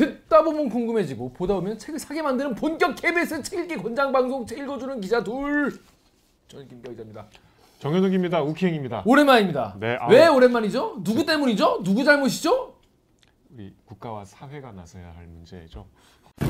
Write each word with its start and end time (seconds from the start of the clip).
듣다 0.00 0.42
보면 0.42 0.70
궁금해지고 0.70 1.32
보다 1.34 1.54
보면 1.54 1.76
책을 1.78 1.98
사게 2.00 2.22
만드는 2.22 2.54
본격 2.54 2.96
KBS 2.96 3.42
책 3.42 3.60
읽기 3.60 3.76
권장 3.76 4.10
방송 4.12 4.46
책 4.46 4.58
읽어주는 4.58 4.98
기자 5.00 5.22
둘. 5.22 5.78
저는 6.48 6.66
김기화 6.68 6.92
기자입니다. 6.92 7.26
정현욱입니다. 7.80 8.42
우키행입니다. 8.42 9.02
오랜만입니다. 9.06 9.76
네, 9.78 9.96
아우. 10.00 10.10
왜 10.10 10.26
오랜만이죠? 10.26 11.02
누구 11.04 11.24
때문이죠? 11.24 11.82
누구 11.82 12.02
잘못이죠? 12.04 12.74
우리 13.52 13.74
국가와 13.84 14.24
사회가 14.24 14.72
나서야 14.72 15.12
할 15.14 15.26
문제죠. 15.26 15.86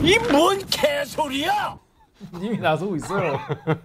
이 0.05 0.17
뭔 0.31 0.59
개소리야! 0.67 1.79
이미 2.41 2.59
나서고 2.59 2.95
있어요. 2.97 3.37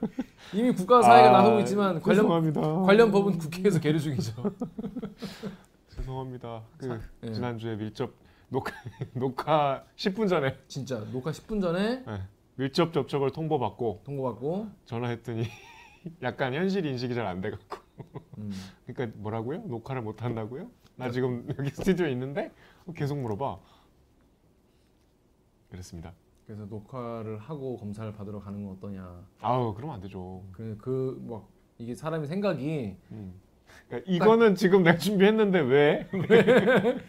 이미 0.54 0.72
국가와 0.74 1.02
사회가 1.02 1.30
아, 1.30 1.32
나서고 1.40 1.60
있지만 1.62 2.02
관련 2.02 2.24
죄송합니다. 2.24 2.62
관련 2.82 3.12
법은 3.12 3.38
국회에서 3.40 3.80
계류 3.82 4.00
중이죠. 4.00 4.34
죄송합니다. 5.96 6.62
그 6.78 7.02
예. 7.24 7.32
지난주에 7.32 7.76
밀접 7.76 8.12
녹화 8.56 8.72
녹화 9.14 9.84
10분 9.98 10.30
전에 10.30 10.58
진짜 10.68 11.00
녹화 11.12 11.32
10분 11.32 11.62
전에 11.62 12.06
예, 12.08 12.22
밀접 12.56 12.94
접촉을 12.94 13.32
통보받고 13.32 14.04
통보받고 14.06 14.70
전화했더니 14.86 15.44
약간 16.24 16.54
현실 16.54 16.86
인식이 16.86 17.14
잘 17.16 17.26
안 17.28 17.42
돼갖고 17.42 17.78
음. 18.38 18.52
그러니까 18.86 19.18
뭐라고요? 19.20 19.60
녹화를 19.66 20.02
못 20.02 20.24
한다고요? 20.24 20.70
나 20.96 21.12
지금 21.12 21.46
여기 21.60 21.70
스튜디오에 21.70 22.12
있는데 22.14 22.52
계속 22.96 23.18
물어봐. 23.18 23.60
그랬습니다. 25.70 26.14
그래서 26.46 26.66
녹화를 26.66 27.38
하고 27.40 27.76
검사를 27.76 28.10
받으러 28.14 28.40
가는 28.40 28.64
건 28.64 28.76
어떠냐. 28.78 29.26
아우 29.42 29.74
그러면 29.74 29.96
안 29.96 30.02
되죠. 30.02 30.44
그그막 30.54 31.50
이게 31.78 31.94
사람의 31.96 32.28
생각이 32.28 32.96
음. 33.12 33.34
그러니까 33.90 34.10
이거는 34.12 34.56
지금 34.56 34.84
내가 34.84 34.98
준비했는데 34.98 35.60
왜? 35.60 36.10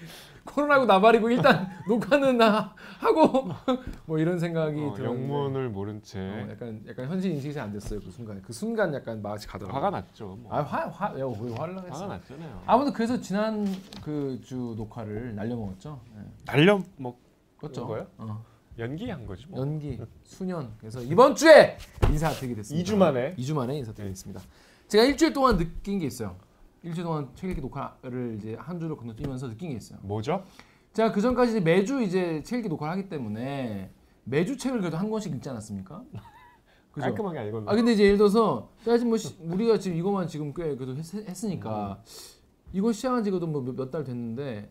코로나고 0.47 0.87
나발이고 0.87 1.29
일단 1.31 1.69
녹화는 1.89 2.39
나 2.39 2.73
하고 2.99 3.49
뭐 4.07 4.19
이런 4.19 4.39
생각이 4.39 4.81
어, 4.83 4.95
들었는데 4.95 5.05
영문을 5.33 5.69
모른 5.69 6.03
채 6.03 6.19
어, 6.21 6.49
약간 6.51 6.83
약간 6.89 7.07
현실 7.09 7.33
인식이 7.33 7.53
잘안 7.53 7.73
됐어요 7.73 8.01
그 8.01 8.11
순간 8.11 8.41
그 8.41 8.53
순간 8.53 8.95
약간 8.95 9.21
맛이 9.21 9.47
가더라고요. 9.47 9.77
화가 9.77 9.91
났죠. 9.91 10.39
뭐. 10.41 10.53
아화화 10.55 11.19
야 11.21 11.27
왜 11.27 11.53
화를 11.55 11.77
화가 11.77 11.83
나겠어. 11.83 12.07
났잖아요. 12.07 12.63
아무튼 12.67 12.93
그래서 12.93 13.21
지난 13.21 13.67
그 14.03 14.41
주 14.45 14.75
녹화를 14.77 15.35
날려 15.35 15.57
먹었죠. 15.57 16.01
네. 16.15 16.23
날려 16.45 16.81
먹 16.97 17.19
그렇죠. 17.59 17.87
거예요? 17.87 18.07
어. 18.19 18.45
연기한 18.79 19.27
거지 19.27 19.47
뭐. 19.49 19.61
연기 19.61 19.99
수년 20.25 20.71
그래서 20.79 21.01
이번 21.01 21.35
주에 21.35 21.79
인사 22.11 22.29
드리게 22.31 22.55
됐습니다. 22.57 22.93
2주 22.93 22.97
만에? 22.97 23.35
2주 23.37 23.55
만에 23.55 23.77
인사 23.79 23.93
드리겠습니다. 23.93 24.41
제가 24.89 25.05
일주일 25.05 25.33
동안 25.33 25.57
느낀 25.57 25.99
게 25.99 26.07
있어요. 26.07 26.37
일주일 26.83 27.05
동안 27.05 27.29
책 27.35 27.51
읽기 27.51 27.61
녹화를 27.61 28.37
이제 28.39 28.55
한 28.59 28.79
주를 28.79 28.97
건너뛰면서 28.97 29.49
느낀 29.49 29.71
게 29.71 29.77
있어요. 29.77 29.99
뭐죠? 30.03 30.45
제가 30.93 31.13
그 31.13 31.21
전까지 31.21 31.61
매주 31.61 32.03
이제 32.03 32.43
책 32.45 32.59
읽기 32.59 32.69
녹화를 32.69 32.93
하기 32.93 33.09
때문에 33.09 33.91
매주 34.25 34.57
책을 34.57 34.81
그래도 34.81 34.97
한 34.97 35.11
권씩 35.11 35.35
읽지 35.35 35.49
않았습니까? 35.49 36.03
그죠? 36.93 37.07
깔끔하게 37.09 37.39
안 37.41 37.47
읽었나? 37.49 37.71
아 37.71 37.75
근데 37.75 37.93
이제 37.93 38.05
예를 38.05 38.17
들어서 38.17 38.71
제가 38.85 38.97
지금 38.97 39.11
뭐 39.11 39.19
시- 39.19 39.37
우리가 39.41 39.79
지금 39.79 39.97
이거만 39.99 40.27
지금 40.29 40.53
꽤 40.55 40.75
그래도 40.77 40.97
했, 40.97 41.45
으니까 41.45 42.03
이거 42.73 42.93
시작한 42.93 43.23
지 43.23 43.31
그래도 43.31 43.47
뭐 43.47 43.63
몇 43.63 43.91
달 43.91 44.03
됐는데 44.05 44.71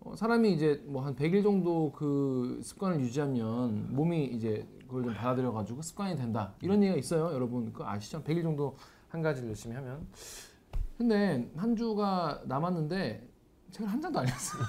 어, 0.00 0.16
사람이 0.16 0.52
이제 0.52 0.82
뭐 0.86 1.02
한 1.02 1.14
100일 1.14 1.42
정도 1.44 1.92
그 1.92 2.60
습관을 2.62 3.00
유지하면 3.00 3.94
몸이 3.94 4.24
이제 4.26 4.66
그걸 4.88 5.04
좀 5.04 5.14
받아들여 5.14 5.52
가지고 5.52 5.82
습관이 5.82 6.16
된다 6.16 6.54
이런 6.60 6.82
얘기가 6.82 6.98
있어요 6.98 7.32
여러분 7.32 7.72
그거 7.72 7.86
아시죠 7.88 8.22
100일 8.24 8.42
정도 8.42 8.76
한 9.08 9.22
가지를 9.22 9.48
열심히 9.50 9.76
하면 9.76 10.06
근데 10.98 11.48
한 11.56 11.76
주가 11.76 12.42
남았는데 12.46 13.26
책을 13.70 13.90
한 13.90 14.00
장도 14.00 14.18
안 14.18 14.26
읽었어요 14.26 14.62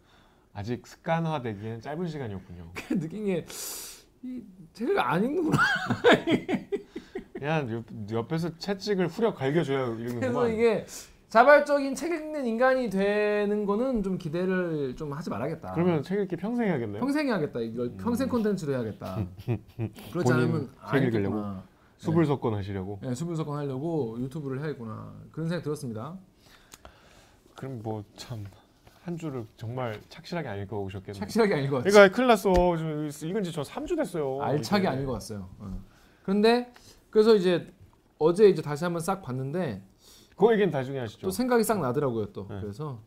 아직 0.54 0.86
습관화되기엔 0.86 1.82
짧은 1.82 2.06
시간이었군요. 2.08 2.72
느낀 2.98 3.26
게 3.26 3.44
이 4.22 4.42
책을 4.72 4.98
안 4.98 5.22
읽는구나 5.24 5.58
그냥 7.34 7.70
옆, 7.70 7.84
옆에서 8.10 8.56
채찍을 8.58 9.08
후려 9.08 9.34
갈겨줘야 9.34 9.86
그래서 9.94 10.02
읽는구만. 10.14 10.50
이게 10.52 10.86
자발적인 11.28 11.94
책 11.94 12.12
읽는 12.12 12.46
인간이 12.46 12.88
되는 12.88 13.66
거는 13.66 14.02
좀 14.02 14.16
기대를 14.16 14.96
좀 14.96 15.12
하지 15.12 15.28
말아야겠다. 15.28 15.72
그러면 15.74 16.02
책 16.02 16.20
읽기 16.20 16.36
평생 16.36 16.66
해야겠네요. 16.66 17.00
평생 17.00 17.28
해야겠다. 17.28 17.60
이걸 17.60 17.92
평생 17.96 18.28
콘텐츠로 18.28 18.72
해야겠다. 18.72 19.26
그렇지 20.12 20.32
않으면 20.32 20.70
책안 20.86 21.02
읽으려고? 21.04 21.44
수불석권 21.98 22.54
하시려고. 22.54 22.98
네, 23.02 23.14
수분석권 23.14 23.56
하려고 23.58 24.16
유튜브를 24.20 24.60
해야겠구나. 24.60 25.14
그런 25.32 25.48
생각 25.48 25.62
들었습니다. 25.64 26.16
그럼 27.56 27.80
뭐 27.82 28.04
참 28.16 28.44
한 29.02 29.16
주를 29.16 29.46
정말 29.56 30.00
착실하게 30.08 30.48
안 30.48 30.58
읽어 30.62 30.80
오셨겠네요. 30.80 31.20
착실하게 31.20 31.54
안 31.54 31.62
읽어왔지. 31.62 31.90
그러니까 31.90 32.12
큰일 32.16 32.26
났어. 32.26 32.52
지금 32.76 33.08
읽은 33.30 33.44
지저 33.44 33.62
3주 33.62 33.96
됐어요. 33.96 34.42
알차게 34.42 34.82
이제. 34.82 34.88
안 34.88 35.00
읽어 35.00 35.12
왔어요. 35.12 35.48
어. 35.60 35.80
그런데 36.24 36.72
그래서 37.08 37.36
이제 37.36 37.72
어제 38.18 38.48
이제 38.48 38.62
다시 38.62 38.82
한번 38.82 39.00
싹 39.00 39.22
봤는데 39.22 39.80
그 40.36 40.52
얘기는 40.52 40.70
나중에 40.72 40.98
하시죠. 40.98 41.20
또 41.24 41.30
생각이 41.30 41.62
싹 41.62 41.78
나더라고요 41.80 42.32
또. 42.32 42.48
네. 42.50 42.60
그래서 42.60 43.00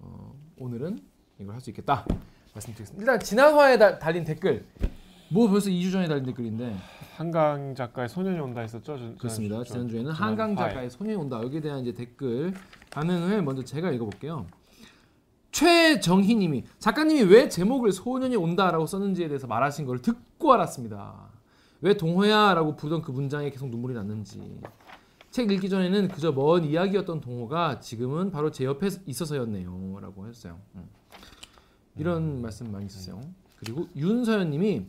어, 0.00 0.34
오늘은 0.58 0.98
이걸 1.38 1.54
할 1.54 1.62
수 1.62 1.70
있겠다 1.70 2.04
말씀드리겠습니다. 2.52 3.00
일단 3.00 3.18
지난 3.18 3.54
화에 3.54 3.78
다- 3.78 3.98
달린 3.98 4.24
댓글. 4.24 4.66
뭐 5.30 5.48
벌써 5.48 5.68
2주 5.70 5.92
전에 5.92 6.06
달린 6.08 6.24
댓글인데 6.24 6.76
한강 7.16 7.74
작가의 7.74 8.08
소년이 8.08 8.38
온다 8.40 8.60
했었죠. 8.62 8.96
전- 8.96 9.16
그렇습니다. 9.18 9.56
전- 9.56 9.64
지난주에는 9.64 10.14
지난 10.14 10.28
한강. 10.28 10.56
작가의 10.56 10.90
손이 10.90 11.14
온다 11.14 11.40
여기에 11.42 11.60
대한 11.60 11.80
이제 11.80 11.92
댓글 11.92 12.54
반응을 12.90 13.42
먼저 13.42 13.62
제가 13.62 13.90
읽어볼게요. 13.90 14.46
최정희님이 15.50 16.64
작가님이 16.78 17.22
왜 17.22 17.48
제목을 17.48 17.92
소년이 17.92 18.36
온다라고 18.36 18.86
썼는지에 18.86 19.28
대해서 19.28 19.46
말하신 19.46 19.86
걸 19.86 20.00
듣고 20.00 20.52
알았습니다. 20.52 21.28
왜 21.80 21.96
동호야라고 21.96 22.76
부르던 22.76 23.02
그 23.02 23.10
문장에 23.10 23.50
계속 23.50 23.68
눈물이 23.68 23.94
났는지. 23.94 24.60
책 25.30 25.50
읽기 25.50 25.68
전에는 25.68 26.08
그저 26.08 26.32
먼 26.32 26.64
이야기였던 26.64 27.20
동호가 27.20 27.80
지금은 27.80 28.30
바로 28.30 28.50
제 28.50 28.64
옆에 28.64 28.88
있어서였네요라고 29.06 30.26
했어요. 30.26 30.58
음. 30.74 30.88
이런 31.96 32.40
말씀 32.40 32.70
많이 32.72 32.86
있었어요. 32.86 33.20
그리고 33.56 33.86
윤서연님이 33.96 34.86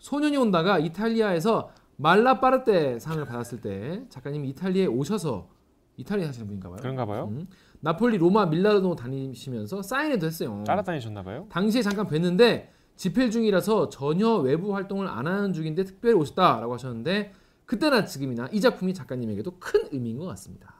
소년이 0.00 0.36
온다가 0.36 0.78
이탈리아에서 0.78 1.70
말라파르테 1.96 2.98
상을 2.98 3.22
받았을 3.24 3.60
때 3.60 4.02
작가님이 4.08 4.48
이탈리아에 4.50 4.86
오셔서 4.86 5.48
이탈리아 5.96 6.26
사시는 6.26 6.46
분인가 6.46 6.70
봐요. 6.70 6.78
그런가 6.80 7.04
봐요. 7.06 7.28
음. 7.30 7.46
나폴리, 7.80 8.18
로마, 8.18 8.46
밀라노 8.46 8.96
다니시면서 8.96 9.82
사인회도 9.82 10.26
했어요. 10.26 10.64
따라다니셨나 10.66 11.22
봐요. 11.22 11.46
당시에 11.50 11.82
잠깐 11.82 12.06
뵀는데 12.06 12.68
집필 12.96 13.30
중이라서 13.30 13.88
전혀 13.90 14.36
외부 14.36 14.74
활동을 14.74 15.06
안 15.08 15.26
하는 15.26 15.52
중인데 15.52 15.84
특별히 15.84 16.14
오셨다라고 16.16 16.74
하셨는데 16.74 17.32
그때나 17.66 18.04
지금이나 18.04 18.48
이 18.52 18.60
작품이 18.60 18.94
작가님에게도 18.94 19.58
큰 19.58 19.88
의미인 19.92 20.18
것 20.18 20.26
같습니다. 20.26 20.74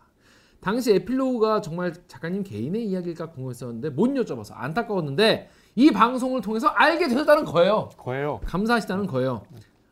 당시 0.60 0.92
에필로그가 0.92 1.60
정말 1.62 1.94
작가님 2.06 2.42
개인의 2.42 2.86
이야기일까 2.88 3.30
궁금했었는데 3.30 3.90
못 3.90 4.08
여쭤봐서 4.08 4.52
안타까웠는데 4.56 5.48
이 5.76 5.90
방송을 5.90 6.40
통해서 6.40 6.68
알게 6.68 7.08
되셨다는 7.08 7.44
거예요. 7.44 7.88
거예요. 7.96 8.40
감사하시다는 8.44 9.06
거예요. 9.06 9.42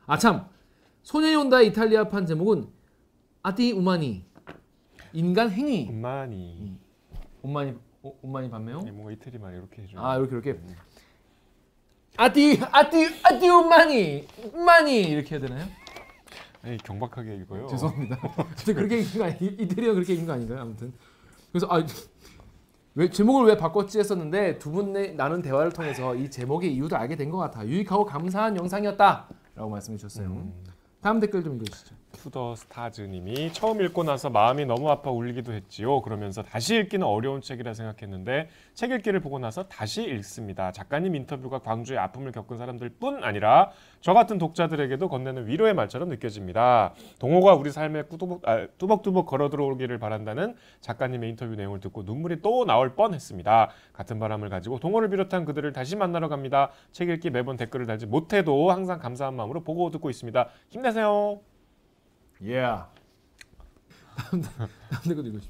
아 0.06 0.16
참 0.18 0.46
소년이 1.02 1.36
온다 1.36 1.60
이탈리아판 1.60 2.26
제목은 2.26 2.66
아티 3.42 3.72
우마니 3.72 4.24
인간 5.12 5.50
행위 5.50 5.86
엄마니. 5.88 6.78
온마니 7.42 7.74
오- 8.02 8.14
온마니 8.22 8.50
반매요? 8.50 8.80
네, 8.82 8.90
뭔가 8.90 9.12
이태리만 9.12 9.54
이렇게 9.54 9.82
해줘. 9.82 9.98
아 9.98 10.16
이렇게 10.16 10.34
이렇게 10.50 10.58
아티 12.16 12.60
아티 12.72 13.06
아티 13.22 13.48
우마니 13.48 14.26
우마니 14.52 15.02
이렇게 15.02 15.36
해야 15.36 15.46
되나요? 15.46 15.66
아니 16.62 16.76
경박하게 16.78 17.36
읽어요. 17.36 17.66
죄송합니다. 17.68 18.18
그렇게 18.66 18.98
읽은 18.98 19.18
거 19.18 19.24
아니 19.24 19.36
이태리어 19.40 19.94
그렇게 19.94 20.14
읽은 20.14 20.26
거 20.26 20.32
아닌가요? 20.32 20.60
아무튼 20.60 20.92
그래서 21.52 21.66
아 21.70 21.82
왜 22.98 23.08
제목을 23.08 23.46
왜 23.46 23.56
바꿨지 23.56 24.00
했었는데 24.00 24.58
두 24.58 24.72
분의 24.72 25.14
나눈 25.14 25.40
대화를 25.40 25.70
통해서 25.70 26.16
이 26.16 26.28
제목의 26.28 26.74
이유도 26.74 26.96
알게 26.96 27.14
된 27.14 27.30
것 27.30 27.38
같아. 27.38 27.64
유익하고 27.64 28.04
감사한 28.04 28.56
영상이었다 28.56 29.28
라고 29.54 29.70
말씀해 29.70 29.96
주셨어요. 29.98 30.26
음. 30.26 30.52
다음 31.00 31.20
댓글 31.20 31.44
좀 31.44 31.54
읽어주시죠. 31.56 31.94
투더 32.18 32.56
스타즈님이 32.56 33.52
처음 33.52 33.80
읽고 33.80 34.02
나서 34.02 34.28
마음이 34.28 34.66
너무 34.66 34.90
아파 34.90 35.10
울기도 35.10 35.52
했지요. 35.52 36.02
그러면서 36.02 36.42
다시 36.42 36.76
읽기는 36.76 37.06
어려운 37.06 37.40
책이라 37.40 37.74
생각했는데 37.74 38.48
책 38.74 38.90
읽기를 38.90 39.20
보고 39.20 39.38
나서 39.38 39.68
다시 39.68 40.02
읽습니다. 40.04 40.72
작가님 40.72 41.14
인터뷰가 41.14 41.60
광주의 41.60 41.98
아픔을 41.98 42.32
겪은 42.32 42.56
사람들뿐 42.56 43.22
아니라 43.22 43.70
저 44.00 44.14
같은 44.14 44.38
독자들에게도 44.38 45.08
건네는 45.08 45.46
위로의 45.46 45.74
말처럼 45.74 46.08
느껴집니다. 46.08 46.94
동호가 47.18 47.54
우리 47.54 47.70
삶에 47.70 48.02
꾸두벅, 48.02 48.48
아, 48.48 48.66
뚜벅뚜벅 48.78 49.26
걸어 49.26 49.48
들어오기를 49.48 49.98
바란다는 49.98 50.56
작가님의 50.80 51.30
인터뷰 51.30 51.54
내용을 51.54 51.80
듣고 51.80 52.02
눈물이 52.02 52.42
또 52.42 52.64
나올 52.64 52.94
뻔했습니다. 52.94 53.70
같은 53.92 54.18
바람을 54.18 54.48
가지고 54.48 54.78
동호를 54.78 55.10
비롯한 55.10 55.44
그들을 55.44 55.72
다시 55.72 55.96
만나러 55.96 56.28
갑니다. 56.28 56.70
책 56.92 57.08
읽기 57.08 57.30
매번 57.30 57.56
댓글을 57.56 57.86
달지 57.86 58.06
못해도 58.06 58.70
항상 58.70 58.98
감사한 58.98 59.34
마음으로 59.34 59.62
보고 59.62 59.90
듣고 59.90 60.10
있습니다. 60.10 60.48
힘내세요. 60.68 61.40
Yeah. 62.40 62.84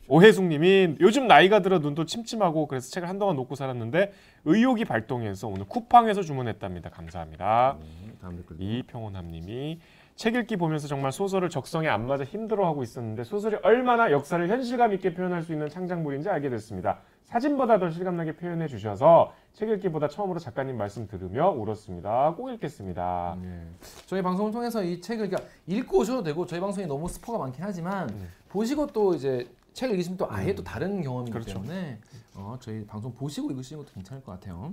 오혜숙님이 0.09 0.97
요즘 1.01 1.27
나이가 1.27 1.61
들어 1.61 1.79
눈도 1.79 2.05
침침하고 2.05 2.67
그래서 2.67 2.91
책을 2.91 3.09
한동안 3.09 3.37
놓고 3.37 3.55
살았는데 3.55 4.13
의욕이 4.45 4.85
발동해서 4.85 5.49
오늘 5.49 5.67
쿠팡에서 5.67 6.23
주문했답니다. 6.23 6.91
감사합니다. 6.91 7.79
네, 7.81 8.13
다음 8.21 8.37
댓글. 8.37 8.57
이평원함님이 8.61 9.81
책 10.17 10.35
읽기 10.35 10.57
보면서 10.57 10.89
정말 10.89 11.13
소설을 11.13 11.49
적성에 11.49 11.89
안 11.89 12.07
맞아 12.07 12.25
힘들어하고 12.25 12.83
있었는데 12.83 13.25
소설이 13.25 13.57
얼마나 13.63 14.11
역사를 14.11 14.47
현실감 14.47 14.93
있게 14.95 15.15
표현할 15.15 15.43
수 15.43 15.53
있는 15.53 15.69
창작물인지 15.69 16.29
알게 16.29 16.51
됐습니다. 16.51 17.01
사진보다 17.29 17.79
더 17.79 17.91
실감나게 17.91 18.37
표현해 18.37 18.69
주셔서 18.69 19.33
책 19.53 19.69
읽기보다 19.69 20.09
처음으로 20.09 20.39
작가님 20.39 20.79
말씀 20.79 21.07
들으며 21.07 21.51
울었습니다. 21.51 22.35
꼭 22.35 22.51
읽겠습니다. 22.51 23.37
네. 23.43 23.67
저희 24.07 24.23
방송을 24.23 24.51
통해서 24.51 24.83
이 24.83 25.01
책을 25.01 25.29
그러니까 25.29 25.51
읽고 25.67 25.99
오셔도 25.99 26.23
되고 26.23 26.47
저희 26.47 26.59
방송이 26.59 26.87
너무 26.87 27.07
스포가 27.07 27.39
많긴 27.39 27.63
하지만 27.65 28.09
음. 28.09 28.29
보시고 28.49 28.87
또 28.89 29.15
이제 29.15 29.47
책을 29.75 29.95
읽으시면 29.95 30.17
또 30.17 30.27
아예 30.31 30.53
음. 30.53 30.57
또 30.57 30.65
다른 30.65 31.03
경험이기 31.03 31.33
그렇죠. 31.33 31.55
때문에 31.55 31.99
어, 32.35 32.57
저희 32.61 32.87
방송 32.87 33.13
보시고 33.13 33.51
읽으시는 33.51 33.83
것도 33.83 33.93
괜찮을 33.95 34.25
것 34.25 34.33
같아요. 34.33 34.73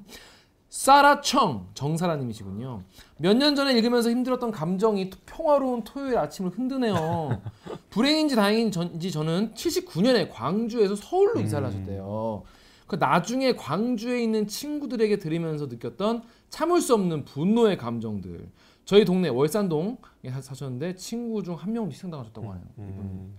사라청 0.85 1.67
정사라님이시군요. 1.73 2.81
몇 3.19 3.37
년 3.37 3.55
전에 3.55 3.71
읽으면서 3.77 4.09
힘들었던 4.09 4.51
감정이 4.51 5.09
또 5.09 5.17
평화로운 5.25 5.85
토요일 5.85 6.17
아침을 6.17 6.51
흔드네요. 6.51 7.41
불행인지 7.89 8.35
다행인지 8.35 9.09
저는 9.09 9.53
79년에 9.53 10.29
광주에서 10.29 10.95
서울로 10.97 11.39
이사를 11.39 11.65
음. 11.65 11.69
하셨대요. 11.73 12.43
그 12.87 12.97
나중에 12.97 13.53
광주에 13.55 14.21
있는 14.21 14.47
친구들에게 14.47 15.17
들으면서 15.17 15.67
느꼈던 15.67 16.23
참을 16.49 16.81
수 16.81 16.93
없는 16.93 17.23
분노의 17.23 17.77
감정들. 17.77 18.49
저희 18.83 19.05
동네 19.05 19.29
월산동에 19.29 19.95
사- 20.29 20.41
사셨는데 20.41 20.95
친구 20.97 21.41
중 21.41 21.55
한 21.55 21.71
명 21.71 21.89
희생당하셨다고 21.89 22.49
하네요. 22.51 22.65
음, 22.79 23.37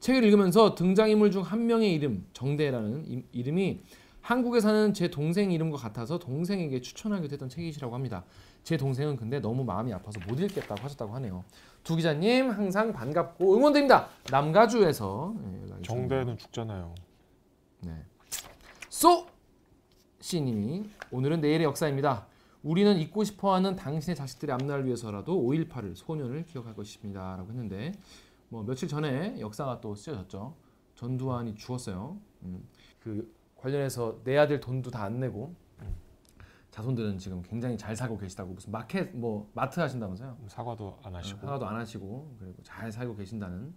책을 0.00 0.24
읽으면서 0.24 0.74
등장인물 0.74 1.30
중 1.30 1.42
한 1.42 1.66
명의 1.66 1.94
이름 1.94 2.26
정대라는 2.32 3.04
이, 3.06 3.22
이름이 3.30 3.80
한국에 4.24 4.60
사는 4.60 4.94
제 4.94 5.08
동생 5.08 5.52
이름과 5.52 5.76
같아서 5.76 6.18
동생에게 6.18 6.80
추천하기도 6.80 7.34
했던 7.34 7.50
책이시라고 7.50 7.94
합니다. 7.94 8.24
제 8.62 8.78
동생은 8.78 9.16
근데 9.16 9.38
너무 9.38 9.64
마음이 9.64 9.92
아파서 9.92 10.18
못 10.26 10.40
읽겠다고 10.40 10.82
하셨다고 10.82 11.14
하네요. 11.16 11.44
두 11.82 11.94
기자님 11.94 12.48
항상 12.48 12.90
반갑고 12.90 13.54
응원드립니다. 13.54 14.08
남가주에서 14.30 15.34
주셨네요. 15.36 15.82
정대는 15.82 16.38
죽잖아요. 16.38 16.94
네. 17.82 18.02
쏘 18.88 19.26
씨님이 20.20 20.88
오늘은 21.10 21.42
내일의 21.42 21.64
역사입니다. 21.64 22.26
우리는 22.62 22.96
잊고 22.96 23.24
싶어하는 23.24 23.76
당신의 23.76 24.16
자식들의 24.16 24.54
앞날을 24.54 24.86
위해서라도 24.86 25.38
5.18을 25.38 25.94
소년을 25.94 26.46
기억할 26.46 26.74
것입니다 26.74 27.36
라고 27.36 27.50
했는데 27.50 27.92
뭐 28.48 28.62
며칠 28.62 28.88
전에 28.88 29.38
역사가 29.38 29.82
또 29.82 29.94
쓰여졌죠. 29.94 30.54
전두환이 30.94 31.56
죽었어요. 31.56 32.16
음, 32.44 32.66
그 33.00 33.30
관련해서 33.74 34.20
내야 34.24 34.46
될 34.46 34.60
돈도 34.60 34.90
다 34.90 35.04
안 35.04 35.20
내고 35.20 35.54
자손들은 36.70 37.18
지금 37.18 37.40
굉장히 37.42 37.78
잘 37.78 37.94
살고 37.94 38.18
계시다고 38.18 38.52
무슨 38.52 38.72
마켓 38.72 39.14
뭐 39.16 39.48
마트 39.54 39.78
하신다면서요? 39.80 40.36
사과도 40.48 40.98
안 41.04 41.14
하시고 41.14 41.46
하나도 41.46 41.66
안 41.66 41.76
하시고 41.76 42.36
그리고 42.40 42.62
잘 42.62 42.90
살고 42.92 43.16
계신다는 43.16 43.72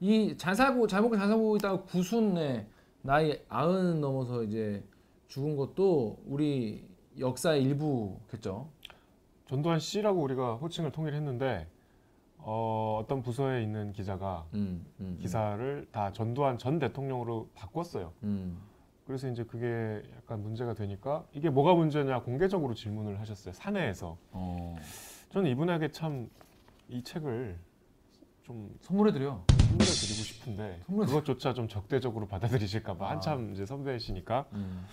이 0.00 0.34
잘 0.36 0.54
살고 0.54 0.86
잘 0.86 1.02
먹고 1.02 1.16
잘 1.16 1.28
살고 1.28 1.56
있다가 1.56 1.82
구순에 1.82 2.66
나이 3.02 3.38
아흔 3.48 4.00
넘어서 4.00 4.42
이제 4.44 4.82
죽은 5.28 5.56
것도 5.56 6.22
우리 6.26 6.88
역사의 7.18 7.62
일부겠죠. 7.62 8.70
전두환 9.46 9.78
씨라고 9.78 10.22
우리가 10.22 10.54
호칭을 10.56 10.90
통일했는데 10.92 11.68
어, 12.38 13.00
어떤 13.02 13.22
부서에 13.22 13.62
있는 13.62 13.92
기자가 13.92 14.46
음, 14.54 14.84
음, 15.00 15.18
기사를 15.20 15.86
다 15.92 16.12
전두환 16.12 16.56
전 16.58 16.78
대통령으로 16.78 17.50
바꿨어요. 17.54 18.12
음. 19.02 19.06
그래서 19.06 19.28
이제 19.28 19.44
그게 19.44 20.02
약간 20.16 20.42
문제가 20.42 20.74
되니까 20.74 21.24
이게 21.32 21.50
뭐가 21.50 21.74
문제냐 21.74 22.22
공개적으로 22.22 22.74
질문을 22.74 23.20
하셨어요. 23.20 23.52
사내에서. 23.54 24.16
어, 24.32 24.76
저는 25.30 25.50
이분에게 25.50 25.90
참 25.90 26.28
이 26.88 27.02
책을 27.02 27.58
좀 28.42 28.76
선물해드려. 28.82 29.44
선물해 29.48 29.78
드리고 29.78 29.84
싶은데 29.84 30.80
선물해- 30.86 31.06
그것조차 31.06 31.54
좀 31.54 31.68
적대적으로 31.68 32.26
받아들이실까봐 32.26 33.06
아. 33.06 33.10
한참 33.12 33.52
이제 33.52 33.64
선배이시니까 33.64 34.44
음. 34.52 34.84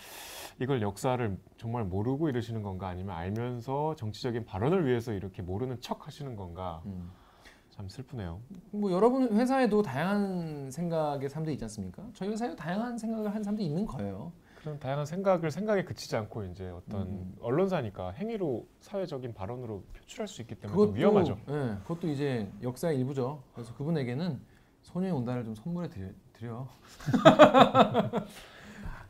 이걸 0.61 0.81
역사를 0.81 1.38
정말 1.57 1.83
모르고 1.83 2.29
이러시는 2.29 2.63
건가 2.63 2.88
아니면 2.88 3.17
알면서 3.17 3.95
정치적인 3.95 4.45
발언을 4.45 4.85
위해서 4.88 5.11
이렇게 5.11 5.41
모르는 5.41 5.81
척 5.81 6.07
하시는 6.07 6.38
건가 6.38 6.83
음. 6.85 7.11
참 7.80 7.88
슬프네요. 7.88 8.42
뭐 8.72 8.92
여러분 8.92 9.31
회사에도 9.38 9.81
다양한 9.81 10.70
생각의 10.70 11.30
사람들이 11.30 11.54
있지 11.54 11.64
않습니까? 11.64 12.04
저희 12.14 12.28
회사에도 12.30 12.54
다양한 12.54 12.98
생각을 12.98 13.30
하는 13.30 13.42
사람들이 13.42 13.66
있는 13.66 13.86
거예요. 13.86 14.34
그런 14.60 14.78
다양한 14.78 15.06
생각을 15.06 15.50
생각에 15.50 15.86
그치지 15.86 16.18
않고 16.18 16.44
이제 16.44 16.68
어떤 16.72 17.04
음. 17.08 17.34
언론사니까 17.40 18.12
행위로 18.12 18.68
사회적인 18.81 19.34
발언으로 19.34 19.81
표출할 19.94 20.28
수 20.28 20.42
있기 20.42 20.56
때문에 20.56 20.88
좀 20.88 20.94
위험하죠. 20.94 21.38
예, 21.48 21.78
그것도 21.84 22.10
이제 22.10 22.52
역사의 22.62 22.98
일부죠. 22.98 23.42
그래서 23.54 23.74
그분에게는 23.76 24.42
소녀의 24.81 25.14
온단을 25.14 25.46
좀 25.46 25.56
선물해 25.56 25.88
드려. 26.34 26.68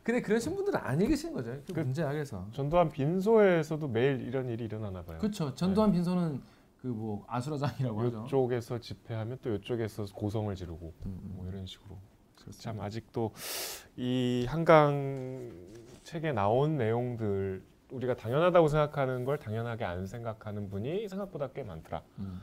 근데 0.04 0.22
그러신 0.22 0.54
분들은 0.54 0.78
안 0.80 1.00
읽으시는 1.00 1.34
거죠. 1.34 1.50
그 1.66 1.72
그- 1.72 1.80
문제야 1.80 2.12
그래서. 2.12 2.46
전두환 2.52 2.88
빈소에서도 2.88 3.88
매일 3.88 4.20
이런 4.20 4.48
일이 4.48 4.64
일어나나 4.66 5.02
봐요. 5.02 5.18
그렇죠. 5.18 5.52
전두환 5.56 5.90
빈소는 5.90 6.40
그 6.80 6.86
뭐 6.88 7.24
아수라장이라고 7.28 8.00
하죠. 8.02 8.24
이쪽에서 8.26 8.78
집회하면 8.78 9.38
또 9.42 9.54
이쪽에서 9.54 10.06
고성을 10.14 10.54
지르고 10.54 10.94
음, 11.04 11.20
음. 11.22 11.32
뭐 11.36 11.46
이런 11.46 11.66
식으로 11.66 11.98
그렇습니다. 12.36 12.62
참 12.62 12.80
아직도 12.80 13.32
이 13.96 14.46
한강 14.48 15.50
책에 16.04 16.32
나온 16.32 16.76
내용들 16.78 17.62
우리가 17.90 18.16
당연하다고 18.16 18.68
생각하는 18.68 19.24
걸 19.24 19.38
당연하게 19.38 19.84
안 19.84 20.06
생각하는 20.06 20.70
분이 20.70 21.08
생각보다 21.08 21.48
꽤 21.48 21.62
많더라. 21.62 22.02
음, 22.20 22.40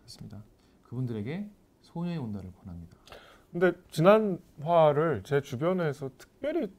그렇습니다. 0.00 0.42
그분들에게 0.82 1.48
소녀의 1.82 2.18
온단을 2.18 2.52
권합니다. 2.52 2.96
근데 3.52 3.72
지난 3.90 4.38
화를 4.60 5.22
제 5.24 5.40
주변에서 5.40 6.10
특별히 6.18 6.70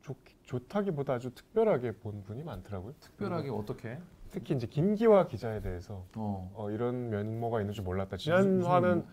좋, 0.00 0.16
좋다기보다 0.44 1.14
아주 1.14 1.34
특별하게 1.34 1.92
본 1.92 2.22
분이 2.22 2.42
많더라고요. 2.42 2.94
특별하게 3.00 3.50
어떻게? 3.50 3.98
특히 4.30 4.54
이제 4.54 4.66
김기화 4.66 5.26
기자에 5.26 5.60
대해서 5.60 6.04
어. 6.16 6.50
어, 6.54 6.70
이런 6.70 7.10
면모가 7.10 7.60
있는 7.60 7.72
줄 7.72 7.84
몰랐다. 7.84 8.16
지난 8.16 8.62
화는 8.62 9.04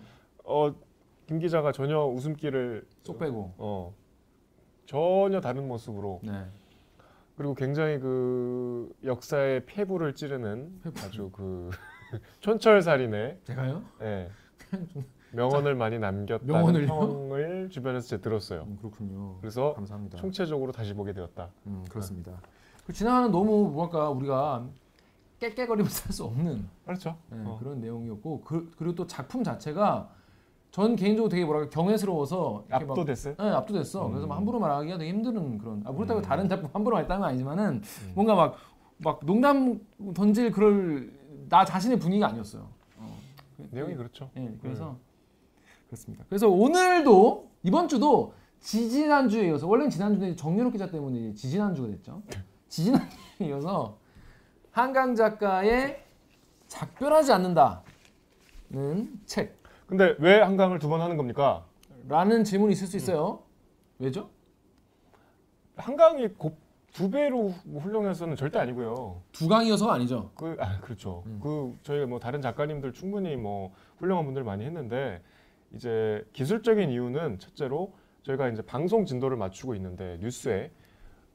어, 0.43 0.73
김 1.27 1.39
기자가 1.39 1.71
전혀 1.71 1.99
웃음기를 2.03 2.85
쏙 3.03 3.19
빼고. 3.19 3.53
어, 3.57 3.93
전혀 4.85 5.39
다른 5.39 5.67
모습으로 5.67 6.19
네. 6.23 6.45
그리고 7.37 7.55
굉장히 7.55 7.99
그 7.99 8.93
역사의 9.03 9.65
폐부를 9.65 10.13
찌르는. 10.13 10.81
아주 11.05 11.29
그 11.31 11.69
촌철살인의 12.41 13.39
제가요? 13.43 13.81
예, 14.01 14.29
명언을 15.31 15.75
많이 15.75 15.97
남겼다는 15.97 16.53
명언을요? 16.53 16.87
평을 16.87 17.69
주변에서 17.71 18.07
제가 18.07 18.21
들었어요. 18.21 18.63
음, 18.63 18.77
그렇군요. 18.79 19.37
그래서 19.39 19.73
감사합니다. 19.73 20.17
총체적으로 20.17 20.71
다시 20.71 20.93
보게 20.93 21.13
되었다. 21.13 21.49
음, 21.65 21.83
그렇습니다. 21.89 22.39
그 22.85 22.93
지난화는 22.93 23.31
너무 23.31 23.69
뭐랄까 23.71 24.09
우리가 24.09 24.67
깨깨거리면서 25.39 26.05
할 26.05 26.13
수 26.13 26.23
없는 26.25 26.67
그렇죠. 26.85 27.17
네, 27.29 27.37
어. 27.45 27.57
그런 27.59 27.79
내용이었고 27.81 28.41
그, 28.41 28.71
그리고 28.77 28.95
또 28.95 29.07
작품 29.07 29.43
자체가 29.43 30.09
전 30.71 30.95
개인적으로 30.95 31.29
되게 31.29 31.45
뭐랄까 31.45 31.69
경외스러워서 31.69 32.65
이렇게 32.67 32.85
막- 32.85 32.91
압도됐어요. 32.93 33.35
네, 33.37 33.49
압도됐어. 33.49 34.05
음. 34.07 34.11
그래서 34.11 34.27
막 34.27 34.37
함부로 34.37 34.59
말하기가 34.59 34.97
되게 34.97 35.11
힘든 35.11 35.57
그런. 35.59 35.83
아, 35.85 35.91
그렇다고 35.91 36.19
음. 36.19 36.23
다른 36.23 36.47
작품 36.49 36.69
함부로 36.73 36.95
말했다는 36.95 37.21
건 37.21 37.29
아니지만은 37.29 37.81
음. 37.83 38.11
뭔가 38.15 38.35
막 38.35 38.55
막 38.99 39.19
농담 39.25 39.79
던질 40.13 40.51
그럴 40.51 41.11
나 41.49 41.65
자신의 41.65 41.99
분위기가 41.99 42.27
아니었어요. 42.27 42.69
어. 42.99 43.17
내용이 43.71 43.95
그렇죠. 43.95 44.29
예, 44.37 44.55
그래서 44.61 44.95
그렇습니다. 45.87 46.23
그래서 46.29 46.47
오늘도 46.47 47.49
이번 47.63 47.87
주도 47.89 48.33
지지난 48.61 49.27
주에 49.27 49.47
이어서 49.49 49.67
원래는 49.67 49.89
지난 49.89 50.17
주에 50.17 50.35
정유롭 50.35 50.71
기자 50.71 50.89
때문에 50.89 51.33
지지난 51.33 51.75
주가 51.75 51.89
됐죠. 51.89 52.21
지지난 52.69 53.01
주에 53.37 53.47
이어서 53.47 53.97
한강 54.73 55.13
작가의 55.15 56.03
작별하지 56.67 57.31
않는다는 57.31 57.79
책라는 59.27 59.63
근데 59.85 60.15
왜 60.17 60.41
한강을 60.41 60.79
두 60.79 60.89
번 60.89 60.99
하는 60.99 61.15
겁니까? 61.15 61.63
질문이 62.43 62.73
있을 62.73 62.87
수 62.87 62.97
있어요. 62.97 63.43
왜죠? 63.99 64.31
한강이 65.75 66.27
곱, 66.39 66.57
두 66.91 67.11
배로 67.11 67.53
뭐 67.65 67.81
훌륭해서는 67.83 68.35
절대 68.35 68.57
아니고요. 68.57 69.21
두 69.31 69.47
강이어서가 69.47 69.93
아니죠. 69.93 70.31
그, 70.33 70.57
아, 70.59 70.79
그렇죠. 70.79 71.21
음. 71.27 71.39
그 71.41 71.77
저희가 71.83 72.07
뭐 72.07 72.19
다른 72.19 72.41
작가님들 72.41 72.93
충분히 72.93 73.35
뭐 73.35 73.71
훌륭한 73.99 74.25
분들 74.25 74.43
많이 74.43 74.65
했는데 74.65 75.21
이제 75.75 76.25
기술적인 76.33 76.89
이유는 76.89 77.37
첫째로 77.37 77.93
저희가 78.23 78.49
이제 78.49 78.63
방송 78.63 79.05
진도를 79.05 79.37
맞추고 79.37 79.75
있는데 79.75 80.17
뉴스에 80.19 80.71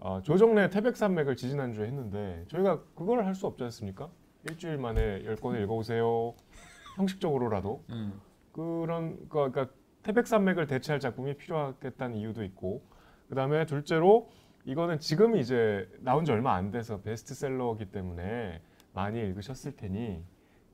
어, 0.01 0.23
조정래 0.23 0.71
태백산맥을 0.71 1.37
지지난주에 1.37 1.87
했는데 1.87 2.45
저희가 2.49 2.83
그걸 2.95 3.25
할 3.25 3.35
수 3.35 3.47
없지 3.47 3.65
않습니까? 3.65 4.09
일주일 4.49 4.79
만에 4.79 5.25
열 5.25 5.37
권을 5.37 5.61
읽어오세요. 5.63 6.35
형식적으로라도 6.97 7.85
음. 7.91 8.21
그런 8.53 9.29
거 9.29 9.51
그러니까 9.51 9.69
태백산맥을 10.03 10.67
대체할 10.67 11.01
작품이 11.01 11.37
필요하겠다는 11.37 12.17
이유도 12.17 12.45
있고 12.45 12.83
그 13.29 13.35
다음에 13.35 13.67
둘째로 13.67 14.31
이거는 14.65 14.99
지금 15.01 15.37
이제 15.37 15.89
나온 16.01 16.25
지 16.25 16.33
얼마 16.33 16.55
안 16.55 16.71
돼서 16.71 17.01
베스트셀러이기 17.01 17.87
때문에 17.91 18.61
많이 18.93 19.19
읽으셨을 19.21 19.77
테니 19.77 20.23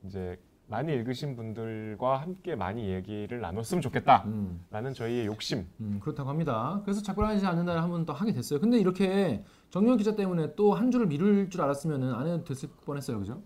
이제 0.04 0.38
많이 0.66 0.92
읽으신 0.94 1.36
분들과 1.36 2.20
함께 2.22 2.56
많이 2.56 2.88
얘기를 2.88 3.40
나눴으면 3.40 3.82
좋겠다라는 3.82 4.26
음. 4.26 4.94
저희의 4.94 5.26
욕심. 5.26 5.66
음, 5.80 6.00
그렇다고 6.02 6.30
합니다. 6.30 6.80
그래서 6.84 7.02
작별하지 7.02 7.44
않는다를 7.46 7.82
한번 7.82 8.04
더 8.06 8.12
하게 8.14 8.32
됐어요. 8.32 8.60
근데 8.60 8.78
이렇게 8.78 9.44
정유현 9.70 9.98
기자 9.98 10.14
때문에 10.16 10.54
또 10.54 10.72
한 10.74 10.90
주를 10.90 11.06
미룰 11.06 11.50
줄 11.50 11.60
알았으면 11.60 12.14
안 12.14 12.26
해도 12.26 12.44
됐을 12.44 12.68
뻔했어요, 12.86 13.18
그죠? 13.18 13.42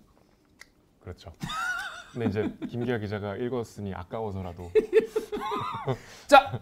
그렇죠. 1.00 1.32
근데 2.12 2.26
이제 2.26 2.56
김기아 2.68 2.98
기자가 2.98 3.36
읽었으니 3.36 3.94
아까워서라도 3.94 4.70
자, 6.26 6.60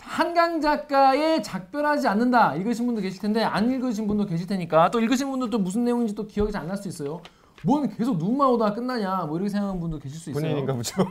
한강 0.00 0.60
작가의 0.60 1.42
작별하지 1.42 2.08
않는다 2.08 2.54
읽으신 2.56 2.86
분도 2.86 3.00
계실 3.00 3.20
텐데 3.20 3.42
안 3.42 3.70
읽으신 3.70 4.06
분도 4.06 4.24
계실 4.26 4.46
테니까 4.46 4.90
또 4.90 5.00
읽으신 5.00 5.30
분도 5.30 5.50
또 5.50 5.58
무슨 5.58 5.84
내용인지 5.84 6.14
또 6.14 6.26
기억이 6.26 6.50
잘 6.52 6.62
안 6.62 6.68
날 6.68 6.76
수 6.76 6.88
있어요. 6.88 7.20
뭔 7.66 7.88
계속 7.88 8.16
눈만 8.16 8.48
오다가 8.50 8.74
끝나냐 8.74 9.24
뭐 9.26 9.36
이렇게 9.36 9.48
생각하는 9.50 9.80
분도 9.80 9.98
계실 9.98 10.18
수 10.18 10.30
있어요. 10.30 10.40
본인인가 10.40 10.72
보죠. 10.72 11.04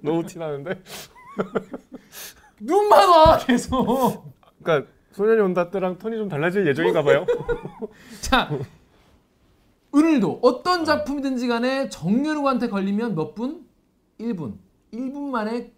너무 0.00 0.24
티 0.26 0.38
나는데. 0.38 0.82
눈만 2.58 3.08
와 3.08 3.38
계속. 3.38 4.24
그러니까 4.62 4.90
소년이 5.12 5.40
온다 5.42 5.70
때랑 5.70 5.98
톤이 5.98 6.16
좀 6.16 6.28
달라질 6.28 6.66
예정인가 6.66 7.02
봐요. 7.02 7.26
자, 8.22 8.50
오늘도 9.92 10.38
어떤 10.42 10.86
작품이든지 10.86 11.48
간에 11.48 11.90
정연우한테 11.90 12.68
걸리면 12.68 13.14
몇 13.14 13.34
분? 13.34 13.66
1분. 14.18 14.54
1분 14.92 15.30
만에 15.30 15.72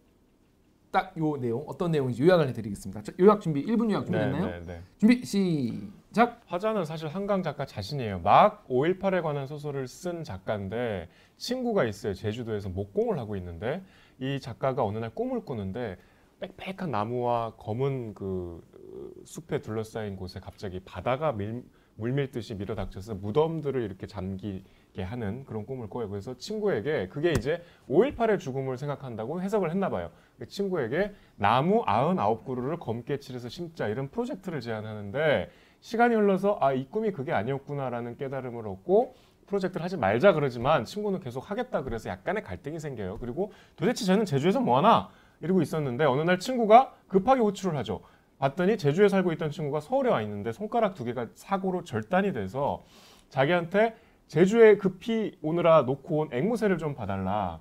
딱 0.92 1.14
요 1.16 1.36
내용 1.38 1.64
어떤 1.66 1.90
내용인지 1.90 2.22
요약을 2.22 2.46
해드리겠습니다. 2.48 3.02
자, 3.02 3.12
요약 3.18 3.40
준비 3.40 3.64
1분 3.66 3.90
요약 3.90 4.06
준비됐나요? 4.06 4.46
네, 4.46 4.62
네. 4.66 4.82
준비 4.98 5.24
시작. 5.24 6.01
화자는 6.46 6.84
사실 6.84 7.08
한강 7.08 7.42
작가 7.42 7.64
자신이에요. 7.64 8.20
막 8.20 8.66
5.18에 8.68 9.22
관한 9.22 9.46
소설을 9.46 9.88
쓴 9.88 10.24
작가인데 10.24 11.08
친구가 11.36 11.84
있어요. 11.84 12.12
제주도에서 12.12 12.68
목공을 12.68 13.18
하고 13.18 13.36
있는데 13.36 13.82
이 14.18 14.38
작가가 14.40 14.84
어느 14.84 14.98
날 14.98 15.10
꿈을 15.10 15.44
꾸는데 15.44 15.96
빽빽한 16.40 16.90
나무와 16.90 17.54
검은 17.56 18.14
그 18.14 18.62
어, 18.74 19.24
숲에 19.24 19.60
둘러싸인 19.60 20.16
곳에 20.16 20.40
갑자기 20.40 20.80
바다가 20.80 21.32
밀, 21.32 21.64
물밀듯이 21.96 22.54
밀어닥쳐서 22.54 23.14
무덤들을 23.14 23.80
이렇게 23.80 24.06
잠기게 24.06 25.02
하는 25.02 25.44
그런 25.44 25.64
꿈을 25.64 25.88
꿔요. 25.88 26.08
그래서 26.08 26.36
친구에게 26.36 27.08
그게 27.08 27.30
이제 27.30 27.62
5.18의 27.88 28.38
죽음을 28.38 28.76
생각한다고 28.76 29.40
해석을 29.40 29.70
했나 29.70 29.88
봐요. 29.88 30.10
그 30.38 30.46
친구에게 30.46 31.12
나무 31.36 31.84
99그루를 31.84 32.78
검게 32.78 33.18
칠해서 33.18 33.48
심자 33.48 33.88
이런 33.88 34.08
프로젝트를 34.08 34.60
제안하는데 34.60 35.50
시간이 35.82 36.14
흘러서 36.14 36.58
아 36.60 36.72
이 36.72 36.86
꿈이 36.88 37.10
그게 37.10 37.32
아니었구나라는 37.32 38.16
깨달음을 38.16 38.66
얻고 38.66 39.14
프로젝트를 39.46 39.84
하지 39.84 39.96
말자 39.96 40.32
그러지만 40.32 40.84
친구는 40.84 41.20
계속 41.20 41.50
하겠다 41.50 41.82
그래서 41.82 42.08
약간의 42.08 42.42
갈등이 42.42 42.78
생겨요. 42.78 43.18
그리고 43.18 43.52
도대체 43.76 44.04
쟤는 44.04 44.24
제주에서 44.24 44.60
뭐 44.60 44.78
하나 44.78 45.10
이러고 45.40 45.60
있었는데 45.60 46.04
어느 46.04 46.22
날 46.22 46.38
친구가 46.38 46.94
급하게 47.08 47.40
호출을 47.42 47.76
하죠. 47.78 48.00
봤더니 48.38 48.78
제주에 48.78 49.08
살고 49.08 49.32
있던 49.32 49.50
친구가 49.50 49.80
서울에 49.80 50.10
와 50.10 50.22
있는데 50.22 50.52
손가락 50.52 50.94
두 50.94 51.04
개가 51.04 51.26
사고로 51.34 51.84
절단이 51.84 52.32
돼서 52.32 52.82
자기한테 53.28 53.96
제주에 54.28 54.76
급히 54.78 55.36
오느라 55.42 55.82
놓고 55.82 56.16
온 56.16 56.28
앵무새를 56.32 56.78
좀 56.78 56.94
봐달라. 56.94 57.60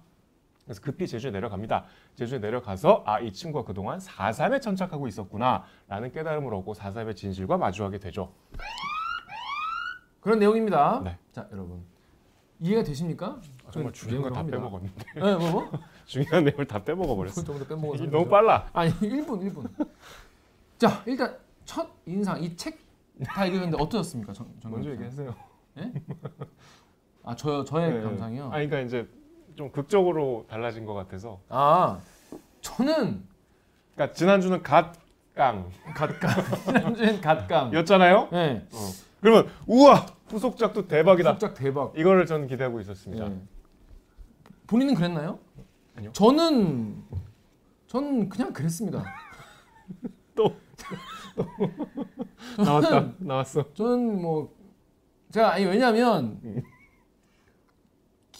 그래서 0.65 0.81
급히 0.81 1.07
제주에 1.07 1.31
내려갑니다. 1.31 1.85
제주에 2.15 2.39
내려가서 2.39 3.03
아 3.05 3.19
이 3.19 3.31
친구가 3.33 3.65
그동안 3.65 3.99
4.3에 3.99 4.61
천착하고 4.61 5.07
있었구나 5.07 5.65
라는 5.87 6.11
깨달음을 6.11 6.53
얻고 6.53 6.73
4.3의 6.73 7.15
진실과 7.15 7.57
마주하게 7.57 7.99
되죠. 7.99 8.31
그런 10.21 10.39
내용입니다. 10.39 11.01
네. 11.03 11.17
자, 11.31 11.47
여러분 11.51 11.83
이해가 12.59 12.83
되십니까? 12.83 13.39
아, 13.65 13.71
정말 13.71 13.91
중요한 13.91 14.21
거다 14.23 14.39
합니다. 14.39 14.57
빼먹었는데 14.59 15.03
네, 15.15 15.35
뭐 15.35 15.51
뭐? 15.51 15.71
중요한 16.05 16.43
내용을 16.43 16.67
다 16.67 16.83
빼먹어 16.83 17.15
버렸어. 17.15 17.43
더 17.43 17.53
빼먹어서 17.65 18.05
너무 18.05 18.27
빨라. 18.29 18.69
아니 18.73 18.91
1분 18.93 19.51
1분. 19.51 19.87
자, 20.77 21.03
일단 21.07 21.37
첫 21.65 21.89
인상 22.05 22.41
이 22.43 22.55
책 22.55 22.79
다 23.23 23.45
읽었는데 23.45 23.77
어떠셨습니까? 23.79 24.33
정, 24.33 24.47
정 24.59 24.71
먼저? 24.71 24.89
얘기하세요. 24.91 25.35
아, 27.23 27.35
저 27.35 27.63
저의 27.63 27.93
네. 27.93 28.01
감상이요. 28.01 28.45
아니 28.51 28.67
그러니까 28.67 28.79
이제 28.79 29.07
좀 29.55 29.71
극적으로 29.71 30.45
달라진 30.49 30.85
것 30.85 30.93
같아서. 30.93 31.39
아, 31.49 31.99
저는 32.61 33.23
그러니까 33.95 34.15
지난주는 34.15 34.61
갓깡 34.63 35.69
갓감 35.95 36.29
지난주엔 36.65 37.21
갓감. 37.21 37.73
였잖아요. 37.73 38.29
네. 38.31 38.67
어. 38.73 38.77
그러면 39.19 39.49
우와 39.67 40.05
후속작도 40.29 40.87
대박이다. 40.87 41.31
깜짝 41.31 41.53
대박. 41.53 41.97
이거를 41.97 42.25
저는 42.25 42.47
기대하고 42.47 42.79
있었습니다. 42.81 43.29
네. 43.29 43.41
본인은 44.67 44.95
그랬나요? 44.95 45.39
아니요. 45.95 46.11
저는 46.13 47.03
전 47.87 48.29
그냥 48.29 48.53
그랬습니다. 48.53 49.03
또 50.35 50.55
나왔다 52.57 53.11
나왔어. 53.19 53.73
저는 53.73 54.21
뭐 54.21 54.53
제가 55.31 55.53
아니 55.53 55.65
왜냐면 55.65 56.39
음. 56.43 56.61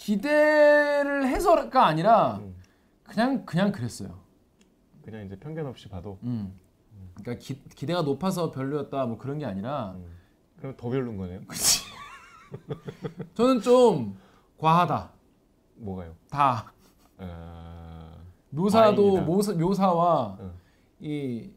기대를 0.02 1.28
해서가 1.28 1.86
아니라 1.86 2.38
음. 2.38 2.56
그냥 3.04 3.44
그냥 3.44 3.70
그랬어요. 3.70 4.18
그냥 5.04 5.24
이제 5.26 5.36
편견 5.38 5.64
없이 5.66 5.88
봐도 5.88 6.18
음. 6.24 6.58
그러니까 7.14 7.44
기, 7.44 7.62
기대가 7.76 8.02
높아서 8.02 8.50
별로였다 8.50 9.06
뭐 9.06 9.16
그런 9.16 9.38
게 9.38 9.44
아니라 9.44 9.96
그럼 10.56 10.74
더 10.76 10.88
별론 10.88 11.16
거네요. 11.16 11.40
그치. 11.46 11.84
저는 13.34 13.60
좀 13.60 14.16
과하다. 14.58 15.12
뭐가요? 15.76 16.14
다 16.28 16.72
아, 17.18 18.16
묘사도. 18.50 19.20
묘사, 19.20 19.52
묘사와 19.52 20.36
응. 20.40 20.52
이, 20.98 21.50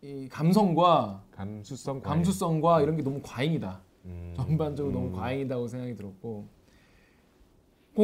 이 0.00 0.28
감성과 0.30 1.22
감수성 1.32 2.00
과잉. 2.00 2.14
감수성과 2.16 2.80
이런 2.80 2.96
게 2.96 3.02
너무 3.02 3.20
과잉이다. 3.22 3.80
음. 4.06 4.32
전반적으로 4.36 4.94
음. 4.98 5.04
너무 5.04 5.16
과잉이다고 5.16 5.68
생각이 5.68 5.94
들었고 5.96 6.59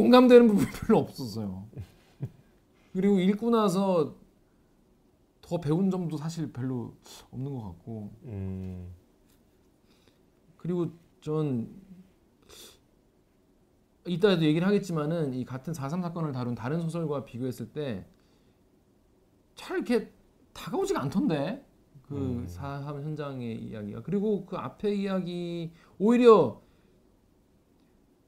공감되는 0.01 0.47
부분이 0.47 0.67
별로 0.71 0.99
없었어요. 0.99 1.67
그리고 2.93 3.19
읽고 3.19 3.49
나서 3.49 4.15
더 5.41 5.59
배운 5.59 5.89
점도 5.89 6.17
사실 6.17 6.51
별로 6.51 6.93
없는 7.31 7.53
것 7.53 7.61
같고 7.63 8.11
음. 8.25 8.93
그리고 10.57 10.87
전 11.21 11.69
이따도 14.05 14.43
얘기를 14.43 14.67
하겠지만은 14.67 15.33
이 15.33 15.45
같은 15.45 15.73
4.3 15.73 16.01
사건을 16.01 16.31
다룬 16.31 16.55
다른 16.55 16.79
소설과 16.79 17.25
비교했을 17.25 17.71
때 17.71 18.05
잘 19.57 19.77
이렇게 19.77 20.09
다가오지가 20.53 21.01
않던데 21.01 21.65
그 22.03 22.15
음. 22.15 22.47
4.3 22.47 23.01
현장의 23.03 23.55
이야기가 23.63 24.03
그리고 24.03 24.45
그 24.45 24.55
앞에 24.55 24.93
이야기 24.93 25.73
오히려 25.97 26.61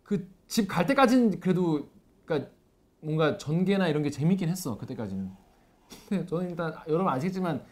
그 0.04 0.28
집 0.50 0.68
갈 0.68 0.86
때까지는 0.86 1.40
그래도 1.40 1.88
그러니까 2.26 2.50
뭔가 3.00 3.38
전개나 3.38 3.88
이런 3.88 4.04
게 4.04 4.10
재밌긴 4.10 4.50
했어 4.50 4.78
그때까지는 4.78 5.30
근데 6.10 6.26
저는 6.26 6.50
일단 6.50 6.74
여러분 6.90 7.14
아시겠지만 7.14 7.64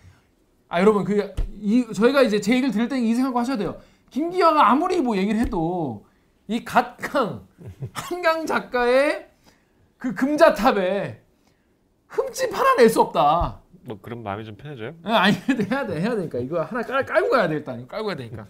아 0.70 0.80
여러분 0.80 1.04
그 1.04 1.34
이 1.60 1.86
저희가 1.94 2.22
이제 2.22 2.40
제 2.40 2.54
얘기를 2.54 2.72
들을 2.72 2.88
때 2.88 2.98
이 3.00 3.14
생각을 3.16 3.38
하셔야 3.42 3.58
돼요. 3.58 3.78
김기화가 4.12 4.70
아무리 4.72 5.02
뭐 5.02 5.18
얘기를 5.18 5.40
해도 5.40 6.06
이 6.48 6.64
갓강 6.64 7.46
한강 7.94 8.46
작가의 8.46 9.28
그 9.98 10.14
금자탑에 10.14 11.22
흠집 12.08 12.54
하나 12.54 12.76
낼 12.76 12.90
수 12.90 13.02
없다. 13.02 13.60
뭐 13.86 13.98
그런 14.02 14.22
마음이 14.24 14.46
좀 14.46 14.56
편해져요? 14.56 14.94
예, 15.06 15.10
아니 15.12 15.36
해야 15.36 15.86
돼 15.88 16.00
해야 16.00 16.16
되니까 16.16 16.40
이거 16.40 16.62
하나 16.62 16.82
깔, 16.84 17.06
깔고 17.06 17.30
가야 17.30 17.48
돼 17.48 17.56
일단 17.56 17.88
깔고 17.88 18.06
가야 18.08 18.16
되니까. 18.16 18.46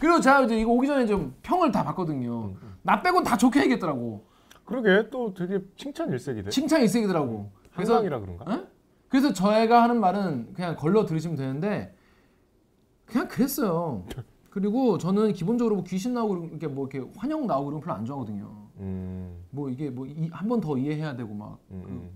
그리고 0.00 0.20
제가 0.20 0.42
이제 0.42 0.58
이거 0.60 0.70
오기 0.72 0.86
전에 0.86 1.06
좀 1.06 1.34
평을 1.42 1.72
다 1.72 1.82
봤거든요. 1.84 2.54
나 2.82 3.02
빼곤 3.02 3.24
다 3.24 3.36
좋게 3.36 3.60
얘기했더라고. 3.62 4.24
그러게 4.64 5.08
또 5.10 5.32
되게 5.34 5.60
칭찬 5.76 6.10
일색이네. 6.10 6.50
칭찬 6.50 6.82
일색이더라고. 6.82 7.50
그래서 7.74 7.94
한강이라 7.94 8.20
그런가? 8.20 8.54
어? 8.54 8.66
그래서 9.08 9.32
저희가 9.32 9.82
하는 9.82 9.98
말은 10.00 10.52
그냥 10.52 10.76
걸러 10.76 11.04
들으시면 11.06 11.36
되는데 11.36 11.94
그냥 13.06 13.26
그랬어요. 13.28 14.04
그리고 14.50 14.98
저는 14.98 15.32
기본적으로 15.32 15.76
뭐 15.76 15.84
귀신 15.84 16.14
나오고 16.14 16.46
이렇게 16.46 16.66
뭐 16.66 16.88
이렇게 16.90 17.10
환영 17.16 17.46
나오고 17.46 17.66
그런 17.66 17.80
거 17.80 17.84
별로 17.86 17.96
안 17.96 18.04
좋아하거든요. 18.04 18.68
음. 18.80 19.44
뭐 19.50 19.68
이게 19.70 19.90
뭐 19.90 20.06
한 20.32 20.48
번 20.48 20.60
더 20.60 20.76
이해해야 20.76 21.16
되고 21.16 21.32
막 21.34 21.58
음, 21.70 21.82
음. 21.86 22.10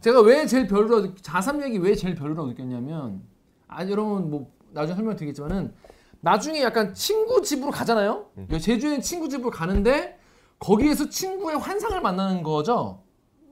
제가 0.00 0.20
왜 0.22 0.46
제일 0.46 0.66
별로 0.66 1.02
느- 1.02 1.14
자삼 1.16 1.62
얘기 1.62 1.78
왜 1.78 1.94
제일 1.94 2.14
별로 2.14 2.46
느꼈냐면 2.46 3.22
아 3.68 3.86
여러분 3.88 4.30
뭐 4.30 4.52
나중에 4.72 4.96
설명드리겠지만은 4.96 5.72
나중에 6.20 6.62
약간 6.62 6.92
친구 6.94 7.42
집으로 7.42 7.70
가잖아요. 7.70 8.26
제주에 8.60 9.00
친구 9.00 9.28
집으로 9.28 9.50
가는데 9.50 10.18
거기에서 10.58 11.08
친구의 11.08 11.56
환상을 11.58 11.98
만나는 12.00 12.42
거죠. 12.42 13.02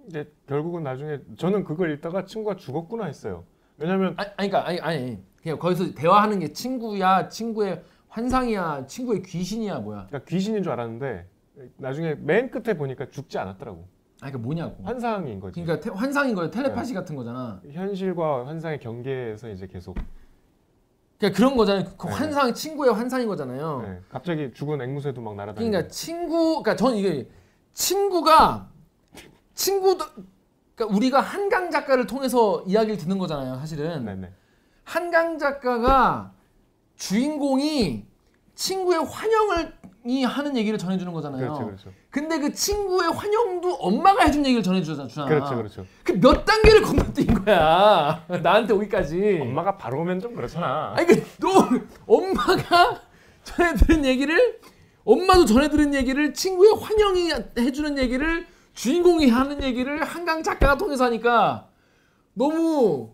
이제 0.07 0.31
결국은 0.47 0.83
나중에 0.83 1.19
저는 1.37 1.65
그걸 1.65 1.93
읽다가 1.93 2.25
친구가 2.25 2.57
죽었구나 2.57 3.07
했어요. 3.07 3.45
왜냐면 3.79 4.15
아니, 4.17 4.31
아니 4.37 4.51
그러니까 4.51 4.67
아니 4.69 4.81
아니 4.81 5.19
그냥 5.43 5.59
거기서 5.59 5.95
대화하는 5.95 6.39
게 6.41 6.53
친구야 6.53 7.29
친구의 7.29 7.83
환상이야 8.09 8.87
친구의 8.87 9.23
귀신이야 9.23 9.79
뭐야 9.81 10.07
그러니까 10.09 10.29
귀신인 10.29 10.63
줄 10.63 10.73
알았는데 10.73 11.27
나중에 11.77 12.15
맨 12.17 12.51
끝에 12.51 12.77
보니까 12.77 13.09
죽지 13.11 13.39
않았더라고. 13.39 13.87
아니 14.21 14.33
그러니까 14.33 14.39
뭐냐고 14.39 14.83
환상인 14.83 15.41
거지. 15.41 15.63
그러니까 15.63 15.81
태- 15.81 15.97
환상인 15.97 16.35
거예요 16.35 16.51
텔레파시 16.51 16.93
같은 16.93 17.15
거잖아 17.17 17.61
현실과 17.71 18.47
환상의 18.47 18.81
경계에서 18.81 19.49
이제 19.51 19.67
계속 19.67 19.97
그러니까 21.19 21.37
그런 21.37 21.57
거잖아요 21.57 21.85
그 21.97 22.07
네. 22.07 22.13
환상 22.13 22.55
친구의 22.55 22.95
환상인 22.95 23.27
거잖아요 23.27 23.83
네, 23.83 24.01
갑자기 24.09 24.53
죽은 24.55 24.81
앵무새도 24.81 25.21
막 25.21 25.35
날아다니고. 25.35 25.71
그러니까 25.71 25.91
친구 25.93 26.63
그러니까 26.63 26.77
저는 26.77 26.97
이게 26.97 27.29
친구가 27.75 28.69
친구도 29.55 30.05
그러니까 30.75 30.97
우리가 30.97 31.21
한강 31.21 31.71
작가를 31.71 32.07
통해서 32.07 32.63
이야기를 32.67 32.97
듣는 32.99 33.19
거잖아요 33.19 33.57
사실은 33.57 34.05
네네. 34.05 34.33
한강 34.85 35.39
작가가 35.39 36.33
주인공이 36.97 38.07
친구의 38.63 39.05
환영을 39.05 39.73
이 40.05 40.25
하는 40.25 40.57
얘기를 40.57 40.77
전해주는 40.79 41.13
거잖아요. 41.13 41.41
그렇죠, 41.53 41.65
그렇죠, 41.67 41.93
근데 42.11 42.39
그 42.41 42.53
친구의 42.53 43.11
환영도 43.13 43.75
엄마가 43.75 44.25
해준 44.25 44.45
얘기를 44.45 44.63
전해주잖아. 44.63 45.27
그렇죠, 45.29 45.57
그렇죠. 45.57 45.87
그 46.03 46.13
몇 46.19 46.45
단계를 46.45 46.83
건너뛴 46.83 47.27
거야. 47.45 48.25
나한테 48.43 48.73
오기까지. 48.75 49.39
엄마가 49.43 49.77
바로 49.77 50.01
오면 50.01 50.19
좀 50.21 50.35
그렇잖아. 50.35 50.95
아니 50.97 51.07
그너 51.07 51.69
엄마가 52.07 53.01
전해 53.45 53.75
들은 53.75 54.05
얘기를 54.05 54.59
엄마도 55.05 55.45
전해 55.45 55.69
들은 55.71 55.95
얘기를 55.95 56.35
친구의 56.35 56.73
환영이 56.81 57.31
해주는 57.59 57.97
얘기를 57.99 58.45
주인공이 58.75 59.29
하는 59.31 59.63
얘기를 59.63 60.03
한강 60.03 60.43
작가가 60.43 60.77
통해서 60.77 61.05
하니까 61.05 61.69
너무 62.35 63.11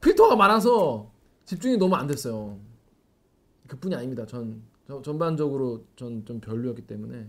필터가 0.00 0.36
많아서 0.36 1.10
집중이 1.44 1.76
너무 1.76 1.94
안 1.96 2.06
됐어요. 2.06 2.58
그뿐이 3.68 3.94
아닙니다. 3.94 4.24
전 4.26 4.62
저- 4.86 5.02
전반적으로 5.02 5.84
전 5.96 6.24
좀 6.24 6.40
별로였기 6.40 6.82
때문에 6.86 7.26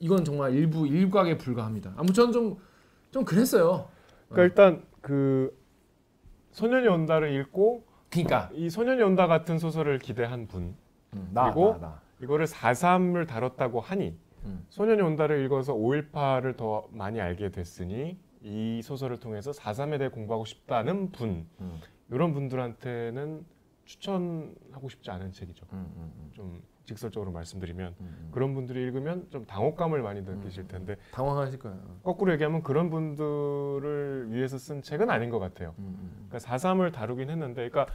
이건 0.00 0.24
정말 0.24 0.54
일부 0.54 0.86
일각에 0.86 1.36
불과합니다. 1.38 1.92
아무튼 1.96 2.32
좀좀 2.32 3.24
그랬어요. 3.24 3.88
그러니까 4.28 4.42
일단 4.44 4.84
그 5.00 5.56
소년이 6.52 6.88
온다를 6.88 7.32
읽고 7.40 7.84
그러니까 8.10 8.50
이 8.54 8.70
소년이 8.70 9.02
온다 9.02 9.26
같은 9.26 9.58
소설을 9.58 9.98
기대한 9.98 10.46
분 10.46 10.74
나, 11.32 11.44
그리고 11.44 11.72
나, 11.74 11.78
나. 11.88 12.00
이거를 12.22 12.46
4.3을 12.46 13.26
다뤘다고 13.26 13.80
하니 13.80 14.16
음. 14.44 14.64
소년이 14.70 15.02
온다를 15.02 15.44
읽어서 15.44 15.74
5.18을 15.74 16.56
더 16.56 16.88
많이 16.92 17.20
알게 17.20 17.50
됐으니 17.50 18.18
이 18.42 18.80
소설을 18.82 19.18
통해서 19.18 19.50
4.3에 19.52 19.98
대해 19.98 20.10
공부하고 20.10 20.44
싶다는 20.44 21.10
분 21.12 21.46
음. 21.60 21.80
이런 22.10 22.32
분들한테는 22.34 23.44
추천하고 23.84 24.88
싶지 24.88 25.10
않은 25.10 25.32
책이죠. 25.32 25.66
음, 25.72 25.92
음, 25.96 26.12
음, 26.16 26.30
좀 26.32 26.62
직설적으로 26.84 27.32
말씀드리면 27.32 27.94
음. 28.00 28.28
그런 28.30 28.54
분들이 28.54 28.82
읽으면 28.82 29.28
좀 29.30 29.46
당혹감을 29.46 30.02
많이 30.02 30.20
느끼실 30.22 30.68
텐데 30.68 30.96
당황하실 31.12 31.58
거예요. 31.58 31.80
거꾸로 32.02 32.32
얘기하면 32.32 32.62
그런 32.62 32.90
분들을 32.90 34.32
위해서 34.32 34.58
쓴 34.58 34.82
책은 34.82 35.08
아닌 35.08 35.30
것 35.30 35.38
같아요. 35.38 35.74
음, 35.78 35.96
음. 35.98 36.26
그러니까 36.28 36.38
4.3을 36.38 36.92
다루긴 36.92 37.30
했는데, 37.30 37.68
그러니까 37.68 37.94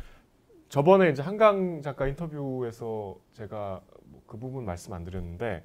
저번에 0.69 1.10
이제 1.10 1.22
한강 1.22 1.81
작가 1.81 2.08
인터뷰에서 2.08 3.17
제가 3.34 3.81
뭐 4.05 4.19
그 4.29 4.38
부분 4.38 4.63
말씀 4.63 4.93
안 4.93 5.03
드렸는데 5.03 5.63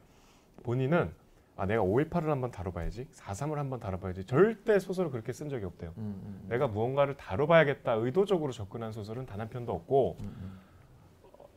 본인은 0.63 1.13
아 1.57 1.67
내가 1.67 1.83
5.18을 1.83 2.27
한번 2.27 2.51
다뤄봐야지, 2.51 3.07
4.3을 3.13 3.55
한번 3.55 3.79
다뤄봐야지. 3.79 4.25
절대 4.27 4.79
소설을 4.81 5.11
그렇게 5.13 5.33
쓴 5.33 5.49
적이 5.49 5.67
없대요. 5.67 5.93
음, 5.99 6.21
음, 6.25 6.47
내가 6.49 6.67
무언가를 6.67 7.17
다뤄봐야겠다 7.17 7.93
의도적으로 7.95 8.51
접근한 8.53 8.91
소설은 8.93 9.27
단 9.27 9.41
한 9.41 9.49
편도 9.49 9.73
없고 9.73 10.17
음, 10.21 10.25
음. 10.25 10.59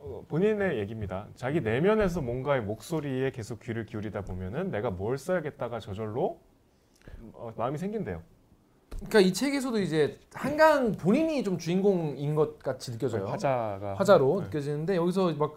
어, 0.00 0.24
본인의 0.28 0.78
얘기입니다. 0.78 1.26
자기 1.34 1.60
내면에서 1.60 2.20
뭔가의 2.20 2.62
목소리에 2.62 3.32
계속 3.32 3.58
귀를 3.60 3.86
기울이다 3.86 4.22
보면은 4.22 4.70
내가 4.70 4.90
뭘 4.90 5.18
써야겠다가 5.18 5.80
저절로 5.80 6.38
어, 7.32 7.52
마음이 7.56 7.76
생긴대요. 7.78 8.22
그러니까 8.98 9.20
이 9.20 9.32
책에서도 9.32 9.80
이제 9.80 10.18
한강 10.32 10.92
본인이 10.92 11.42
좀 11.42 11.58
주인공인 11.58 12.34
것 12.36 12.58
같이 12.60 12.92
느껴져요. 12.92 13.26
화자가 13.26 13.94
화자로 13.94 14.40
네. 14.40 14.46
느껴지는데 14.46 14.96
여기서 14.96 15.34
막 15.34 15.56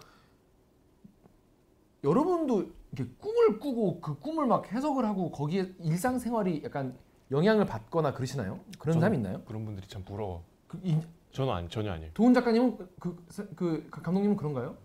여러분도 2.03 2.69
이렇게 2.91 3.09
꿈을 3.19 3.59
꾸고 3.59 4.01
그 4.01 4.19
꿈을 4.19 4.45
막 4.47 4.71
해석을 4.71 5.05
하고 5.05 5.31
거기에 5.31 5.71
일상생활이 5.79 6.61
약간 6.65 6.97
영향을 7.31 7.65
받거나 7.65 8.13
그러시나요? 8.13 8.59
그런 8.77 8.99
사람 8.99 9.13
있나요? 9.15 9.41
그런 9.45 9.63
분들이 9.65 9.87
참 9.87 10.03
부러워. 10.03 10.43
그, 10.67 10.79
이, 10.83 10.99
저는 11.31 11.53
아니, 11.53 11.69
전혀 11.69 11.91
아니에요. 11.93 12.11
도훈 12.13 12.33
작가님은 12.33 12.77
그, 12.99 13.25
그, 13.55 13.87
그 13.89 14.01
감독님은 14.01 14.35
그런가요? 14.35 14.75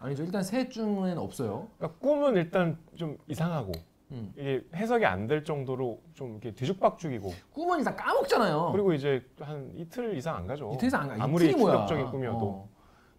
아니죠. 0.00 0.24
일단 0.24 0.42
셋 0.42 0.70
중에는 0.70 1.18
없어요. 1.18 1.68
그러니까 1.78 1.98
꿈은 2.00 2.34
일단 2.36 2.76
좀 2.96 3.16
이상하고 3.28 3.70
음. 4.10 4.32
이게 4.36 4.64
해석이 4.74 5.04
안 5.06 5.28
될 5.28 5.44
정도로 5.44 6.00
좀 6.14 6.30
이렇게 6.32 6.52
뒤죽박죽이고 6.52 7.32
꿈은 7.52 7.78
일단 7.78 7.94
까먹잖아요. 7.94 8.70
그리고 8.72 8.92
이제 8.92 9.22
한 9.38 9.70
이틀 9.76 10.16
이상 10.16 10.34
안 10.36 10.46
가죠. 10.48 10.72
이틀 10.74 10.88
이상 10.88 11.02
안 11.02 11.16
가. 11.16 11.24
아무리. 11.24 11.52
충격적인 11.52 12.06
꿈이어도 12.06 12.44
어. 12.44 12.68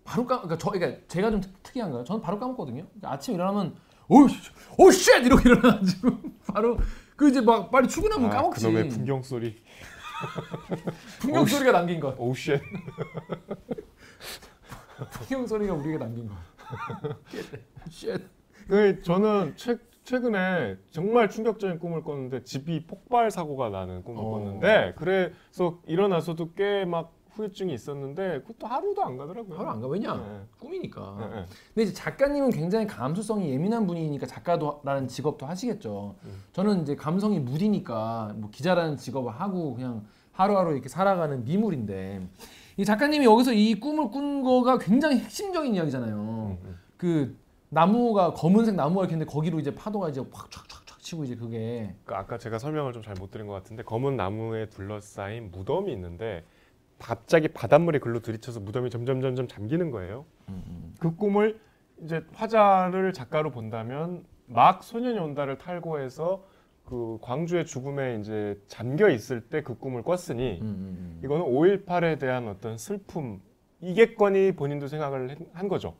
바로 0.04 0.26
까 0.26 0.42
그러니까 0.42 0.58
저 0.58 0.72
그러니까 0.72 1.00
제가 1.08 1.32
좀 1.32 1.40
특, 1.40 1.64
특이한가요? 1.64 2.04
저는 2.04 2.22
바로 2.22 2.38
까먹거든요. 2.40 2.84
그러니까 2.88 3.12
아침 3.14 3.36
일어나면 3.36 3.76
oh 4.78 4.90
oh 4.90 5.02
shit 5.02 5.26
이러고 5.26 5.42
일어나가지고 5.50 6.18
바로 6.54 6.78
그 7.16 7.30
이제 7.30 7.40
막 7.42 7.72
빨리 7.72 7.88
출근하면 7.88 8.30
아, 8.32 8.36
까먹지. 8.36 8.66
그놈의 8.66 8.90
풍경 8.90 9.22
소리. 9.24 9.62
풍경 11.20 11.46
소리가 11.46 11.72
남긴 11.72 12.00
것. 12.00 12.16
oh 12.18 12.30
shit. 12.30 12.60
풍경 15.12 15.48
소리가 15.48 15.74
우리에게 15.74 15.98
남긴 15.98 16.28
것. 16.28 16.36
shit. 17.90 18.22
그 18.68 19.02
저는 19.02 19.54
최, 19.56 19.78
최근에 20.04 20.78
정말 20.92 21.30
충격적인 21.30 21.80
꿈을 21.80 22.04
꿨는데 22.04 22.44
집이 22.44 22.86
폭발 22.88 23.32
사고가 23.32 23.70
나는 23.70 24.04
꿈을 24.04 24.22
어. 24.24 24.30
꿨는데 24.30 24.94
그래서 24.98 25.80
일어나서도 25.88 26.54
꽤 26.54 26.86
막 26.86 27.14
후유증이 27.36 27.74
있었는데 27.74 28.42
그것도 28.42 28.68
하루도 28.68 29.04
안 29.04 29.18
가더라고요. 29.18 29.58
바로 29.58 29.70
안 29.70 29.82
가. 29.82 29.88
왜냐? 29.88 30.16
네. 30.16 30.42
꿈이니까. 30.60 31.18
네, 31.20 31.26
네. 31.28 31.46
근데 31.74 31.84
이제 31.84 31.94
작가님은 31.94 32.50
굉장히 32.52 32.86
감수성이 32.88 33.52
예민한 33.52 33.88
분이니까 33.88 34.26
작가도 34.26 34.82
라는 34.84 35.08
직업도 35.08 35.46
하시겠죠. 35.46 36.16
음. 36.24 36.44
저는 36.54 36.82
이제 36.84 36.96
감성이 36.96 37.40
무디니까 37.40 38.34
뭐 38.36 38.50
기자라는 38.52 38.98
직업을 38.98 39.32
하고 39.32 39.76
그냥 39.76 40.06
하루하루 40.34 40.74
이렇게 40.74 40.90
살아가는 40.90 41.44
미물인데 41.44 42.28
이 42.78 42.86
작가님이 42.86 43.26
여기서 43.26 43.54
이 43.54 43.80
꿈을 43.80 44.10
꾼 44.10 44.44
거가 44.44 44.78
굉장히 44.78 45.20
핵심적인 45.20 45.76
이야기잖아요. 45.76 46.16
음, 46.16 46.58
음. 46.66 46.80
그 46.98 47.38
나무가 47.70 48.34
검은색 48.34 48.76
나무가 48.76 49.06
있는데 49.06 49.26
거기로 49.26 49.60
이제 49.60 49.74
파도가 49.74 50.10
이제 50.10 50.22
확 50.32 50.50
촥촥촥 50.50 51.00
치고 51.00 51.24
이제 51.24 51.36
그게 51.36 51.96
그 52.06 52.14
아까 52.14 52.38
제가 52.38 52.60
설명을 52.60 52.92
좀 52.94 53.02
잘 53.04 53.16
못 53.20 53.32
드린 53.32 53.48
것 53.48 53.54
같은데 53.54 53.84
검은 53.84 54.18
나무에 54.18 54.68
둘러싸인 54.70 55.52
무덤이 55.52 55.92
있는데 55.94 56.44
갑자기 57.06 57.48
바닷물이 57.48 58.00
글로 58.00 58.20
들이쳐서 58.22 58.60
무덤이 58.60 58.90
점점 58.90 59.22
점점 59.22 59.48
잠기는 59.48 59.92
거예요. 59.92 60.26
그 61.00 61.16
꿈을 61.16 61.60
이제 62.04 62.24
화자를 62.34 63.14
작가로 63.14 63.52
본다면 63.52 64.24
막 64.46 64.84
소년이 64.84 65.18
온다를 65.20 65.58
탈고해서 65.58 66.44
그 66.86 67.18
광주의 67.22 67.66
죽음에 67.66 68.20
이제 68.20 68.60
잠겨 68.68 69.10
있을 69.10 69.42
때 69.42 69.62
그 69.62 69.78
꿈을 69.78 70.04
꿨으니 70.04 70.60
음, 70.62 71.22
이거는 71.24 71.46
5.18에 71.46 72.20
대한 72.20 72.48
어떤 72.48 72.78
슬픔 72.78 73.40
이겠거니 73.82 74.54
본인도 74.56 74.88
생각을 74.88 75.30
했- 75.32 75.40
한 75.54 75.68
거죠. 75.68 75.96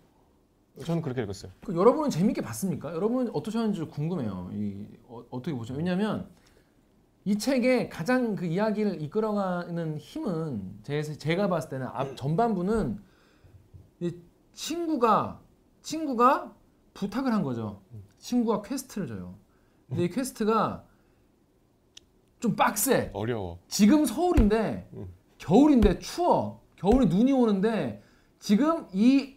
저는 0.86 1.02
그렇게 1.02 1.22
읽었어요. 1.24 1.52
그 1.64 1.76
여러분은 1.76 2.10
재밌게 2.10 2.42
봤습니까? 2.42 2.94
여러분 2.94 3.30
어떠셨는지 3.34 3.84
궁금해요. 3.86 4.50
이 4.54 4.86
어, 5.08 5.24
어떻게 5.30 5.56
보죠? 5.56 5.74
왜냐하면 5.74 6.28
이 7.24 7.38
책의 7.38 7.90
가장 7.90 8.36
그 8.36 8.46
이야기를 8.46 9.02
이끌어가는 9.02 9.98
힘은 9.98 10.80
제, 10.84 11.02
제가 11.04 11.48
봤을 11.48 11.70
때는 11.70 11.88
앞 11.88 12.18
전반부는 12.18 13.00
이 14.00 14.16
친구가 14.54 15.40
친구가 15.82 16.54
부탁을 16.94 17.32
한 17.32 17.44
거죠. 17.44 17.82
친구가 18.18 18.64
quest를 18.64 19.08
줘요. 19.08 19.36
근데 19.88 20.06
이 20.06 20.10
quest가 20.10 20.84
좀 22.40 22.56
빡세. 22.56 23.12
어려워. 23.14 23.60
지금 23.68 24.06
서울인데 24.06 24.90
음. 24.94 25.08
겨울인데 25.38 26.00
추워. 26.00 26.62
겨울에 26.76 27.06
눈이 27.06 27.32
오는데 27.32 28.02
지금 28.40 28.88
이 28.94 29.36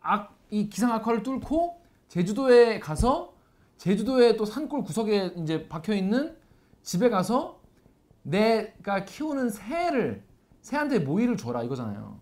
악, 0.00 0.38
이 0.50 0.68
기상 0.68 0.92
악화를 0.92 1.24
뚫고 1.24 1.80
제주도에 2.08 2.78
가서 2.78 3.34
제주도에 3.76 4.36
또 4.36 4.44
산골 4.44 4.84
구석에 4.84 5.34
이제 5.38 5.68
박혀 5.68 5.94
있는 5.94 6.36
집에 6.84 7.08
가서 7.08 7.60
내가 8.22 9.04
키우는 9.04 9.48
새를 9.50 10.22
새한테 10.60 10.98
모이를 11.00 11.36
줘라 11.36 11.62
이거잖아요. 11.64 12.20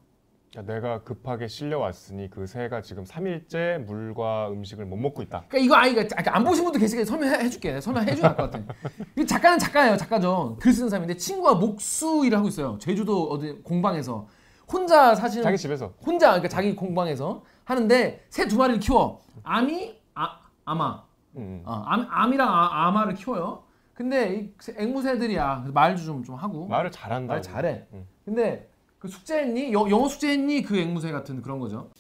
내가 0.67 1.03
급하게 1.03 1.49
실려왔으니 1.49 2.29
그 2.31 2.47
새가 2.47 2.83
지금 2.83 3.05
3일째 3.05 3.79
물과 3.85 4.51
음식을 4.51 4.85
못 4.85 4.97
먹고 4.97 5.23
있다. 5.23 5.45
그러니까 5.49 5.59
이거 5.59 5.75
아이가 5.77 6.03
그러니까 6.07 6.37
안 6.37 6.45
보신 6.45 6.63
분도 6.65 6.79
계시니까 6.79 7.07
설명해 7.07 7.49
줄게. 7.49 7.81
설명해 7.81 8.15
줘야 8.15 8.31
할 8.31 8.37
것 8.37 8.51
같아. 8.51 8.63
이 9.19 9.27
작가는 9.27 9.59
작가예요, 9.59 9.97
작가죠. 9.97 10.57
글 10.61 10.73
쓰는 10.73 10.91
사람인데 10.91 11.17
친구가 11.17 11.55
목수 11.55 12.23
일을 12.27 12.37
하고 12.39 12.49
있어요. 12.49 12.79
제주도 12.79 13.31
어디 13.31 13.53
공방에서 13.63 14.29
혼자 14.71 15.15
사시는 15.15 15.43
자기 15.43 15.57
집에서 15.59 15.95
혼자 16.05 16.29
그러니까 16.29 16.49
자기 16.49 16.77
공방에서 16.77 17.43
하는데 17.65 18.25
새 18.29 18.47
두 18.47 18.59
마리를 18.59 18.79
키워. 18.81 19.23
아미 19.43 19.99
아 20.15 20.39
아마 20.67 21.03
음. 21.37 21.63
어, 21.65 21.83
암, 21.87 22.07
암이랑 22.11 22.47
아, 22.49 22.89
아마를 22.89 23.15
키워요. 23.15 23.63
근데 23.95 24.35
이 24.37 24.53
앵무새들이야. 24.77 25.67
말도 25.73 26.03
좀, 26.03 26.25
좀 26.25 26.35
하고. 26.35 26.67
말을 26.67 26.91
잘한다. 26.91 27.35
말 27.35 27.43
잘해. 27.43 27.87
응. 27.93 28.07
근데 28.25 28.69
그 28.99 29.09
숙제했니? 29.09 29.73
여, 29.73 29.89
영어 29.91 30.09
숙제했니? 30.09 30.63
그 30.63 30.79
앵무새 30.79 31.11
같은 31.13 31.43
그런 31.43 31.59
거죠. 31.59 31.91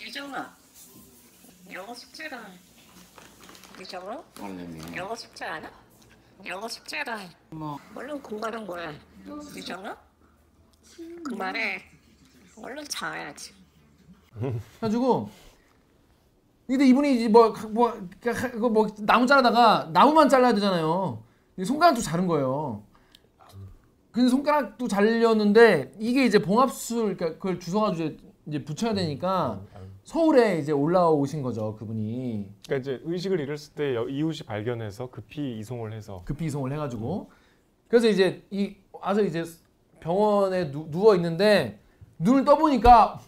유정아, 0.00 0.54
영어 1.72 1.94
숙제라. 1.94 2.46
유정아? 3.80 4.22
영어 4.96 5.14
숙제 5.14 5.44
안 5.44 5.64
해? 5.64 5.68
영어 6.44 6.68
숙제라. 6.68 7.20
뭐? 7.50 7.78
얼른 7.94 8.20
공부하는 8.20 8.66
거야. 8.66 8.92
유정아? 9.56 9.96
그만해. 11.24 11.82
얼른 12.60 12.84
자야지. 12.88 13.54
그래가지고 14.80 15.30
근데 16.72 16.86
이분이 16.86 17.16
이제 17.16 17.28
뭐, 17.28 17.52
가- 17.52 17.68
뭐, 17.68 17.92
뭐 18.70 18.86
나무 19.00 19.26
자르다가 19.26 19.90
나무만 19.92 20.30
잘라야 20.30 20.54
되잖아요. 20.54 21.22
근데 21.54 21.66
손가락도 21.66 22.00
자른 22.00 22.26
거예요. 22.26 22.82
근데 24.10 24.30
손가락도 24.30 24.88
잘렸는데 24.88 25.92
이게 25.98 26.24
이제 26.24 26.38
봉합술 26.38 27.16
그러니까 27.16 27.32
그걸 27.38 27.60
주워가지고 27.60 28.16
이제- 28.46 28.64
붙여야 28.64 28.94
되니까 28.94 29.60
서울에 30.04 30.58
이제 30.58 30.72
올라오신 30.72 31.42
거죠 31.42 31.76
그분이 31.76 32.48
그러니까 32.66 32.76
이제 32.80 33.00
의식을 33.04 33.38
잃었을 33.40 33.74
때 33.74 33.94
여- 33.94 34.08
이웃이 34.08 34.40
발견해서 34.46 35.10
급히 35.10 35.58
이송을 35.58 35.92
해서 35.92 36.22
급히 36.24 36.46
이송을 36.46 36.72
해가지고 36.72 37.30
그래서 37.88 38.08
이제 38.08 38.42
이 38.50 38.74
와서 38.92 39.22
이제 39.22 39.44
병원에 40.00 40.70
누, 40.70 40.90
누워 40.90 41.14
있는데 41.16 41.78
눈을 42.18 42.44
떠 42.44 42.56
보니까 42.56 43.20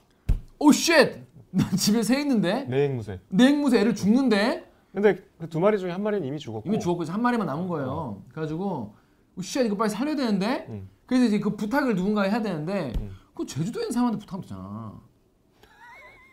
oh 0.59 0.73
shit! 0.73 1.23
나 1.57 1.71
집에 1.77 2.03
새 2.03 2.21
있는데 2.21 2.65
내 2.65 2.85
앵무새. 2.87 3.21
내 3.29 3.47
앵무새 3.49 3.81
애를 3.81 3.95
죽는데 3.95 4.71
근데 4.93 5.17
그 5.39 5.47
두 5.49 5.61
마리 5.61 5.79
중에 5.79 5.91
한 5.91 6.03
마리는 6.03 6.27
이미 6.27 6.39
죽었고. 6.39 6.69
이미 6.69 6.79
죽었고 6.81 7.03
이제 7.05 7.13
한 7.13 7.23
마리만 7.23 7.47
남은 7.47 7.69
거예요. 7.69 8.23
그래가지고 8.31 8.95
oh 9.37 9.43
shit! 9.43 9.65
이거 9.67 9.77
빨리 9.77 9.91
살려야 9.91 10.17
되는데 10.17 10.67
음. 10.69 10.89
그래서 11.07 11.27
이제 11.27 11.39
그 11.39 11.55
부탁을 11.57 11.95
누군가 11.95 12.23
해야 12.23 12.41
되는데 12.43 12.93
음. 13.01 13.11
그 13.35 13.45
제주도에 13.47 13.83
있는 13.85 13.93
사람한테 13.93 14.19
부탁하면 14.21 14.43
되잖아. 14.43 15.01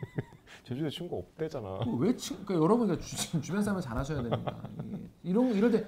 제주도에 0.64 0.90
친구 0.90 1.18
없대잖아. 1.18 1.78
그거 1.80 1.90
왜 1.98 2.16
친, 2.16 2.36
그러니까 2.44 2.64
여러분 2.64 2.92
이 2.92 2.98
주, 3.00 3.40
주변 3.40 3.62
사람을 3.62 3.82
잘하셔야 3.82 4.22
됩니다. 4.22 4.56
이게 5.22 5.30
이런 5.30 5.52
이럴 5.54 5.70
때, 5.70 5.84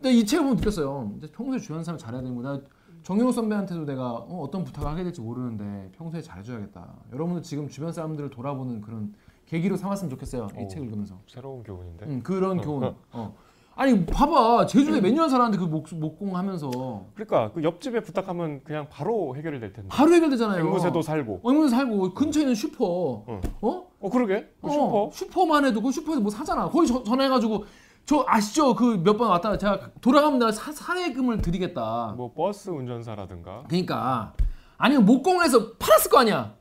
나 0.00 0.08
이 0.10 0.24
책을 0.24 0.42
보면 0.44 0.56
느꼈어요. 0.56 1.14
이제 1.18 1.26
평소에 1.32 1.58
주변 1.58 1.82
사람 1.84 1.98
잘해야 1.98 2.22
되는 2.22 2.34
거나 2.36 2.60
정영호 3.04 3.32
선배한테도 3.32 3.84
내가 3.84 4.12
어, 4.12 4.48
떤 4.50 4.64
부탁을 4.64 4.88
하게 4.88 5.04
될지 5.04 5.20
모르는데 5.20 5.90
평소에 5.92 6.22
잘해줘야겠다. 6.22 6.88
여러분도 7.12 7.42
지금 7.42 7.68
주변 7.68 7.92
사람들을 7.92 8.30
돌아보는 8.30 8.80
그런 8.80 9.14
계기로 9.46 9.76
삼았으면 9.76 10.08
좋겠어요. 10.10 10.48
이 10.58 10.64
오. 10.64 10.68
책을 10.68 10.86
읽으면서. 10.86 11.18
새로운 11.28 11.62
교훈인데. 11.62 12.06
음, 12.06 12.22
그런 12.22 12.62
교훈. 12.62 12.94
어. 13.12 13.34
아니 13.76 14.06
봐봐 14.06 14.66
제주도에 14.66 15.00
몇 15.00 15.12
년 15.12 15.28
살았는데 15.28 15.58
그 15.58 15.68
목, 15.68 15.86
목공하면서 15.92 16.70
그러니까 17.14 17.50
그 17.52 17.62
옆집에 17.64 18.00
부탁하면 18.00 18.62
그냥 18.64 18.86
바로 18.88 19.36
해결이 19.36 19.60
될 19.60 19.74
텐데. 19.74 19.88
바로 19.90 20.14
해결되잖아요. 20.14 20.64
앵무새도 20.64 21.02
살고. 21.02 21.40
어, 21.42 21.50
앵무새 21.52 21.76
살고 21.76 22.14
근처에 22.14 22.42
있는 22.44 22.54
슈퍼. 22.54 23.22
응. 23.28 23.40
어? 23.60 23.86
어 24.00 24.08
그러게. 24.10 24.48
그 24.62 24.68
어, 24.68 24.70
슈퍼. 24.70 25.10
슈퍼만 25.12 25.66
해도 25.66 25.82
그 25.82 25.92
슈퍼에서 25.92 26.22
뭐 26.22 26.30
사잖아. 26.30 26.70
거기 26.70 26.86
저- 26.86 27.02
전화해가지고 27.02 27.64
저 28.06 28.24
아시죠? 28.26 28.74
그 28.74 28.96
몇 28.98 29.16
번 29.16 29.30
왔다가 29.30 29.56
제가 29.56 29.90
돌아가면 30.00 30.38
내가 30.38 30.52
사, 30.52 30.70
사례금을 30.72 31.40
드리겠다. 31.40 32.14
뭐 32.16 32.32
버스 32.34 32.68
운전사라든가. 32.70 33.64
그러니까 33.68 34.32
아니면 34.76 35.06
목공에서 35.06 35.72
팔았을 35.78 36.10
거 36.10 36.18
아니야. 36.18 36.54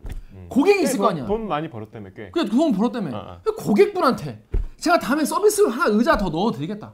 고객이 0.50 0.84
있을 0.84 0.98
거 1.00 1.06
돈- 1.06 1.12
아니야. 1.12 1.26
돈 1.26 1.48
많이 1.48 1.70
벌었다며 1.70 2.10
꽤. 2.16 2.30
그냥 2.32 2.50
돈 2.50 2.72
벌었다며. 2.72 3.16
어, 3.18 3.40
고객분한테 3.58 4.44
제가 4.78 5.00
다음에 5.00 5.26
서비스로 5.26 5.70
하나 5.70 5.86
의자 5.88 6.18
더 6.18 6.30
넣어 6.30 6.52
드리겠다. 6.52 6.94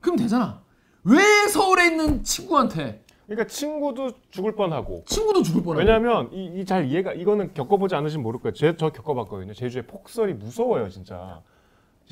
그럼 0.00 0.16
되잖아. 0.16 0.62
왜 1.04 1.20
서울에 1.48 1.86
있는 1.86 2.22
친구한테 2.22 3.04
그러니까 3.26 3.46
친구도 3.48 4.10
죽을 4.30 4.54
뻔하고. 4.54 5.04
친구도 5.06 5.42
죽을 5.42 5.62
뻔하고. 5.62 5.80
왜냐하면 5.80 6.28
이 6.32 6.64
잘 6.64 6.86
이해가 6.86 7.12
이거는 7.14 7.54
겪어보지 7.54 7.94
않으시면 7.94 8.22
모를 8.22 8.40
거예요. 8.40 8.52
제, 8.52 8.76
저 8.76 8.90
겪어봤거든요. 8.90 9.54
제주의 9.54 9.84
폭설이 9.86 10.34
무서워요, 10.34 10.88
진짜. 10.88 11.40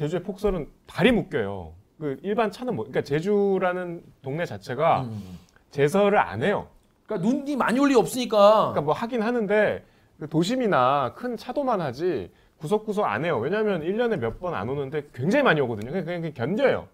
제주의 0.00 0.22
폭설은 0.22 0.66
발이 0.86 1.12
묶여요. 1.12 1.74
그 1.98 2.18
일반 2.22 2.50
차는 2.50 2.74
뭐, 2.74 2.86
그러니까 2.86 3.02
제주라는 3.02 4.02
동네 4.22 4.46
자체가 4.46 5.02
음. 5.02 5.38
제설을 5.70 6.16
안 6.18 6.42
해요. 6.42 6.68
그러니까 7.04 7.28
눈이 7.28 7.56
많이 7.56 7.78
올 7.78 7.90
리 7.90 7.94
없으니까. 7.94 8.38
그러니까 8.70 8.80
뭐 8.80 8.94
하긴 8.94 9.20
하는데 9.20 9.84
그 10.18 10.26
도심이나 10.26 11.12
큰 11.14 11.36
차도만 11.36 11.82
하지 11.82 12.32
구석구석 12.56 13.04
안 13.04 13.26
해요. 13.26 13.38
왜냐하면 13.38 13.82
1년에 13.82 14.16
몇 14.18 14.38
번 14.40 14.54
안 14.54 14.70
오는데 14.70 15.08
굉장히 15.12 15.42
많이 15.42 15.60
오거든요. 15.60 15.90
그냥, 15.92 16.04
그냥 16.22 16.32
견뎌요. 16.32 16.88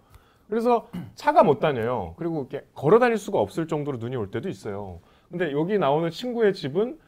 그래서 0.48 0.88
차가 1.14 1.44
못 1.44 1.60
다녀요. 1.60 2.14
그리고 2.18 2.48
이렇게 2.50 2.66
걸어 2.74 2.98
다닐 2.98 3.18
수가 3.18 3.38
없을 3.38 3.68
정도로 3.68 3.98
눈이 3.98 4.16
올 4.16 4.32
때도 4.32 4.48
있어요. 4.48 4.98
근데 5.30 5.52
여기 5.52 5.78
나오는 5.78 6.10
친구의 6.10 6.54
집은 6.54 6.98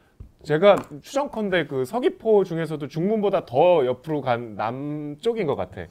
제가 0.43 0.77
추정컨대 1.01 1.67
그 1.67 1.83
서귀포 1.85 2.43
중에서도 2.45 2.87
중문보다 2.87 3.45
더 3.45 3.85
옆으로 3.85 4.21
간 4.21 4.55
남쪽인 4.55 5.45
것 5.47 5.55
같아. 5.55 5.85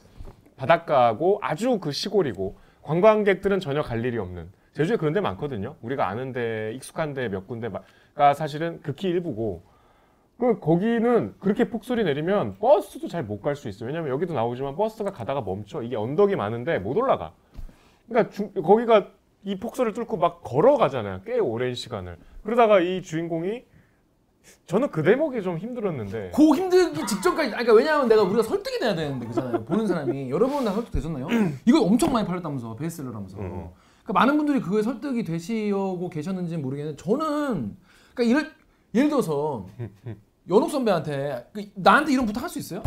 바닷가고 0.57 1.39
아주 1.43 1.79
그 1.79 1.93
시골이고 1.93 2.57
관광객들은 2.83 3.61
전혀 3.61 3.83
갈 3.83 4.05
일이 4.05 4.17
없는 4.19 4.49
제주에 4.73 4.97
그런 4.97 5.13
데 5.13 5.21
많거든요. 5.21 5.77
우리가 5.83 6.09
아는 6.09 6.33
데 6.33 6.73
익숙한 6.75 7.13
데 7.15 7.29
몇 7.29 7.47
군데가 7.47 8.35
사실은 8.35 8.81
극히 8.83 9.09
일부고 9.09 9.63
그 10.39 10.59
거기는 10.61 11.35
그렇게 11.41 11.69
폭설이 11.69 12.05
내리면 12.05 12.59
버스도 12.59 13.09
잘 13.09 13.25
못 13.25 13.43
갈 13.43 13.55
수 13.57 13.69
있어요. 13.69 13.89
왜냐면 13.89 14.11
여기도 14.11 14.35
나오지만 14.35 14.77
버스가 14.77 15.11
가다가 15.11 15.41
멈춰. 15.43 15.83
이게 15.83 15.97
언덕이 15.97 16.37
많은데 16.37 16.79
못 16.79 16.97
올라가. 16.97 17.33
그러니까 18.09 18.31
주- 18.31 18.53
거기가 18.63 19.09
이 19.45 19.59
폭설을 19.59 19.93
뚫고 19.93 20.17
막 20.17 20.43
걸어가잖아요. 20.43 21.23
꽤 21.27 21.39
오랜 21.39 21.75
시간을. 21.75 22.17
그러다가 22.45 22.81
이 22.81 23.03
주인공이 23.03 23.65
저는 24.67 24.91
그 24.91 25.03
대목이 25.03 25.43
좀 25.43 25.59
힘들었는데 25.59 26.31
고 26.35 26.55
힘들기 26.55 27.07
직전까지 27.07 27.55
아니, 27.55 27.65
그러니까 27.65 27.73
왜냐하면 27.75 28.09
내가 28.09 28.23
우리가 28.23 28.43
설득이 28.43 28.79
돼야 28.79 28.95
되는데 28.95 29.27
그잖아요 29.27 29.65
보는 29.65 29.87
사람이 29.87 30.31
여러분 30.31 30.65
다 30.65 30.73
설득 30.73 30.91
되셨나요? 30.93 31.27
이거 31.65 31.81
엄청 31.83 32.13
많이 32.13 32.27
팔렸다면서 32.27 32.77
베스트셀러라면서 32.77 33.39
음. 33.39 33.69
그러니까 34.03 34.13
많은 34.13 34.37
분들이 34.37 34.61
그거에 34.61 34.83
설득이 34.83 35.25
되시고 35.25 36.09
계셨는지 36.11 36.55
는 36.55 36.63
모르겠는데 36.63 37.03
저는 37.03 37.77
그러니까 38.15 38.23
이럴, 38.23 38.53
예를 38.95 39.09
들어서 39.09 39.67
연옥 40.49 40.71
선배한테 40.71 41.51
그 41.53 41.71
나한테 41.75 42.13
이런 42.13 42.27
부탁 42.27 42.43
할 42.43 42.49
수 42.49 42.59
있어요? 42.59 42.83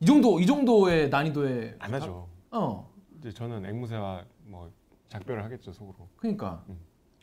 이 0.00 0.04
정도 0.04 0.40
이 0.40 0.46
정도의 0.46 1.08
난이도의 1.10 1.76
안 1.78 1.94
하죠. 1.94 2.26
어 2.50 2.92
이제 3.18 3.30
저는 3.32 3.64
앵무새와 3.64 4.24
뭐 4.46 4.68
작별을 5.08 5.44
하겠죠 5.44 5.72
속으로. 5.72 6.08
그러니까 6.16 6.64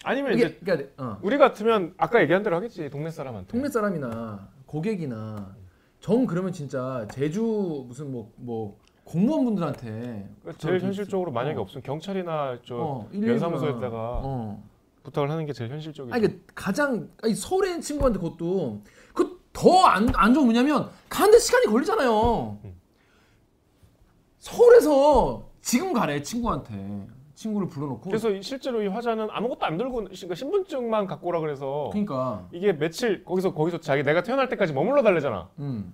아니면 0.04 0.34
이게 0.34 0.46
이제 0.46 0.60
그러니까 0.64 1.04
어. 1.04 1.18
우리 1.22 1.38
같으면 1.38 1.94
아까 1.98 2.22
얘기한 2.22 2.44
대로 2.44 2.56
하겠지 2.56 2.90
동네 2.90 3.10
사람한테. 3.12 3.48
동네 3.52 3.70
사람이나 3.70 4.48
고객이나 4.66 5.56
정 6.00 6.26
그러면 6.26 6.54
진짜 6.54 7.06
제주 7.12 7.86
무슨 7.88 8.12
뭐뭐 8.12 8.78
공무원분들한테 9.04 10.30
그러니까 10.42 10.54
제일 10.58 10.80
현실적으로 10.82 11.32
만약에 11.32 11.58
어. 11.58 11.62
없으면 11.62 11.84
경찰이나 11.84 12.60
저 12.66 12.76
어, 12.76 13.10
119나. 13.12 13.28
연사무소에다가 13.30 14.22
어. 14.24 14.64
부탁을 15.04 15.30
하는 15.32 15.46
게 15.46 15.54
제일 15.54 15.72
현실적이죠. 15.72 16.14
아니 16.14 16.28
그 16.28 16.44
가장 16.56 17.10
아니, 17.24 17.34
서울에 17.34 17.70
있는 17.70 17.82
친구한테 17.82 18.20
그것도 18.20 18.82
그 19.14 19.40
더 19.52 19.84
안 19.88 20.08
안 20.16 20.34
좋은 20.34 20.46
뭐냐면 20.46 20.90
가는데 21.10 21.40
시간이 21.40 21.66
걸리잖아요. 21.66 22.60
음. 22.64 22.80
서울에서 24.38 25.50
지금 25.62 25.92
가래 25.92 26.22
친구한테 26.22 27.08
친구를 27.40 27.70
불러놓고 27.70 28.02
그래서 28.10 28.30
이- 28.32 28.42
실제로 28.42 28.82
이 28.82 28.88
화자는 28.88 29.30
아무것도 29.32 29.66
안 29.66 29.78
들고 29.78 29.96
그러니까 30.04 30.36
신분증만 30.36 31.08
갖고 31.08 31.28
오라 31.30 31.40
그래서 31.40 31.90
그러니까 31.94 32.48
이게 32.52 32.74
며칠 32.74 33.24
거기서 33.24 33.54
거기서 33.54 33.80
자기 33.80 34.04
내가 34.04 34.24
태어날 34.24 34.50
때까지 34.50 34.74
머물러 34.74 35.02
달래잖아. 35.04 35.50
음. 35.60 35.94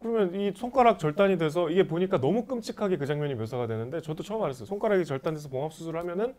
그러면 0.00 0.34
이 0.34 0.52
손가락 0.54 0.98
절단이 0.98 1.38
돼서 1.38 1.70
이게 1.70 1.86
보니까 1.88 2.20
너무 2.20 2.44
끔찍하게 2.44 2.98
그 2.98 3.06
장면이 3.06 3.34
묘사가 3.34 3.66
되는데 3.66 4.02
저도 4.02 4.22
처음 4.22 4.42
알았어요. 4.42 4.66
손가락이 4.66 5.06
절단돼서 5.06 5.48
봉합 5.48 5.72
수술을 5.72 5.98
하면은 6.00 6.34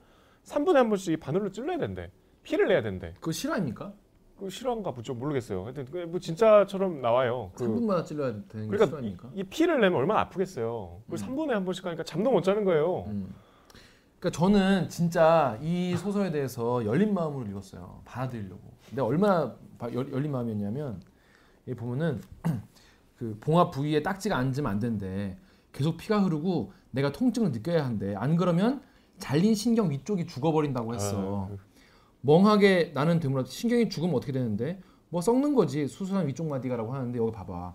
3분에 0.46 0.74
한 0.76 0.90
번씩 0.90 1.14
이 1.14 1.18
바늘로 1.18 1.52
찔러야 1.52 1.78
된대. 1.80 2.12
피를 2.44 2.68
내야 2.68 2.82
된대. 2.84 3.16
그거 3.16 3.32
실화입니까? 3.32 3.92
그 4.40 4.50
실화인가 4.50 4.92
보죠 4.92 5.14
모르겠어요. 5.16 5.64
하여튼 5.66 5.86
그뭐 5.86 6.20
진짜처럼 6.20 7.02
나와요. 7.02 7.52
그 7.56 7.66
3분마다 7.66 8.06
찔러야 8.06 8.28
되는 8.48 8.48
게 8.48 8.68
그러니까 8.68 8.86
실화입니까? 8.86 9.30
이 9.34 9.44
피를 9.44 9.82
내면 9.82 9.98
얼마나 10.00 10.22
아프겠어요. 10.22 11.02
그 11.10 11.16
3분에 11.18 11.50
한 11.50 11.66
번씩 11.66 11.86
하니까 11.86 12.04
잠도 12.04 12.32
못 12.32 12.44
자는 12.44 12.64
거예요. 12.64 13.06
음. 13.08 13.34
그러니까 14.20 14.38
저는 14.38 14.90
진짜 14.90 15.58
이 15.62 15.96
소설에 15.98 16.30
대해서 16.32 16.86
열린 16.86 17.14
마음으로 17.14 17.46
읽었어요. 17.48 18.02
받아들이려고. 18.04 18.62
내가 18.92 19.06
얼마나 19.06 19.56
열, 19.94 20.12
열린 20.12 20.32
마음이었냐면 20.32 21.02
여기 21.68 21.78
보면은 21.80 22.22
그 23.18 23.38
봉합 23.40 23.72
부위에 23.72 24.04
딱지가 24.04 24.38
앉으면 24.38 24.70
안 24.70 24.80
된대. 24.80 25.38
계속 25.72 25.98
피가 25.98 26.22
흐르고 26.22 26.74
내가 26.92 27.12
통증을 27.12 27.52
느껴야 27.52 27.86
한대. 27.86 28.14
안 28.16 28.36
그러면 28.36 28.82
잘린 29.20 29.56
신경 29.56 29.90
위쪽이 29.90 30.28
죽어버린다고 30.28 30.96
했어. 30.96 31.50
아, 31.50 31.56
멍하게 32.22 32.92
나는 32.94 33.20
드물어 33.20 33.46
신경이 33.46 33.90
죽으면 33.90 34.16
어떻게 34.16 34.34
되는데? 34.34 34.82
뭐 35.10 35.22
썩는 35.22 35.56
거지 35.56 35.88
수술한 35.88 36.28
위쪽 36.28 36.48
마디가라고 36.48 36.94
하는데 36.94 37.18
여기 37.18 37.32
봐봐. 37.32 37.74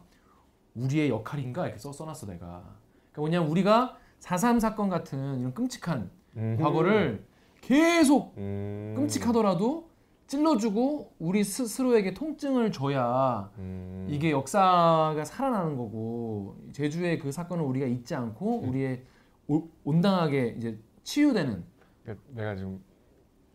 우리의 0.75 1.09
역할인가 1.09 1.67
이렇게 1.67 1.79
써 1.79 1.91
써놨어 1.93 2.27
내가. 2.27 2.77
그러니까 3.13 3.21
뭐냐면 3.21 3.49
우리가 3.49 3.97
4.3 4.21 4.61
사건 4.61 4.89
같은 4.89 5.41
이런 5.41 5.55
끔찍한 5.55 6.11
음. 6.37 6.57
과거를 6.61 7.25
계속 7.61 8.35
음. 8.39 8.95
끔찍하더라도 8.97 9.89
찔러주고 10.27 11.13
우리 11.19 11.45
스스로에게 11.45 12.15
통증을 12.15 12.73
줘야 12.73 13.51
음. 13.59 14.07
이게 14.11 14.31
역사가 14.31 15.23
살아나는 15.25 15.77
거고 15.77 16.57
제주의 16.73 17.19
그 17.19 17.31
사건을 17.31 17.63
우리가 17.65 17.87
잊지 17.87 18.15
않고 18.15 18.63
음. 18.63 18.69
우리의 18.71 19.03
오- 19.49 19.69
온당하게 19.85 20.55
이제 20.59 20.79
치유되는 21.03 21.63
그러니까 22.03 22.25
내가 22.31 22.57
지금 22.57 22.83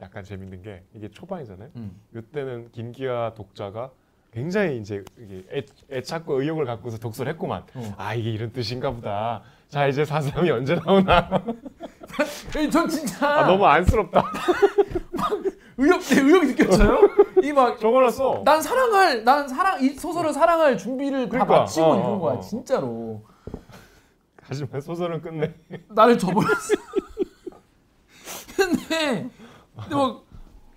약간 0.02 0.24
재밌는 0.24 0.62
게 0.62 0.84
이게 0.94 1.10
초반이잖아요. 1.10 1.70
음. 1.76 2.00
이때는 2.16 2.72
김기아 2.72 3.34
독자가 3.34 3.92
굉장히 4.32 4.78
이제 4.80 5.04
애, 5.52 5.64
애착과 5.92 6.34
의욕을 6.36 6.66
갖고서 6.66 7.00
독서를 7.00 7.32
했구만. 7.34 7.64
어. 7.74 7.94
아 7.98 8.14
이게 8.14 8.30
이런 8.32 8.52
뜻인가 8.54 8.92
보다. 8.92 9.42
자 9.70 9.86
이제 9.88 10.04
사삼이 10.04 10.50
언제 10.50 10.76
나오나. 10.76 11.30
전 12.72 12.90
진짜 12.90 13.40
아 13.42 13.46
너무 13.46 13.66
안쓰럽다. 13.66 14.24
의욕 15.78 16.02
네, 16.02 16.22
의욕이 16.22 16.48
느껴져요. 16.56 17.00
이막 17.44 17.80
적어놨어. 17.80 18.42
난 18.44 18.62
사랑할 18.62 19.24
난 19.24 19.48
사랑 19.48 19.82
이 19.84 19.90
소설을 19.90 20.34
사랑할 20.34 20.76
준비를 20.78 21.26
다 21.26 21.30
그러니까, 21.30 21.60
마치고 21.60 21.86
어, 21.86 22.20
거야 22.20 22.34
어, 22.34 22.38
어. 22.38 22.40
진짜로 22.42 23.24
하지만 24.42 24.82
소설은 24.82 25.22
끝내. 25.22 25.54
나를 25.90 26.18
저버렸어. 26.20 26.74
근데 28.58 29.30
근데 29.80 29.96
막 29.96 30.24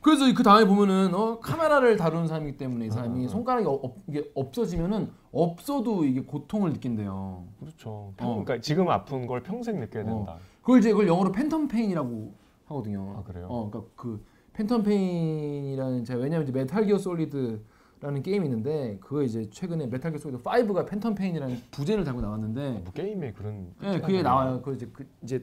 그래서 0.03 0.25
그 0.35 0.43
다음에 0.43 0.67
보면은 0.67 1.15
어, 1.15 1.39
카메라를 1.39 1.97
다루는 1.97 2.27
사람이기 2.27 2.59
때문에 2.59 2.87
이 2.87 2.91
사람이 2.91 3.29
손가락이 3.29 3.67
어, 3.67 3.73
어, 3.73 3.95
이게 4.09 4.29
없어지면은 4.35 5.11
없어도 5.31 6.05
이게 6.05 6.21
고통을 6.21 6.73
느낀대요. 6.73 7.45
그렇죠. 7.61 7.91
어. 7.91 8.43
그러니까 8.43 8.61
지금 8.61 8.91
아픈 8.91 9.27
걸 9.29 9.43
평생 9.45 9.79
느껴야 9.79 10.05
된다. 10.05 10.39
그걸 10.61 10.81
이제 10.81 10.91
그걸 10.91 11.07
영어로 11.07 11.31
phantom 11.31 11.71
pain이라고 11.71 12.35
하거든요. 12.67 13.15
아, 13.17 13.23
그래요? 13.23 13.47
어, 13.49 13.71
그러니까 13.71 13.93
그 13.95 14.25
phantom 14.55 14.85
pain이라는 14.85 16.05
제가 16.05 16.21
왜냐면 16.21 16.49
이제 16.49 16.53
Metal 16.53 16.85
Gear 16.87 16.99
Solid라는 16.99 18.23
게임이 18.25 18.47
있는데 18.47 18.99
그거 19.01 19.23
이제 19.23 19.49
최근에 19.51 19.87
Metal 19.87 20.11
Gear 20.11 20.19
Solid 20.19 20.43
5가 20.43 20.89
phantom 20.89 21.17
pain이라는 21.17 21.57
부제를 21.71 22.03
달고 22.03 22.21
나왔는데 22.21 22.83
뭐 22.83 22.93
게임에 22.93 23.33
그런. 23.35 23.73
예, 23.85 24.01
그게 24.01 24.23
나와요. 24.23 24.61
그 24.63 24.75
이제 24.75 24.91
그 24.93 25.07
이제 25.23 25.43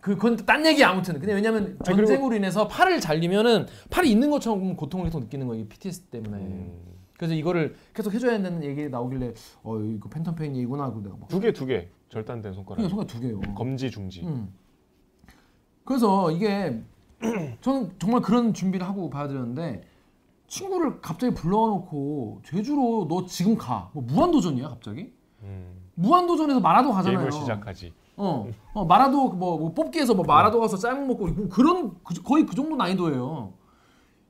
그 0.00 0.14
그건 0.16 0.36
딴 0.36 0.64
얘기 0.66 0.82
아무튼. 0.84 1.18
근데 1.18 1.34
왜냐면 1.34 1.78
전쟁으로 1.84 2.34
인해서 2.34 2.66
팔을 2.68 3.00
잘리면은 3.00 3.66
팔이 3.90 4.10
있는 4.10 4.30
것처럼 4.30 4.76
고통을 4.76 5.06
계속 5.06 5.20
느끼는 5.20 5.46
거예요. 5.46 5.62
이 5.64 5.68
PTSD 5.68 6.10
때문에. 6.10 6.36
음. 6.38 6.78
그래서 7.16 7.34
이거를 7.34 7.76
계속 7.92 8.14
해줘야 8.14 8.32
된다는 8.32 8.64
얘기 8.64 8.88
나오길래 8.88 9.34
어 9.62 9.78
이거 9.78 10.08
phantom 10.08 10.36
pain 10.36 10.56
얘기구나 10.56 10.84
하고 10.84 11.02
내가 11.02 11.16
막 11.20 11.31
두 11.31 11.38
개, 11.38 11.52
두 11.52 11.66
개. 11.66 11.88
절단된 12.08 12.54
손가락. 12.54 12.76
그냥 12.76 12.88
손가 12.88 13.06
두 13.06 13.20
개요. 13.20 13.40
검지, 13.54 13.90
중지. 13.90 14.22
음. 14.24 14.52
그래서 15.84 16.30
이게 16.30 16.82
저는 17.60 17.92
정말 17.98 18.22
그런 18.22 18.54
준비를 18.54 18.86
하고 18.86 19.10
봐야 19.10 19.28
되는데 19.28 19.84
친구를 20.48 21.00
갑자기 21.00 21.34
불러놓고 21.34 22.40
제주로 22.44 23.06
너 23.08 23.26
지금 23.26 23.56
가. 23.56 23.90
뭐 23.92 24.02
무한도전이야 24.02 24.68
갑자기? 24.68 25.12
음. 25.42 25.80
무한도전에서 25.94 26.60
마라도 26.60 26.90
가잖아요. 26.92 27.18
게임을 27.18 27.32
시작하지. 27.32 27.92
어, 28.20 28.46
어 28.74 28.84
마라도 28.84 29.30
뭐, 29.30 29.56
뭐 29.58 29.72
뽑기에서 29.72 30.14
뭐 30.14 30.24
마라도 30.26 30.60
가서 30.60 30.76
짤목 30.76 31.06
먹고 31.08 31.26
뭐 31.28 31.48
그런 31.48 31.94
그- 32.04 32.22
거의 32.22 32.44
그 32.44 32.54
정도 32.54 32.76
난이도예요. 32.76 33.52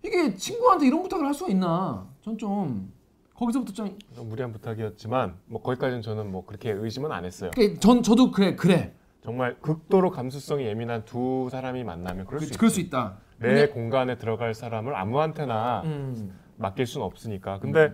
이게 0.04 0.34
친구한테 0.36 0.86
이런 0.86 1.02
부탁을 1.02 1.26
할 1.26 1.34
수가 1.34 1.50
있나? 1.50 2.06
전 2.22 2.36
좀 2.38 2.92
거기서부터 3.34 3.72
좀좀 3.72 4.28
무리한 4.28 4.52
부탁이었지만 4.52 5.34
뭐 5.46 5.60
거기까지는 5.62 6.02
저는 6.02 6.30
뭐 6.30 6.44
그렇게 6.46 6.70
의심은 6.70 7.10
안 7.10 7.24
했어요. 7.24 7.50
그러니까 7.54 7.80
전 7.80 8.02
저도 8.02 8.30
그래 8.30 8.54
그래 8.54 8.92
정말 9.24 9.56
극도로 9.60 10.10
감수성이 10.10 10.66
예민한 10.66 11.04
두 11.04 11.48
사람이 11.50 11.82
만나면 11.84 12.26
그럴 12.26 12.40
수 12.40 12.44
그, 12.46 12.48
있지. 12.50 12.58
그럴 12.58 12.70
수 12.70 12.80
있다. 12.80 13.16
내 13.38 13.48
근데- 13.48 13.68
공간에 13.68 14.16
들어갈 14.18 14.54
사람을 14.54 14.94
아무한테나 14.94 15.82
음. 15.84 16.38
맡길 16.58 16.86
수는 16.86 17.04
없으니까. 17.06 17.58
근데 17.60 17.92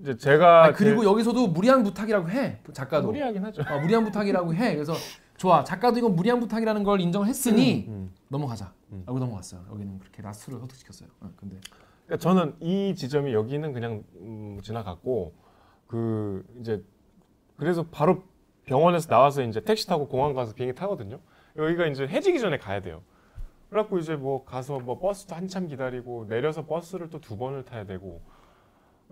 이제 0.00 0.16
제가 0.16 0.64
아, 0.64 0.72
그리고 0.72 1.04
여기서도 1.04 1.48
무리한 1.48 1.82
부탁이라고 1.82 2.28
해 2.30 2.58
제- 2.66 2.72
작가도 2.72 3.08
무리하긴 3.08 3.42
하죠. 3.44 3.62
어, 3.70 3.78
무리한 3.80 4.04
부탁이라고 4.04 4.54
해. 4.54 4.74
그래서 4.74 4.92
좋아 5.42 5.64
작가도 5.64 5.98
이건 5.98 6.14
무리한 6.14 6.38
부탁이라는 6.38 6.84
걸 6.84 7.00
인정했으니 7.00 7.86
음. 7.88 8.14
넘어가자. 8.28 8.72
음. 8.92 9.02
라고 9.06 9.18
넘어갔어요. 9.18 9.64
여기는 9.72 9.98
그렇게 9.98 10.22
라스를 10.22 10.60
설득시켰어요. 10.60 11.08
어, 11.18 11.30
근데 11.34 11.58
그러니까 12.06 12.22
저는 12.22 12.54
이 12.60 12.94
지점이 12.94 13.34
여기는 13.34 13.72
그냥 13.72 14.04
음, 14.20 14.60
지나갔고 14.62 15.34
그 15.88 16.44
이제 16.60 16.84
그래서 17.56 17.84
바로 17.90 18.22
병원에서 18.66 19.08
나와서 19.08 19.42
이제 19.42 19.60
택시 19.60 19.84
타고 19.88 20.06
공항 20.06 20.32
가서 20.32 20.54
비행기 20.54 20.76
타거든요. 20.78 21.18
여기가 21.56 21.86
이제 21.86 22.06
해지기 22.06 22.38
전에 22.38 22.58
가야 22.58 22.80
돼요. 22.80 23.02
그래갖고 23.68 23.98
이제 23.98 24.14
뭐 24.14 24.44
가서 24.44 24.78
뭐 24.78 25.00
버스도 25.00 25.34
한참 25.34 25.66
기다리고 25.66 26.26
내려서 26.28 26.66
버스를 26.66 27.10
또 27.10 27.18
두 27.18 27.36
번을 27.36 27.64
타야 27.64 27.84
되고 27.84 28.20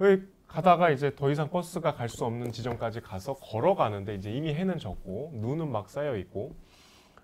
여기 0.01 0.23
가다가 0.51 0.91
이제 0.91 1.15
더 1.15 1.31
이상 1.31 1.49
버스가 1.49 1.95
갈 1.95 2.09
수 2.09 2.25
없는 2.25 2.51
지점까지 2.51 3.01
가서 3.01 3.35
걸어가는데 3.35 4.17
이제 4.17 4.33
이미 4.33 4.53
해는 4.53 4.79
졌고 4.79 5.33
눈은 5.35 5.71
막 5.71 5.89
쌓여 5.89 6.17
있고 6.17 6.57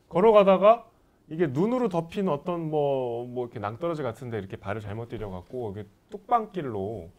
걸어가다가 0.08 0.86
이게 1.28 1.48
눈으로 1.48 1.88
덮인 1.88 2.28
어떤 2.28 2.70
뭐, 2.70 3.26
뭐 3.26 3.46
이렇게 3.46 3.58
낭떠러지 3.58 4.04
같은데 4.04 4.38
이렇게 4.38 4.56
발을 4.56 4.80
잘못 4.80 5.08
들여갖고 5.08 5.72
이게 5.72 5.88
뚝방길로 6.10 7.10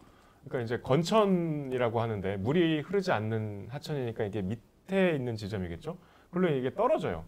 그러니까 0.44 0.64
이제 0.64 0.80
건천이라고 0.80 2.00
하는데 2.00 2.38
물이 2.38 2.80
흐르지 2.80 3.12
않는 3.12 3.66
하천이니까 3.68 4.24
이게 4.24 4.40
밑에 4.40 5.14
있는 5.14 5.36
지점이겠죠. 5.36 5.98
그걸로 6.30 6.48
이게 6.54 6.72
떨어져요. 6.74 7.24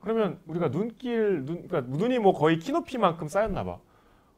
그러면 0.00 0.40
우리가 0.48 0.72
눈길 0.72 1.44
눈 1.44 1.68
그러니까 1.68 1.96
눈이 1.96 2.18
뭐 2.18 2.32
거의 2.32 2.58
키높이만큼 2.58 3.28
쌓였나 3.28 3.62
봐. 3.62 3.78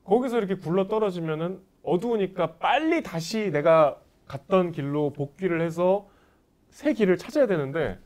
거기서 0.04 0.36
이렇게 0.36 0.56
굴러 0.56 0.86
떨어지면은 0.86 1.62
어두우니까 1.84 2.54
빨리 2.54 3.02
다시 3.02 3.50
내가 3.50 3.98
갔던 4.26 4.72
길로 4.72 5.12
복귀를 5.12 5.60
해서 5.60 6.08
새 6.70 6.92
길을 6.92 7.18
찾아야 7.18 7.46
되는데 7.46 7.98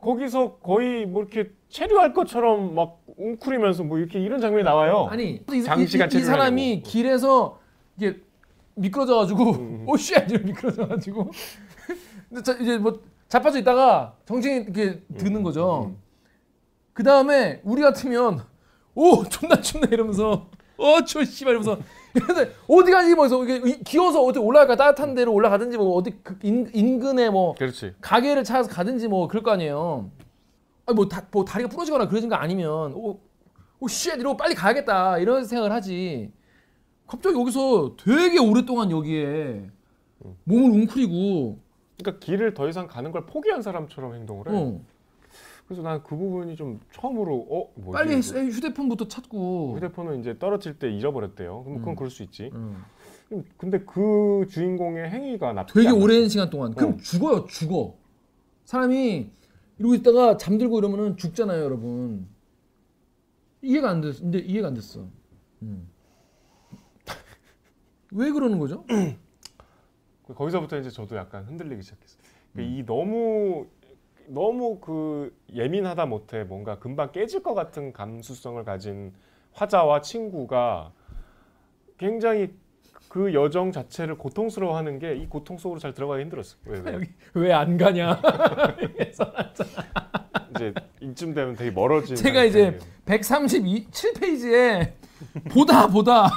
거기서 0.00 0.56
거의 0.56 1.06
뭐 1.06 1.22
이렇게 1.22 1.52
체류할 1.68 2.12
것처럼 2.12 2.74
막 2.74 3.00
웅크리면서 3.16 3.84
뭐 3.84 3.98
이렇게 3.98 4.18
이런 4.18 4.40
장면이 4.40 4.64
나와요. 4.64 5.06
아니 5.10 5.44
이, 5.52 5.62
장시간 5.62 6.06
이, 6.06 6.08
이 6.08 6.10
체류를 6.10 6.20
사람이 6.22 6.70
하려고. 6.70 6.88
길에서 6.88 7.60
이게 7.96 8.20
미끄러져가지고 8.74 9.50
음. 9.52 9.84
오쉣 9.88 10.16
이렇게 10.30 10.38
미끄러져가지고 10.38 11.30
근데 12.28 12.42
자, 12.42 12.52
이제 12.54 12.78
뭐 12.78 13.00
자빠져 13.28 13.58
있다가 13.60 14.16
정신이 14.24 14.64
이렇게 14.64 15.02
드는 15.16 15.36
음, 15.36 15.42
거죠. 15.42 15.92
음. 15.92 15.98
그 16.92 17.02
다음에 17.02 17.60
우리 17.62 17.80
같으면 17.82 18.40
오 18.94 19.24
존나 19.24 19.60
춥네 19.60 19.88
이러면서 19.92 20.48
어저 20.76 21.24
씨발 21.24 21.54
이러면서 21.54 21.78
근데 22.12 22.52
어디 22.68 22.90
가지 22.90 23.14
뭐 23.14 23.24
해서 23.24 23.42
이게 23.44 23.56
이- 23.70 23.82
기어서 23.84 24.22
어디 24.22 24.38
올라갈까 24.38 24.76
따뜻한 24.76 25.14
데로 25.14 25.32
올라가든지 25.32 25.76
뭐 25.78 25.94
어디 25.96 26.14
그 26.22 26.38
인, 26.42 26.70
인근에 26.74 27.30
뭐 27.30 27.54
그렇지. 27.54 27.94
가게를 28.00 28.44
찾아서 28.44 28.68
가든지 28.68 29.08
뭐 29.08 29.28
그럴 29.28 29.42
거 29.42 29.50
아니에요. 29.52 30.10
아니 30.86 30.94
뭐, 30.96 31.08
다, 31.08 31.26
뭐 31.30 31.44
다리가 31.44 31.68
부러지거나 31.70 32.08
그러진 32.08 32.28
거 32.28 32.34
아니면 32.36 32.92
오오쉣 33.80 34.18
이러고 34.18 34.36
빨리 34.36 34.54
가야겠다 34.54 35.18
이런 35.18 35.44
생각을 35.44 35.72
하지. 35.72 36.30
갑자기 37.06 37.38
여기서 37.38 37.96
되게 38.02 38.38
오랫동안 38.38 38.90
여기에 38.90 39.68
몸을 40.44 40.70
웅크리고 40.80 41.58
그러니까 41.98 42.24
길을 42.24 42.54
더 42.54 42.68
이상 42.68 42.86
가는 42.86 43.10
걸 43.12 43.26
포기한 43.26 43.62
사람처럼 43.62 44.14
행동을 44.14 44.48
해. 44.48 44.56
어, 44.56 44.80
그래서 45.66 45.82
난 45.82 46.02
그 46.02 46.16
부분이 46.16 46.56
좀 46.56 46.80
처음으로 46.92 47.46
어 47.50 47.72
뭐지? 47.76 47.92
빨리 47.92 48.18
이거? 48.18 48.38
휴대폰부터 48.38 49.08
찾고. 49.08 49.76
휴대폰은 49.76 50.20
이제 50.20 50.38
떨어질 50.38 50.78
때 50.78 50.90
잃어버렸대요. 50.92 51.64
그럼 51.64 51.78
그건 51.78 51.94
음. 51.94 51.96
그럴 51.96 52.10
수 52.10 52.22
있지. 52.22 52.50
음. 52.52 52.76
음, 53.32 53.44
근데 53.56 53.78
그 53.80 54.46
주인공의 54.50 55.08
행위가 55.10 55.52
나쁘지 55.54 55.74
되게 55.74 55.88
않았어. 55.88 56.02
오랜 56.04 56.28
시간 56.28 56.50
동안. 56.50 56.74
그럼 56.74 56.92
어. 56.94 56.96
죽어요, 56.98 57.46
죽어. 57.46 57.94
사람이 58.64 59.30
이러고 59.78 59.94
있다가 59.94 60.36
잠들고 60.36 60.78
이러면은 60.78 61.16
죽잖아요, 61.16 61.62
여러분. 61.62 62.26
이해가 63.62 63.88
안 63.90 64.00
됐. 64.02 64.18
근데 64.20 64.38
이해가 64.40 64.68
안 64.68 64.74
됐어. 64.74 65.06
음. 65.62 65.88
왜 68.12 68.30
그러는 68.30 68.58
거죠? 68.58 68.84
그 70.26 70.34
거기서부터 70.34 70.78
이제 70.78 70.90
저도 70.90 71.16
약간 71.16 71.44
흔들리기 71.44 71.82
시작했어요. 71.82 72.20
그 72.54 72.60
음. 72.60 72.64
이 72.66 72.84
너무 72.84 73.66
너무 74.36 74.78
그 74.80 75.36
예민하다 75.52 76.06
못해 76.06 76.44
뭔가 76.44 76.78
금방 76.78 77.12
깨질 77.12 77.42
것 77.42 77.54
같은 77.54 77.92
감수성을 77.92 78.62
가진 78.64 79.12
화자와 79.52 80.00
친구가 80.00 80.92
굉장히 81.98 82.54
그 83.10 83.34
여정 83.34 83.72
자체를 83.72 84.16
고통스러워하는 84.16 84.98
게 84.98 85.14
이 85.16 85.26
고통 85.26 85.58
속으로 85.58 85.78
잘 85.78 85.92
들어가기 85.92 86.22
힘들었어. 86.22 86.56
왜 87.34 87.52
안 87.52 87.76
가냐? 87.76 88.18
이제 90.54 90.72
이쯤 91.00 91.34
되면 91.34 91.54
되게 91.54 91.70
멀어진. 91.70 92.16
제가 92.16 92.44
이제 92.44 92.78
137페이지에 93.04 94.92
보다 95.50 95.86
보다 95.88 96.28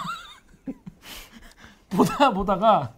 보다 1.90 2.34
보다가 2.34 2.94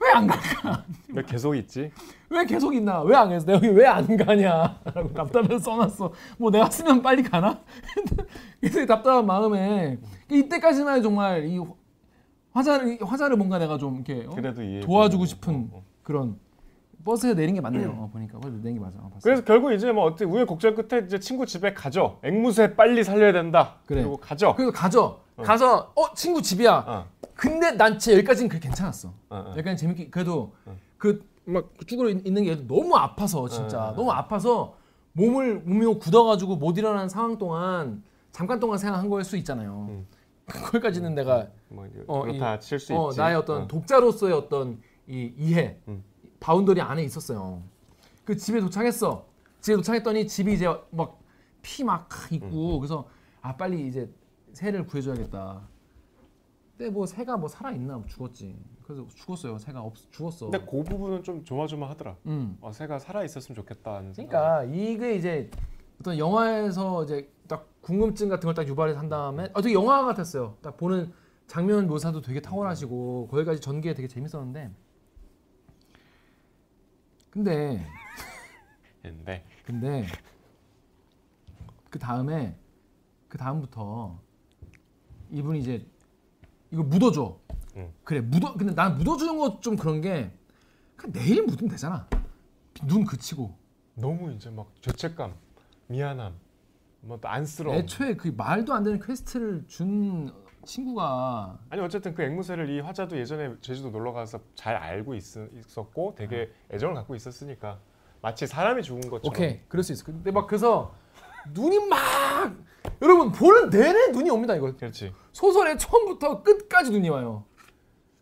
왜 0.00 0.10
안 0.12 0.26
갈까? 0.26 0.84
왜 1.08 1.22
계속 1.22 1.54
있지? 1.54 1.92
왜 2.34 2.44
계속 2.44 2.74
있나? 2.74 3.02
왜안 3.02 3.30
해서 3.32 3.46
내가 3.46 3.56
여기 3.58 3.68
왜 3.68 3.86
안 3.86 4.16
가냐? 4.16 4.80
라고 4.94 5.12
답답해서 5.14 5.58
써놨어. 5.58 6.12
뭐 6.38 6.50
내가 6.50 6.68
쓰면 6.68 7.02
빨리 7.02 7.22
가나? 7.22 7.60
그래서 8.60 8.84
답답한 8.86 9.24
마음에 9.26 9.98
이때까지만 10.30 10.94
해도 10.96 11.04
정말 11.04 11.46
이 11.46 11.60
화자를 12.52 12.98
화자를 13.00 13.36
뭔가 13.36 13.58
내가 13.58 13.78
좀 13.78 14.02
이렇게 14.06 14.26
어? 14.28 14.80
도와주고 14.84 15.24
싶은 15.26 15.70
어, 15.72 15.76
어. 15.78 15.82
그런 16.02 16.38
버스에 17.04 17.34
내린 17.34 17.54
게 17.54 17.60
맞네요. 17.60 17.90
어, 17.90 18.10
보니까 18.12 18.38
버스 18.40 18.54
내린 18.62 18.74
게 18.78 18.80
맞아. 18.80 18.98
어. 18.98 19.10
그래서 19.22 19.44
결국 19.44 19.72
이제 19.72 19.92
뭐 19.92 20.04
어떻게 20.04 20.24
우여 20.24 20.46
곡절 20.46 20.74
끝에 20.74 21.02
이제 21.06 21.18
친구 21.20 21.44
집에 21.46 21.74
가죠. 21.74 22.18
앵무새 22.24 22.74
빨리 22.76 23.04
살려야 23.04 23.32
된다. 23.32 23.76
그래. 23.86 24.00
그리고 24.02 24.16
가죠. 24.16 24.54
그래서 24.56 24.72
가죠. 24.72 25.20
가서 25.36 25.92
어 25.96 26.14
친구 26.14 26.40
집이야. 26.40 26.84
어, 26.86 27.06
근데 27.34 27.72
난 27.72 27.98
진짜 27.98 28.16
여기까지는 28.18 28.48
그게 28.48 28.60
괜찮았어. 28.68 29.08
어, 29.28 29.36
어. 29.36 29.54
약간 29.58 29.76
재밌게 29.76 30.08
그래도 30.10 30.52
그 30.96 31.24
막 31.44 31.70
쭈그러 31.86 32.08
있- 32.10 32.26
있는 32.26 32.44
게 32.44 32.54
너무 32.66 32.96
아파서 32.96 33.48
진짜 33.48 33.90
어. 33.90 33.94
너무 33.94 34.10
아파서 34.10 34.76
몸을 35.12 35.60
몸이 35.60 35.86
굳어가지고 35.98 36.56
못 36.56 36.76
일어나는 36.78 37.08
상황 37.08 37.38
동안 37.38 38.02
잠깐 38.32 38.58
동안 38.58 38.78
생각한 38.78 39.08
거일 39.08 39.24
수 39.24 39.36
있잖아요. 39.36 39.86
음. 39.90 40.06
그거까지는 40.46 41.14
내가 41.14 41.48
뭐 41.68 41.86
이제 41.86 42.02
어, 42.06 42.22
그렇다 42.22 42.58
칠수 42.58 42.94
어, 42.96 43.08
있지. 43.10 43.18
나의 43.20 43.36
어떤 43.36 43.62
어. 43.62 43.66
독자로서의 43.66 44.34
어떤 44.34 44.80
이 45.06 45.32
이해 45.38 45.78
음. 45.88 46.02
boundary 46.40 46.80
안에 46.80 47.02
있었어요. 47.04 47.62
그 48.24 48.36
집에 48.36 48.60
도착했어. 48.60 49.26
집에 49.60 49.76
도착했더니 49.76 50.26
집이 50.26 50.54
이제 50.54 50.66
막 50.90 51.20
피막 51.62 52.08
음. 52.32 52.34
있고 52.34 52.78
그래서 52.80 53.06
아 53.40 53.56
빨리 53.56 53.86
이제 53.86 54.10
새를 54.52 54.86
구해줘야겠다. 54.86 55.60
근데 56.84 56.92
뭐 56.92 57.06
새가 57.06 57.38
뭐 57.38 57.48
살아 57.48 57.70
있나 57.72 58.02
죽었지. 58.06 58.62
그래서 58.82 59.06
죽었어요. 59.14 59.56
새가 59.56 59.80
없 59.80 59.94
죽었어. 60.10 60.50
근데 60.50 60.66
그 60.70 60.82
부분은 60.82 61.22
좀 61.22 61.42
조마조마하더라. 61.42 62.14
음. 62.26 62.58
어, 62.60 62.72
새가 62.72 62.98
살아 62.98 63.24
있었으면 63.24 63.56
좋겠다는 63.56 64.12
생각. 64.12 64.30
그러니까 64.60 64.64
이게 64.76 65.14
이제 65.14 65.50
어떤 65.98 66.18
영화에서 66.18 67.04
이제 67.04 67.32
딱 67.48 67.70
궁금증 67.80 68.28
같은 68.28 68.46
걸 68.46 68.54
딱 68.54 68.68
유발해서 68.68 68.98
한 68.98 69.08
다음에 69.08 69.48
어, 69.54 69.62
되게 69.62 69.72
영화 69.74 70.04
같았어요. 70.04 70.58
딱 70.60 70.76
보는 70.76 71.10
장면 71.46 71.86
묘사도 71.86 72.20
되게 72.20 72.42
탁월하시고 72.42 73.28
거기까지 73.30 73.62
전개 73.62 73.94
되게 73.94 74.06
재밌었는데 74.06 74.70
근데 77.30 77.80
근데 79.00 79.42
근데 79.64 80.06
그 81.88 81.98
다음에 81.98 82.58
그 83.28 83.38
다음부터 83.38 84.18
이분이 85.30 85.60
이제 85.60 85.86
이거 86.74 86.82
묻어줘. 86.82 87.38
응. 87.76 87.92
그래 88.02 88.20
묻어. 88.20 88.54
근데 88.54 88.74
난 88.74 88.98
묻어주는 88.98 89.38
거 89.38 89.60
좀 89.60 89.76
그런 89.76 90.00
게 90.00 90.32
그냥 90.96 91.12
내일 91.12 91.42
묻으면 91.44 91.70
되잖아. 91.70 92.08
눈 92.84 93.04
그치고. 93.04 93.56
너무 93.94 94.32
이제 94.32 94.50
막 94.50 94.66
죄책감, 94.80 95.34
미안함, 95.86 96.34
뭐 97.02 97.17
또 97.17 97.28
안쓰러움. 97.28 97.76
애초에 97.76 98.16
그 98.16 98.34
말도 98.36 98.74
안 98.74 98.82
되는 98.82 98.98
quest를 99.00 99.64
준 99.68 100.32
친구가 100.64 101.60
아니 101.70 101.80
어쨌든 101.80 102.12
그 102.14 102.22
앵무새를 102.22 102.68
이 102.70 102.80
화자도 102.80 103.16
예전에 103.18 103.54
제주도 103.60 103.90
놀러 103.90 104.12
가서 104.12 104.40
잘 104.56 104.74
알고 104.74 105.14
있, 105.14 105.22
있었고 105.36 106.14
되게 106.16 106.50
애정을 106.72 106.94
갖고 106.96 107.14
있었으니까 107.14 107.78
마치 108.20 108.46
사람이 108.48 108.82
죽은 108.82 109.02
것처럼. 109.02 109.20
오케이 109.28 109.60
그럴 109.68 109.84
수 109.84 109.92
있어. 109.92 110.04
근데 110.04 110.32
막 110.32 110.48
그래서 110.48 110.92
눈이 111.52 111.86
막 111.88 112.54
여러분 113.02 113.32
보는 113.32 113.70
내내 113.70 114.10
눈이 114.12 114.30
옵니다 114.30 114.54
이거. 114.56 114.74
그렇지. 114.76 115.12
소설의 115.32 115.78
처음부터 115.78 116.42
끝까지 116.42 116.90
눈이 116.90 117.08
와요. 117.08 117.44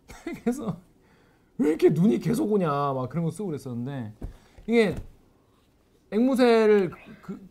그래서 0.43 0.81
왜 1.59 1.69
이렇게 1.71 1.91
눈이 1.91 2.19
계속 2.19 2.51
오냐 2.53 2.69
막 2.69 3.09
그런 3.09 3.25
거 3.25 3.31
쓰고 3.31 3.47
그랬었는데 3.49 4.13
이게 4.67 4.95
앵무새를 6.11 6.91
그, 7.23 7.49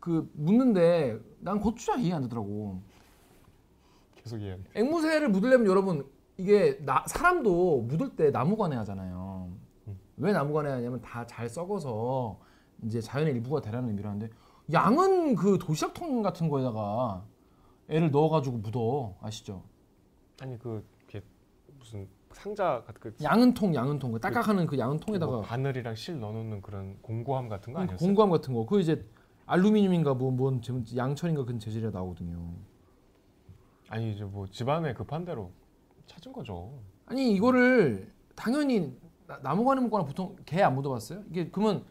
그 0.00 0.30
묻는데 0.34 1.18
난 1.40 1.60
고추장 1.60 2.00
이해 2.00 2.12
안 2.12 2.22
되더라고. 2.22 2.80
계속 4.16 4.38
이해. 4.40 4.58
앵무새를 4.74 5.28
묻으려면 5.28 5.66
여러분 5.66 6.06
이게 6.36 6.78
나, 6.84 7.04
사람도 7.06 7.82
묻을 7.82 8.16
때 8.16 8.30
나무관에 8.30 8.74
하잖아요. 8.76 9.50
왜 10.16 10.32
나무관에 10.32 10.70
하냐면 10.70 11.00
다 11.00 11.26
잘 11.26 11.48
썩어서 11.48 12.38
이제 12.84 13.00
자연의 13.00 13.34
일부가 13.34 13.60
되라는 13.60 13.88
의미로 13.90 14.08
하는데 14.08 14.30
양은 14.72 15.34
그 15.34 15.58
도시락통 15.58 16.22
같은 16.22 16.48
거에다가 16.48 17.24
애를 17.88 18.10
넣어가지고 18.10 18.58
묻어 18.58 19.14
아시죠? 19.20 19.62
아니 20.40 20.58
그 20.58 20.84
무슨 21.78 22.08
상자 22.32 22.82
같은 22.86 23.00
그 23.00 23.14
양은 23.22 23.54
통 23.54 23.74
양은 23.74 23.98
통, 23.98 24.10
그 24.12 24.18
딱딱하는 24.20 24.66
그 24.66 24.76
양은 24.78 24.98
통에다가 24.98 25.30
뭐 25.32 25.40
바늘이랑 25.42 25.94
실 25.94 26.18
넣어놓는 26.18 26.62
그런 26.62 26.96
공구함 27.02 27.48
같은 27.48 27.72
거 27.72 27.76
그러니까 27.78 27.92
아니었어? 27.92 28.04
공구함 28.04 28.30
같은 28.30 28.54
거. 28.54 28.64
그 28.66 28.80
이제 28.80 29.06
알루미늄인가 29.46 30.14
뭐, 30.14 30.30
뭔 30.32 30.60
재- 30.62 30.72
양철인가 30.96 31.44
그런 31.44 31.60
재질이 31.60 31.90
나오거든요. 31.92 32.54
아니 33.88 34.12
이제 34.12 34.24
뭐 34.24 34.46
집안에 34.48 34.94
급한 34.94 35.24
대로 35.24 35.52
찾은 36.06 36.32
거죠. 36.32 36.72
아니 37.06 37.32
이거를 37.34 38.12
당연히 38.34 38.96
나- 39.26 39.38
나무관에 39.42 39.80
묻거나 39.82 40.04
보통 40.04 40.34
개 40.46 40.62
안 40.62 40.74
묻어봤어요? 40.74 41.22
이게 41.30 41.50
그러면 41.50 41.84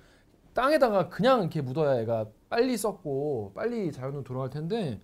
땅에다가 0.53 1.07
그냥 1.09 1.41
이렇게 1.41 1.61
묻어야 1.61 2.01
애가 2.01 2.25
빨리 2.53 2.77
썩고 2.77 3.53
빨리 3.55 3.91
자연으로 3.91 4.23
돌아갈 4.23 4.51
텐데 4.51 5.01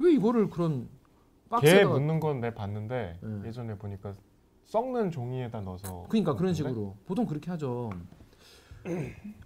왜 0.00 0.12
이거를 0.12 0.50
그런 0.50 0.88
개 1.60 1.84
묻는 1.84 2.18
건 2.18 2.40
내 2.40 2.52
봤는데 2.52 3.18
네. 3.22 3.42
예전에 3.48 3.78
보니까 3.78 4.14
썩는 4.64 5.12
종이에다 5.12 5.60
넣어서 5.60 6.06
그러니까 6.08 6.34
그런? 6.34 6.52
식으로 6.52 6.96
보통 7.06 7.26
그렇게 7.26 7.48
하죠. 7.52 7.90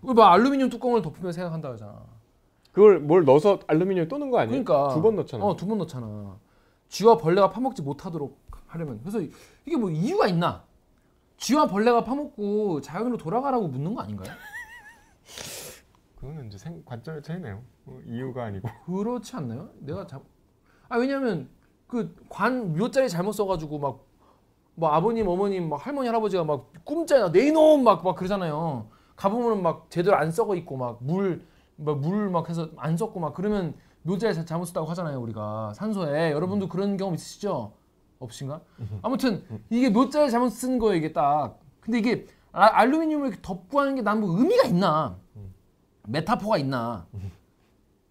왜막 0.03 0.33
알루미늄 0.33 0.71
뚜껑을 0.71 1.03
덮으면 1.03 1.33
생각한다 1.33 1.73
하잖아. 1.73 2.03
그걸 2.73 2.99
뭘 3.01 3.25
넣어서 3.27 3.59
알루미늄 3.67 4.09
또는 4.09 4.31
거 4.31 4.39
아니에요? 4.39 4.65
그러니까 4.65 4.95
두 4.95 5.03
번 5.03 5.17
넣잖아. 5.17 5.45
어, 5.45 5.55
두 5.55 5.67
번 5.67 5.77
넣잖아. 5.79 6.39
쥐와 6.89 7.19
벌레가 7.19 7.51
파먹지 7.51 7.83
못하도록 7.83 8.39
하려면 8.69 9.01
그래서 9.01 9.21
이- 9.21 9.31
이게 9.67 9.77
뭐 9.77 9.91
이유가 9.91 10.29
있나? 10.29 10.65
쥐와 11.37 11.67
벌레가 11.67 12.05
파먹고 12.05 12.81
자연으로 12.81 13.19
돌아가라고 13.19 13.69
묻는 13.69 13.95
거 13.95 14.01
아닌가요? 14.03 14.35
그거는 16.25 16.47
이제 16.47 16.57
생, 16.57 16.83
관점의 16.87 17.23
차이네요. 17.23 17.61
어, 17.87 17.99
이유가 18.07 18.45
아니고. 18.45 18.67
그렇지 18.87 19.37
않나요? 19.37 19.69
내가 19.81 20.07
잡. 20.07 20.23
아 20.89 20.97
왜냐면 20.97 21.49
그관 21.87 22.75
묘자리 22.77 23.09
잘못 23.09 23.33
써가지고 23.33 23.79
막 23.79 23.99
뭐 24.77 24.89
아버님 24.89 25.29
어머님 25.29 25.69
막 25.69 25.87
할머니 25.87 26.09
할아버지가 26.09 26.43
막 26.43 26.69
꿈자야 26.85 27.31
내 27.31 27.47
이놈 27.47 27.85
막 27.85 28.03
막 28.05 28.17
그러잖아요. 28.17 28.89
가보면은 29.15 29.63
막 29.63 29.87
제대로 29.89 30.17
안 30.17 30.33
썩어 30.33 30.57
있고 30.57 30.77
막 30.77 30.99
물 31.01 31.43
막 31.77 32.01
물막 32.01 32.49
해서 32.51 32.69
안 32.77 32.97
썩고 32.97 33.21
막 33.21 33.35
그러면 33.35 33.75
묘자리 34.03 34.35
자- 34.35 34.45
잘못 34.45 34.65
썼다고 34.65 34.87
하잖아요 34.89 35.21
우리가 35.21 35.73
산소에 35.75 36.33
여러분도 36.33 36.69
그런 36.69 36.97
경험 36.97 37.15
있으시죠? 37.15 37.73
없으신가? 38.19 38.61
아무튼 39.03 39.45
이게 39.71 39.91
묘자리 39.91 40.29
잘못 40.33 40.49
쓴 40.49 40.81
거예요 40.81 40.97
이게 40.97 41.13
딱. 41.13 41.61
근데 41.81 41.99
이게 42.01 42.27
아- 42.51 42.71
알루미늄을 42.81 43.29
이렇게 43.29 43.43
덮고 43.43 43.79
하는 43.81 43.95
게 43.95 44.03
난 44.03 44.21
뭐 44.21 44.37
의미가 44.41 44.65
있나? 44.67 45.17
메타포가 46.09 46.59
있나? 46.59 47.07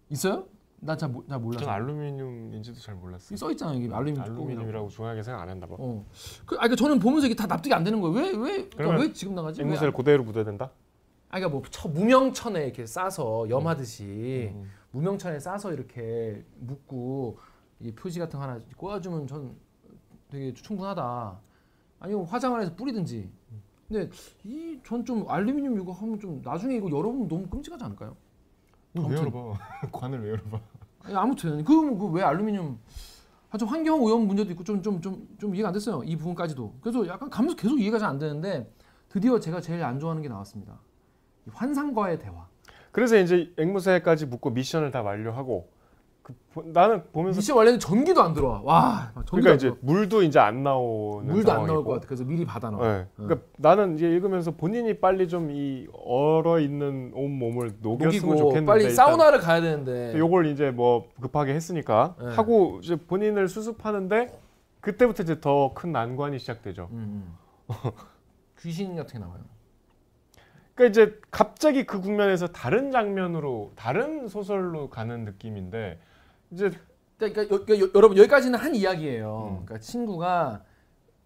있어요? 0.08 0.46
나잘 0.80 1.10
잘 1.28 1.38
몰라서. 1.38 1.64
전 1.64 1.74
알루미늄인지도 1.74 2.78
잘 2.78 2.94
몰랐어요. 2.94 3.36
써 3.36 3.50
있잖아요 3.52 3.76
여기 3.82 3.92
알루미늄. 3.94 4.20
알루미늄이라고 4.22 4.88
중요하게 4.88 5.22
생각 5.22 5.40
안 5.42 5.48
했나 5.48 5.66
봐. 5.66 5.76
어. 5.78 6.04
그, 6.44 6.56
아, 6.56 6.58
그러니까 6.68 6.76
저는 6.76 6.98
보면서 6.98 7.26
이게 7.26 7.34
다 7.34 7.46
납득이 7.46 7.72
안 7.72 7.84
되는 7.84 8.00
거예요. 8.00 8.14
왜, 8.14 8.30
왜, 8.36 8.68
그러니까 8.68 9.00
왜 9.02 9.12
지금 9.12 9.34
나가지? 9.34 9.60
왜 9.62 9.66
앵무새를 9.66 9.88
안- 9.88 9.96
그대로 9.96 10.22
묻어야 10.24 10.44
된다? 10.44 10.70
아, 11.30 11.38
그러니까 11.38 11.48
뭐 11.48 11.62
처, 11.70 11.88
무명천에 11.88 12.64
이렇게 12.64 12.84
싸서 12.84 13.48
염하듯이 13.48 14.50
음. 14.54 14.70
무명천에 14.90 15.40
싸서 15.40 15.72
이렇게 15.72 16.44
묶고 16.58 17.38
이 17.80 17.90
표시 17.92 18.18
같은 18.18 18.38
거 18.38 18.44
하나 18.44 18.60
꽂아주면 18.76 19.26
전 19.26 19.56
되게 20.30 20.52
충분하다. 20.52 21.40
아니면 22.00 22.24
화장을 22.26 22.60
해서 22.60 22.74
뿌리든지. 22.76 23.30
근데 23.88 24.08
이 24.44 24.78
전 24.84 25.04
좀 25.04 25.28
알루미늄 25.28 25.80
이거 25.80 25.92
하면 25.92 26.18
좀 26.20 26.40
나중에 26.44 26.76
이거 26.76 26.88
열어보면 26.90 27.28
너무 27.28 27.46
끔찍하지 27.48 27.84
않을까요? 27.84 28.16
왜 28.94 29.02
아무튼. 29.04 29.18
열어봐? 29.18 29.58
관을 29.92 30.22
왜 30.22 30.30
열어봐? 30.30 30.60
아니, 31.04 31.14
아무튼 31.16 31.64
그왜 31.64 32.22
알루미늄 32.22 32.78
아, 33.50 33.58
좀 33.58 33.68
환경 33.68 34.00
오염 34.02 34.26
문제도 34.26 34.50
있고 34.52 34.64
좀 34.64 34.82
좀 34.82 35.00
좀 35.00 35.28
좀 35.38 35.54
이해가 35.54 35.68
안 35.68 35.72
됐어요 35.74 36.02
이 36.04 36.16
부분까지도 36.16 36.74
그래서 36.80 37.06
약간 37.06 37.30
감수 37.30 37.54
계속 37.56 37.78
이해가 37.80 37.98
잘 37.98 38.08
안 38.10 38.18
되는데 38.18 38.72
드디어 39.08 39.38
제가 39.38 39.60
제일 39.60 39.82
안 39.84 39.98
좋아하는 40.00 40.22
게 40.22 40.28
나왔습니다 40.28 40.78
이 41.46 41.50
환상과의 41.52 42.18
대화 42.18 42.48
그래서 42.90 43.16
이제 43.18 43.52
앵무새까지 43.58 44.26
묻고 44.26 44.50
미션을 44.50 44.90
다 44.90 45.02
완료하고 45.02 45.68
그 46.24 46.34
보- 46.54 46.62
나는 46.62 47.02
보면서 47.12 47.36
미션 47.38 47.54
원래는 47.56 47.78
전기도 47.78 48.22
안 48.22 48.32
들어와. 48.32 48.62
와, 48.64 49.12
그러니까 49.26 49.50
안 49.50 49.56
이제. 49.56 49.72
물도 49.82 50.22
이제 50.22 50.38
안 50.38 50.62
나오는 50.62 51.26
물도 51.30 51.50
안 51.52 51.56
나올 51.58 51.66
상황이고. 51.68 51.84
것 51.84 51.92
같아. 51.92 52.06
그래서 52.06 52.24
미리 52.24 52.46
받아 52.46 52.70
놔. 52.70 52.78
네. 52.80 53.06
그러니까 53.16 53.46
나는 53.58 53.94
이제 53.94 54.08
읽으면서 54.08 54.50
본인이 54.52 54.94
빨리 54.98 55.28
좀 55.28 55.50
이 55.50 55.86
얼어 55.92 56.60
있는 56.60 57.12
온 57.14 57.30
몸을 57.38 57.74
녹였으면 57.82 58.36
좋겠는데 58.38 58.66
빨리 58.66 58.90
사우나를 58.90 59.40
가야 59.40 59.60
되는데. 59.60 60.18
요걸 60.18 60.46
이제 60.46 60.70
뭐 60.70 61.10
급하게 61.20 61.52
했으니까 61.54 62.16
네. 62.18 62.26
하고 62.34 62.80
이제 62.82 62.96
본인을 62.96 63.46
수습하는데 63.48 64.32
그때부터 64.80 65.22
이제 65.24 65.40
더 65.42 65.72
큰 65.74 65.92
난관이 65.92 66.38
시작되죠. 66.38 66.88
음, 66.90 67.36
음. 67.68 67.74
귀신 68.60 68.96
같은 68.96 69.12
게 69.12 69.18
나와요. 69.18 69.40
그러니까 70.74 70.90
이제 71.02 71.20
갑자기 71.30 71.84
그 71.84 72.00
국면에서 72.00 72.46
다른 72.48 72.90
장면으로 72.90 73.72
다른 73.76 74.26
소설로 74.26 74.88
가는 74.88 75.24
느낌인데 75.26 75.98
이제 76.54 76.70
그러니까, 77.18 77.42
여, 77.44 77.80
여, 77.80 77.90
여러분 77.94 78.16
여기까지는 78.16 78.58
한 78.58 78.74
이야기예요. 78.74 79.58
음. 79.60 79.64
그러니까 79.66 79.78
친구가 79.78 80.62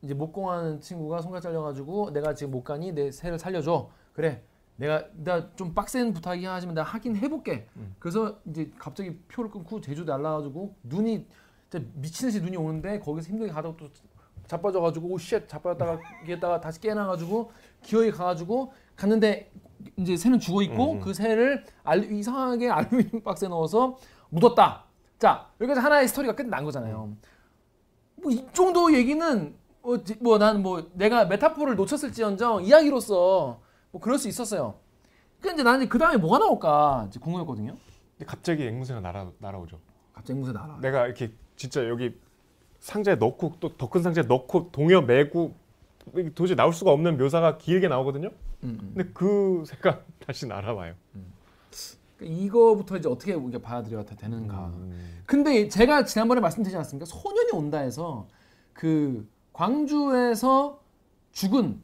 이제 0.03 0.15
목공하는 0.15 0.81
친구가 0.81 1.21
손가 1.23 1.41
잘려가지고 1.41 2.13
내가 2.13 2.35
지금 2.35 2.53
못 2.53 2.63
가니 2.65 2.93
내 2.93 3.11
새를 3.11 3.39
살려줘. 3.39 3.91
그래. 4.13 4.43
내가 4.77 5.05
나 5.15 5.51
좀 5.57 5.75
빡센 5.75 6.13
부탁이 6.13 6.45
하지만 6.45 6.75
내가 6.75 6.87
하긴 6.87 7.17
해볼게. 7.17 7.67
음. 7.77 7.95
그래서 7.99 8.39
이제 8.47 8.71
갑자기 8.79 9.17
표를 9.29 9.51
끊고 9.51 9.81
제주 9.81 10.05
날라가지고 10.05 10.77
눈이 10.85 11.27
진짜 11.69 11.87
미친 11.95 12.29
듯이 12.29 12.41
눈이 12.41 12.57
오는데 12.57 13.01
거기서 13.01 13.29
힘들게 13.29 13.53
가다가 13.53 13.77
또 13.77 13.89
자빠져가지고 14.47 15.09
오쉣 15.09 15.49
자빠졌다가 15.49 15.99
이랬다가 16.27 16.61
다시 16.61 16.81
깨어나가지고 16.81 17.51
기어이 17.83 18.11
가가지고 18.13 18.73
갔는데 18.97 19.51
이제 19.97 20.17
새는 20.17 20.39
죽어 20.39 20.63
있고 20.63 20.93
음, 20.93 20.97
음. 20.99 21.01
그 21.01 21.13
새를 21.13 21.65
알, 21.83 22.05
이상하게 22.11 22.71
알루미늄 22.71 23.23
박스에 23.23 23.49
넣어서 23.49 23.99
묻었다. 24.31 24.88
자 25.19 25.49
여기까지 25.61 25.81
하나의 25.81 26.09
스토리가 26.09 26.35
끝난 26.35 26.65
거잖아요. 26.65 27.17
뭐 28.23 28.33
이 28.33 28.45
정도 28.53 28.93
얘기는 28.93 29.55
뭐난 30.21 30.63
뭐 30.63 30.91
내가 30.95 31.25
메타포를 31.27 31.77
놓쳤을지언정 31.77 32.65
이야기로서 32.65 33.61
뭐 33.91 34.01
그럴 34.01 34.19
수 34.19 34.29
있었어요. 34.29 34.75
근데 35.41 35.63
나는 35.63 35.89
그 35.89 35.99
다음에 35.99 36.17
뭐가 36.17 36.39
나올까 36.39 37.07
이제 37.09 37.21
궁금했거든요. 37.21 37.77
갑자기 38.27 38.67
앵무새가 38.67 39.01
날아 39.01 39.31
날아오죠. 39.39 39.79
갑자기 40.13 40.39
무슨 40.39 40.55
나라? 40.55 40.79
내가 40.81 41.07
이렇게 41.07 41.33
진짜 41.57 41.89
여기 41.89 42.19
상자에 42.81 43.15
넣고 43.17 43.55
또 43.61 43.69
더 43.77 43.89
큰 43.89 44.03
상자에 44.03 44.25
넣고 44.25 44.71
동여 44.73 45.03
매고 45.03 45.55
도저히 46.35 46.57
나올 46.57 46.73
수가 46.73 46.91
없는 46.91 47.17
묘사가 47.19 47.59
길게 47.59 47.87
나오거든요. 47.89 48.29
음, 48.65 48.79
음. 48.83 48.93
근데 48.97 49.11
그 49.15 49.63
새가 49.67 50.01
다시 50.27 50.47
날아와요. 50.47 50.95
그러니까 52.19 52.43
이거부터 52.43 52.97
이제 52.99 53.09
어떻게 53.09 53.33
우리가 53.33 53.61
받아들여야 53.63 54.05
되는가. 54.05 54.67
음. 54.75 55.23
근데 55.25 55.69
제가 55.69 56.05
지난번에 56.05 56.41
말씀드리지 56.41 56.77
않았습니까? 56.77 57.07
소년이 57.07 57.51
온다에서 57.53 58.27
그 58.73 59.29
광주에서 59.53 60.81
죽은 61.33 61.81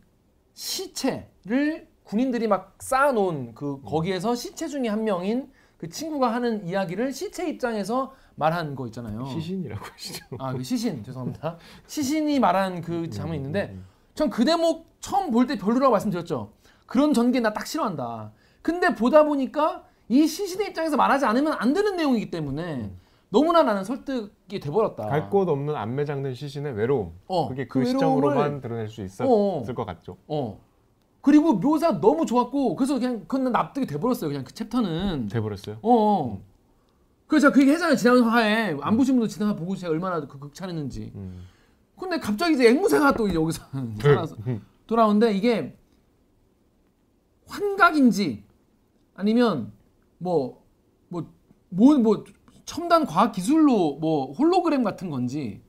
시체를 0.52 1.88
군인들이 2.04 2.46
막 2.48 2.76
쌓아놓은 2.80 3.54
그 3.54 3.80
거기에서 3.82 4.34
시체 4.34 4.68
중에 4.68 4.88
한 4.88 5.04
명인 5.04 5.50
그 5.78 5.88
친구가 5.88 6.32
하는 6.32 6.66
이야기를 6.66 7.12
시체 7.12 7.48
입장에서 7.48 8.12
말한 8.36 8.74
거 8.74 8.86
있잖아요. 8.86 9.26
시신이라고 9.26 9.84
하시죠. 9.84 10.26
아, 10.38 10.52
그 10.52 10.62
시신 10.62 11.02
죄송합니다. 11.04 11.58
시신이 11.86 12.40
말한 12.40 12.82
그 12.82 13.08
장면이 13.08 13.38
있는데 13.38 13.76
전 14.14 14.30
그 14.30 14.44
대목 14.44 14.86
처음 15.00 15.30
볼 15.30 15.46
때 15.46 15.56
별로라고 15.56 15.92
말씀드렸죠. 15.92 16.52
그런 16.86 17.12
전개 17.14 17.40
나 17.40 17.52
딱 17.52 17.66
싫어한다. 17.66 18.32
근데 18.62 18.94
보다 18.94 19.24
보니까 19.24 19.84
이 20.08 20.26
시신의 20.26 20.68
입장에서 20.68 20.96
말하지 20.96 21.24
않으면 21.24 21.54
안 21.54 21.72
되는 21.72 21.96
내용이기 21.96 22.30
때문에 22.30 22.90
너무나 23.30 23.62
나는 23.62 23.84
설득이 23.84 24.60
돼버렸다. 24.60 25.06
갈 25.08 25.28
곳 25.30 25.48
없는 25.48 25.74
안매장된 25.74 26.34
시신의 26.34 26.74
외로움. 26.74 27.12
어, 27.26 27.48
그게 27.48 27.66
그, 27.66 27.80
그 27.80 27.86
시점으로만 27.86 28.60
드러낼 28.60 28.88
수 28.88 29.02
있었을 29.02 29.26
어. 29.28 29.62
것 29.74 29.84
같죠. 29.84 30.16
어. 30.28 30.60
그리고 31.20 31.54
묘사 31.54 32.00
너무 32.00 32.26
좋았고 32.26 32.76
그래서 32.76 32.94
그냥 32.98 33.24
그건 33.26 33.50
납득이 33.50 33.86
돼버렸어요. 33.86 34.28
그냥 34.28 34.44
그 34.44 34.52
챕터는. 34.52 35.28
돼버렸어요. 35.28 35.78
어. 35.82 36.40
그래서 37.26 37.46
제가 37.48 37.54
그 37.54 37.62
얘기 37.62 37.72
했잖아요. 37.72 37.96
지난 37.96 38.20
화에 38.22 38.76
안 38.82 38.96
보신 38.98 39.14
분도 39.14 39.26
지난 39.26 39.48
화 39.48 39.56
보고 39.56 39.74
제가 39.74 39.90
얼마나 39.90 40.20
그 40.20 40.38
극찬했는지. 40.38 41.12
음. 41.14 41.46
근데 41.98 42.18
갑자기 42.20 42.54
이제 42.54 42.68
앵무새가 42.68 43.14
또 43.14 43.32
여기서 43.32 43.64
돌아오는데 44.86 45.32
이게 45.32 45.76
환각인지 47.46 48.44
아니면 49.14 49.72
뭐 50.24 50.64
뭐 51.10 51.26
뭐 51.70 51.98
뭐 51.98 52.24
첨단 52.64 53.04
과학 53.04 53.32
기술로 53.32 53.96
뭐 53.96 54.32
홀로그램 54.32 54.82
같은 54.82 55.10
건지 55.10 55.60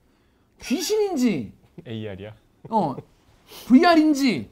귀신인지 0.61 1.53
AR이야. 1.85 2.33
어 2.69 2.95
VR인지 3.67 4.49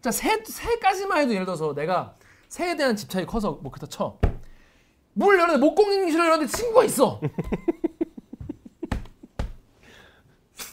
자 0.00 0.10
새, 0.10 0.42
새까지만 0.42 1.18
해도 1.22 1.34
예를 1.34 1.44
들어서 1.44 1.74
내가 1.74 2.16
새에 2.48 2.76
대한 2.76 2.96
집착이 2.96 3.26
커서 3.26 3.58
뭐 3.62 3.70
그렇다 3.70 3.86
쳐. 3.88 4.18
물 5.12 5.34
열었는데 5.38 5.64
목공실을 5.64 6.24
열었는데 6.24 6.50
친구가 6.50 6.84
있어. 6.84 7.20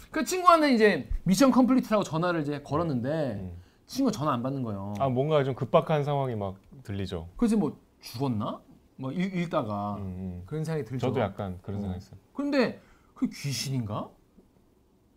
그 0.10 0.24
친구한테 0.26 0.74
이제 0.74 1.10
미션 1.24 1.52
컴플리트라고 1.52 2.04
전화를 2.04 2.42
이제 2.42 2.62
걸었는데 2.62 3.56
친구가 3.88 4.12
전화 4.18 4.34
안 4.34 4.42
받는 4.44 4.64
거예요. 4.64 4.94
아 5.00 5.10
뭔가 5.10 5.44
좀 5.44 5.54
급박한 5.56 6.04
상황이 6.04 6.36
막 6.36 6.56
들리죠. 6.84 7.30
그래서 7.38 7.58
뭐 7.58 7.78
죽었나? 8.02 8.62
뭐 8.98 9.12
읽, 9.12 9.36
읽다가 9.36 9.96
음, 9.96 10.02
음. 10.02 10.44
그런 10.46 10.64
생각이 10.64 10.86
들죠. 10.88 11.08
저도 11.08 11.22
약간 11.22 11.58
그런 11.62 11.80
어. 11.80 11.82
생각했어요. 11.82 12.20
근데 12.34 12.80
그 13.16 13.28
귀신인가? 13.30 14.10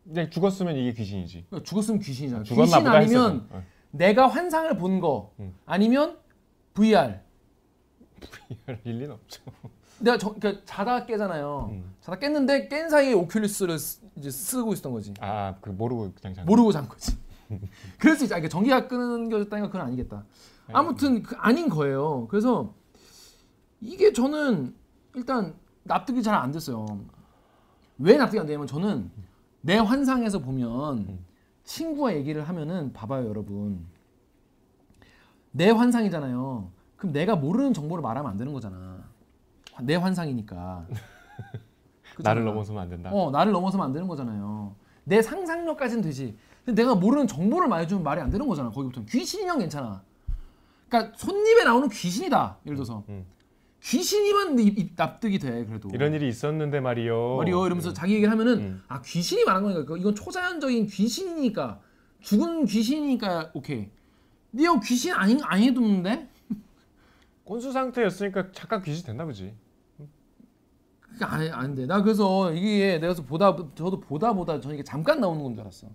그냥 0.05 0.31
죽었으면 0.31 0.77
이게 0.77 0.93
귀신이지. 0.93 1.47
그러니까 1.49 1.69
죽었으면 1.69 2.01
귀신이잖아. 2.01 2.43
죽었나 2.45 2.65
귀신 2.67 2.85
보다 2.85 2.93
아니면. 2.99 3.47
어. 3.51 3.63
내가 3.91 4.27
환상을 4.29 4.77
본 4.77 5.01
거 5.01 5.33
음. 5.39 5.55
아니면 5.67 6.19
VR 6.75 7.21
이럴 8.67 8.81
일리는 8.85 9.13
없죠. 9.13 9.43
내가 10.01 10.19
저, 10.19 10.35
그러니까 10.35 10.63
자다 10.65 11.07
깨잖아요 11.07 11.69
음. 11.71 11.95
자다 12.01 12.19
깼는데 12.19 12.67
깬 12.69 12.91
사이에 12.91 13.15
오큘리스를 13.15 13.79
쓰, 13.79 14.01
이제 14.17 14.31
쓰고 14.31 14.73
있었던 14.73 14.93
거지 14.93 15.15
아, 15.21 15.55
그 15.61 15.71
모르고 15.71 16.13
그냥 16.21 16.35
잠. 16.35 16.45
모르고 16.47 16.73
잔 16.73 16.89
거지 16.89 17.17
그럴 17.99 18.17
수 18.17 18.25
있지 18.25 18.35
아, 18.35 18.39
이게 18.39 18.49
전기가 18.49 18.89
끊겨졌다니까 18.89 19.69
그건 19.69 19.83
아니겠다 19.87 20.25
아무튼 20.73 21.23
그 21.23 21.37
아닌 21.37 21.69
거예요. 21.69 22.27
그래서 22.29 22.75
이게 23.81 24.13
저는 24.13 24.75
일단 25.15 25.55
납득이 25.85 26.23
잘 26.23 26.35
안 26.35 26.51
됐어요. 26.53 26.87
왜 27.99 28.17
납득이 28.17 28.41
안 28.41 28.47
되냐면 28.47 28.67
저는 28.67 29.11
내 29.61 29.77
환상에서 29.79 30.39
보면 30.41 30.99
음. 30.99 31.25
친구와 31.65 32.15
얘기를 32.15 32.43
하면은 32.49 32.93
봐봐요 32.93 33.29
여러분. 33.29 33.87
내 35.53 35.71
환상이잖아요. 35.71 36.71
그럼 36.97 37.13
내가 37.13 37.37
모르는 37.37 37.73
정보를 37.73 38.03
말하면 38.03 38.31
안 38.31 38.37
되는 38.37 38.53
거잖아. 38.53 39.05
내 39.83 39.95
환상이니까. 39.97 40.87
나를 42.19 42.45
넘어서면 42.45 42.83
안 42.83 42.89
된다. 42.89 43.11
어 43.13 43.31
나를 43.31 43.53
넘어서면 43.53 43.87
안 43.87 43.93
되는 43.93 44.09
거잖아요. 44.09 44.75
내 45.05 45.21
상상력까지는 45.23 46.03
되지. 46.03 46.37
근데 46.65 46.83
내가 46.83 46.95
모르는 46.95 47.27
정보를 47.27 47.69
말해주면 47.69 48.03
말이 48.03 48.21
안 48.21 48.31
되는 48.31 48.47
거잖아 48.47 48.71
거기부터는. 48.71 49.07
귀신이면 49.07 49.59
괜찮아 49.59 50.03
그러니까 50.95 51.13
손님에 51.19 51.65
나오는 51.65 51.89
귀신이다 51.89 52.59
예를 52.67 52.77
들어서 52.77 53.03
음. 53.09 53.27
이- 54.61 54.69
이- 54.69 54.91
납득이 54.97 55.39
돼 55.41 55.65
그래도 55.67 55.89
이런 55.93 56.15
일이 56.15 56.29
있었는데 56.29 56.81
말이요. 56.81 57.37
말이요 57.39 57.67
이러면서 57.67 57.93
자기 57.93 58.15
얘기를 58.15 58.31
하면은 58.31 58.59
음. 58.59 58.83
아 58.87 59.03
귀신이 59.03 59.45
말한 59.45 59.63
거니까 59.65 59.81
그거 59.83 59.97
이건 59.97 60.15
초자연적인 60.15 60.87
귀신이니까 60.87 61.81
죽은 62.21 62.65
귀신이니까 62.67 63.51
오케이 63.55 63.91
근데 64.53 64.65
귀신 64.85 65.13
아닌 65.13 65.41
아니던데 65.43 66.29
곤수 67.45 67.73
상태였으니까 67.73 68.53
잠깐 68.53 68.81
귀신 68.83 69.05
됐나 69.05 69.25
보지. 69.25 69.53
그게 71.01 71.25
안, 71.25 71.43
안 71.53 71.75
돼. 71.75 71.87
나 71.87 72.03
그래서 72.03 72.53
이게 72.53 72.99
내가 72.99 73.13
보다 73.15 73.55
저도 73.75 74.01
보다 74.01 74.33
보다 74.33 74.61
저는 74.61 74.75
이게 74.77 74.85
잠깐 74.85 75.21
나오는 75.21 75.43
건 75.43 75.55
줄 75.55 75.61
알았어. 75.63 75.89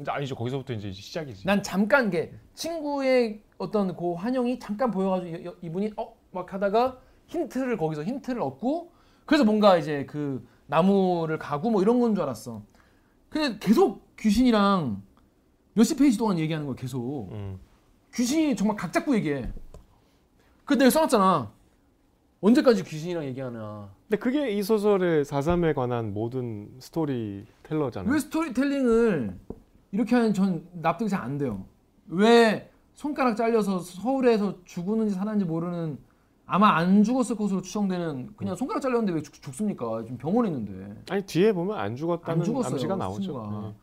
이제 0.00 0.10
아니죠. 0.10 0.34
거기서부터 0.34 0.72
이제 0.72 0.90
시작이지. 0.90 1.44
난 1.46 1.62
잠깐 1.62 2.08
게 2.08 2.32
친구의 2.54 3.42
어떤 3.62 3.96
그 3.96 4.14
환영이 4.14 4.58
잠깐 4.58 4.90
보여가지고 4.90 5.36
이- 5.36 5.66
이분이 5.66 5.92
어 5.96 6.22
막 6.34 6.50
하다가 6.54 6.98
힌트를 7.26 7.76
거기서 7.76 8.04
힌트를 8.04 8.40
얻고 8.40 8.90
그래서 9.26 9.44
뭔가 9.44 9.76
이제 9.76 10.06
그 10.06 10.42
나무를 10.66 11.38
가고 11.38 11.70
뭐 11.70 11.82
이런 11.82 12.00
건 12.00 12.14
줄 12.14 12.22
알았어. 12.24 12.62
근데 13.28 13.58
계속 13.58 14.16
귀신이랑 14.16 15.02
몇십 15.74 15.98
페이지 15.98 16.16
동안 16.16 16.38
얘기하는 16.38 16.66
거야 16.66 16.74
계속. 16.74 17.28
음. 17.32 17.58
귀신이 18.14 18.56
정말 18.56 18.76
각 18.78 18.92
잡고 18.94 19.14
얘기해. 19.16 19.52
그 20.64 20.72
내가 20.78 20.88
써놨잖아. 20.88 21.52
언제까지 22.40 22.82
귀신이랑 22.84 23.24
얘기하나. 23.26 23.90
근데 24.08 24.18
그게 24.18 24.50
이 24.50 24.62
소설의 24.62 25.24
4.3에 25.26 25.74
관한 25.74 26.14
모든 26.14 26.70
스토리텔러잖아요. 26.80 28.10
왜 28.10 28.18
스토리텔링을 28.18 29.38
이렇게 29.92 30.14
하는 30.14 30.32
전 30.32 30.66
납득이 30.72 31.10
잘 31.10 31.20
안 31.22 31.36
돼요. 31.36 31.66
왜 32.06 32.70
손가락 32.94 33.36
잘려서 33.36 33.78
서울에서 33.80 34.64
죽었는지 34.64 35.14
살았는지 35.14 35.44
모르는 35.44 35.98
아마 36.46 36.76
안 36.76 37.02
죽었을 37.02 37.36
것으로 37.36 37.62
추정되는 37.62 38.34
그냥 38.36 38.54
손가락 38.56 38.80
잘렸는데 38.80 39.12
왜 39.12 39.22
죽, 39.22 39.32
죽습니까? 39.34 40.02
지금 40.02 40.18
병원에 40.18 40.48
있는데 40.48 41.02
아니 41.10 41.22
뒤에 41.22 41.52
보면 41.52 41.78
안 41.78 41.96
죽었다는 41.96 42.40
안 42.40 42.44
죽었어요. 42.44 42.72
암시가 42.74 42.96
나오죠. 42.96 43.50
네. 43.72 43.74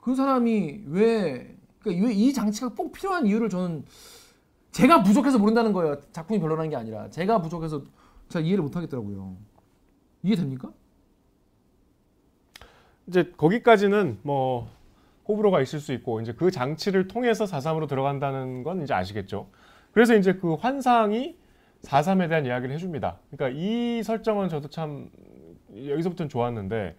그 0.00 0.14
사람이 0.14 0.84
왜 0.86 1.56
그러니까 1.80 2.06
왜 2.06 2.14
이 2.14 2.32
장치가 2.32 2.68
꼭 2.70 2.92
필요한 2.92 3.26
이유를 3.26 3.48
저는 3.48 3.84
제가 4.72 5.02
부족해서 5.02 5.38
모른다는 5.38 5.72
거예요. 5.72 5.98
작품이 6.12 6.40
별로라는 6.40 6.70
게 6.70 6.76
아니라 6.76 7.08
제가 7.10 7.40
부족해서 7.40 7.82
잘 8.28 8.44
이해를 8.44 8.62
못 8.62 8.74
하겠더라고요. 8.76 9.36
이해됩니까? 10.22 10.72
이제 13.06 13.32
거기까지는 13.36 14.18
뭐 14.22 14.68
호불호가 15.28 15.60
있을 15.60 15.78
수 15.80 15.92
있고 15.92 16.20
이제 16.20 16.32
그 16.32 16.50
장치를 16.50 17.06
통해서 17.08 17.44
4.3으로 17.44 17.86
들어간다는 17.88 18.62
건 18.62 18.82
이제 18.82 18.94
아시겠죠. 18.94 19.48
그래서 19.92 20.16
이제 20.16 20.34
그 20.34 20.54
환상이 20.54 21.36
4.3에 21.82 22.28
대한 22.28 22.46
이야기를 22.46 22.74
해줍니다. 22.74 23.18
그러니까 23.30 23.58
이 23.60 24.02
설정은 24.02 24.48
저도 24.48 24.68
참 24.68 25.10
여기서부터는 25.74 26.28
좋았는데 26.28 26.96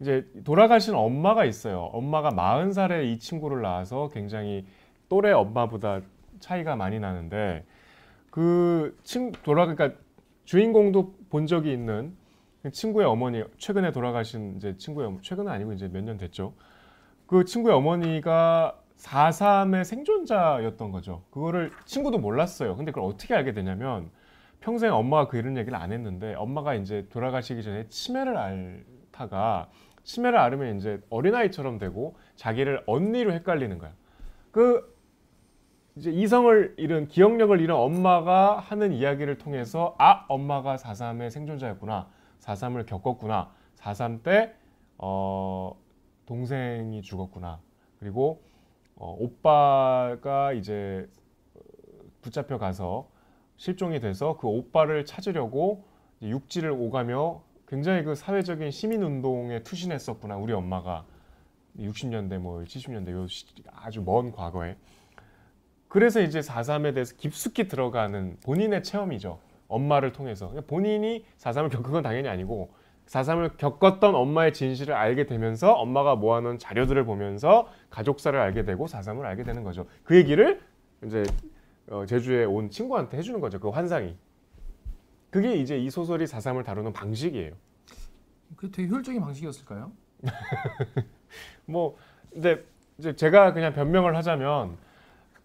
이제 0.00 0.26
돌아가신 0.44 0.94
엄마가 0.94 1.44
있어요. 1.44 1.90
엄마가 1.92 2.30
40살에 2.30 3.04
이 3.06 3.18
친구를 3.18 3.62
낳아서 3.62 4.08
굉장히 4.12 4.66
또래 5.08 5.30
엄마보다 5.30 6.00
차이가 6.40 6.74
많이 6.74 6.98
나는데 6.98 7.64
그 8.30 8.98
친구 9.04 9.40
돌아 9.42 9.66
그러니까 9.66 9.96
주인공도 10.44 11.14
본 11.30 11.46
적이 11.46 11.72
있는 11.72 12.16
그 12.62 12.70
친구의 12.70 13.06
어머니 13.06 13.44
최근에 13.58 13.92
돌아가신 13.92 14.56
이제 14.56 14.76
친구의 14.76 15.06
어머 15.08 15.18
최근은 15.20 15.52
아니고 15.52 15.72
이제 15.74 15.88
몇 15.88 16.02
년 16.02 16.16
됐죠. 16.16 16.54
그 17.32 17.46
친구의 17.46 17.74
어머니가 17.76 18.78
4.3의 18.98 19.84
생존자였던 19.84 20.92
거죠. 20.92 21.22
그거를 21.30 21.72
친구도 21.86 22.18
몰랐어요. 22.18 22.76
근데 22.76 22.92
그걸 22.92 23.08
어떻게 23.08 23.34
알게 23.34 23.54
되냐면 23.54 24.10
평생 24.60 24.92
엄마가 24.92 25.28
그 25.28 25.38
이런 25.38 25.56
얘기를 25.56 25.78
안 25.78 25.92
했는데 25.92 26.34
엄마가 26.34 26.74
이제 26.74 27.06
돌아가시기 27.08 27.62
전에 27.62 27.88
치매를 27.88 28.36
앓다가 28.36 29.70
치매를 30.04 30.38
앓으면 30.38 30.76
이제 30.76 31.00
어린아이처럼 31.08 31.78
되고 31.78 32.16
자기를 32.36 32.82
언니로 32.84 33.32
헷갈리는 33.32 33.78
거야. 33.78 33.92
그 34.50 34.94
이제 35.96 36.10
이성을 36.10 36.74
잃은 36.76 37.08
기억력을 37.08 37.58
잃은 37.58 37.74
엄마가 37.74 38.58
하는 38.58 38.92
이야기를 38.92 39.38
통해서 39.38 39.94
아 39.98 40.26
엄마가 40.28 40.76
4.3의 40.76 41.30
생존자였구나 41.30 42.08
4.3을 42.40 42.84
겪었구나 42.84 43.52
4.3 43.78 44.22
때 44.22 44.54
어, 44.98 45.81
동생이 46.36 47.02
죽었구나 47.02 47.60
그리고 48.00 48.42
어, 48.96 49.14
오빠가 49.18 50.54
이제 50.54 51.06
어, 51.54 51.60
붙잡혀 52.22 52.56
가서 52.56 53.06
실종이 53.58 54.00
돼서 54.00 54.38
그 54.38 54.48
오빠를 54.48 55.04
찾으려고 55.04 55.84
육지를 56.22 56.70
오가며 56.70 57.42
굉장히 57.68 58.02
그 58.02 58.14
사회적인 58.14 58.70
시민 58.70 59.02
운동에 59.02 59.62
투신했었구나 59.62 60.38
우리 60.38 60.54
엄마가 60.54 61.04
60년대 61.78 62.38
뭐 62.38 62.62
70년대 62.64 63.10
요 63.12 63.26
시- 63.26 63.46
아주 63.70 64.00
먼 64.02 64.32
과거에 64.32 64.76
그래서 65.86 66.22
이제 66.22 66.40
4.3에 66.40 66.94
대해서 66.94 67.14
깊숙이 67.14 67.68
들어가는 67.68 68.38
본인의 68.42 68.82
체험이죠. 68.82 69.38
엄마를 69.68 70.12
통해서. 70.12 70.48
본인이 70.66 71.26
4.3을 71.36 71.70
겪은 71.70 71.92
건 71.92 72.02
당연히 72.02 72.28
아니고 72.28 72.72
4.3을 73.06 73.56
겪었던 73.56 74.14
엄마의 74.14 74.52
진실을 74.52 74.94
알게 74.94 75.26
되면서 75.26 75.72
엄마가 75.72 76.16
모아놓은 76.16 76.58
자료들을 76.58 77.04
보면서 77.04 77.68
가족사를 77.90 78.38
알게 78.38 78.64
되고 78.64 78.86
4.3을 78.86 79.24
알게 79.24 79.42
되는 79.44 79.64
거죠. 79.64 79.86
그 80.04 80.16
얘기를 80.16 80.60
이제 81.04 81.24
어, 81.88 82.06
제주에 82.06 82.44
온 82.44 82.70
친구한테 82.70 83.18
해주는 83.18 83.40
거죠. 83.40 83.58
그 83.60 83.68
환상이. 83.68 84.16
그게 85.30 85.54
이제 85.56 85.78
이 85.78 85.90
소설이 85.90 86.24
4.3을 86.24 86.64
다루는 86.64 86.92
방식이에요. 86.92 87.52
그 88.56 88.70
되게 88.70 88.88
효율적인 88.88 89.20
방식이었을까요? 89.20 89.92
뭐 91.66 91.96
근데 92.30 92.64
이제 92.98 93.16
제가 93.16 93.52
그냥 93.52 93.72
변명을 93.72 94.16
하자면 94.16 94.76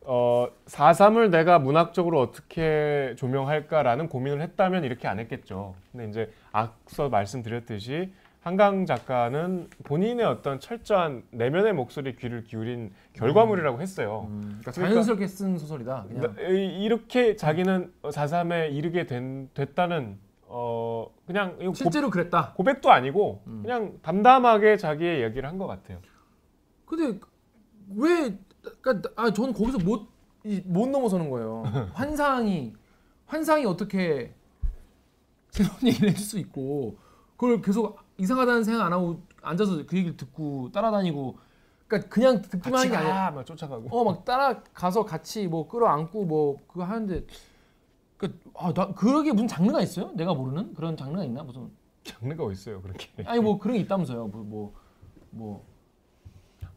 어 0.10 0.48
4.3을 0.68 1.30
내가 1.32 1.60
문학적으로 1.60 2.22
어떻게 2.22 3.14
조명할까라는 3.18 4.08
고민을 4.08 4.42
했다면 4.42 4.86
이렇게 4.86 5.06
안 5.08 5.20
했겠죠. 5.20 5.76
근데 5.92 6.08
이제 6.08 6.32
앞서 6.54 7.10
말씀드렸듯이 7.10 8.14
한강 8.42 8.86
작가는 8.86 9.70
본인의 9.84 10.26
어떤 10.26 10.62
철저한 10.62 11.24
내면의 11.32 11.74
목소리 11.74 12.16
귀를 12.16 12.46
기울인 12.46 12.94
결과물이라고 13.14 13.82
했어요. 13.82 14.28
음, 14.30 14.40
그러니까 14.62 14.72
그러니까- 14.72 14.94
자연스럽게 14.94 15.28
쓴 15.28 15.58
소설이다. 15.58 16.06
그냥 16.08 16.34
나- 16.36 16.42
이- 16.50 16.84
이렇게 16.86 17.36
자기는 17.36 17.92
4.3에 18.04 18.72
이르게 18.72 19.06
된, 19.06 19.50
됐다는 19.54 20.18
어 20.50 21.08
그냥 21.26 21.58
이거 21.60 21.72
고, 21.72 21.74
실제로 21.74 22.10
그랬다. 22.10 22.54
고백도 22.56 22.90
아니고 22.90 23.42
음. 23.48 23.60
그냥 23.64 24.00
담담하게 24.02 24.78
자기의 24.78 25.22
얘기를 25.24 25.50
한 25.50 25.58
것 25.58 25.68
같아요. 25.68 26.00
근데 26.86 27.20
왜 27.98 28.34
그러니까 28.82 29.10
아 29.16 29.32
저는 29.32 29.54
거기서 29.54 29.80
못 29.80 30.18
못 30.66 30.88
넘어서는 30.90 31.30
거예요. 31.30 31.64
환상이 31.94 32.74
환상이 33.26 33.66
어떻게 33.66 34.34
새로운 35.50 35.76
얘기를 35.86 36.10
해줄 36.10 36.26
수 36.26 36.40
있고 36.40 36.98
그걸 37.36 37.62
계속 37.62 38.00
이상하다는 38.18 38.64
생각 38.64 38.86
안 38.86 38.94
하고 38.94 39.22
앉아서 39.42 39.86
그 39.86 39.98
얘기를 39.98 40.16
듣고 40.16 40.72
따라다니고 40.72 41.38
그러니까 41.88 42.10
그냥 42.10 42.42
듣기만 42.42 42.80
하는 42.80 42.92
게 42.92 42.98
아니라 42.98 43.32
막 43.32 43.46
쫓아가고. 43.46 43.90
어 43.92 44.04
막 44.04 44.24
따라가서 44.26 45.06
같이 45.06 45.48
뭐 45.48 45.68
끌어안고 45.68 46.26
뭐 46.26 46.58
그거 46.68 46.84
하는데 46.86 47.26
그아나 48.18 48.94
그러게 48.94 49.32
무슨 49.34 49.48
장르가 49.48 49.82
있어요? 49.82 50.12
내가 50.14 50.34
모르는 50.34 50.74
그런 50.74 50.96
장르가 50.96 51.24
있나 51.26 51.44
무슨 51.44 51.70
장르가 52.04 52.46
어디 52.46 52.54
있어요 52.54 52.82
그렇게? 52.82 53.10
아니 53.26 53.40
뭐 53.42 53.60
그런 53.60 53.76
게 53.76 53.82
있다면서요 53.82 54.28
뭐뭐 54.28 54.74
뭐, 55.32 55.66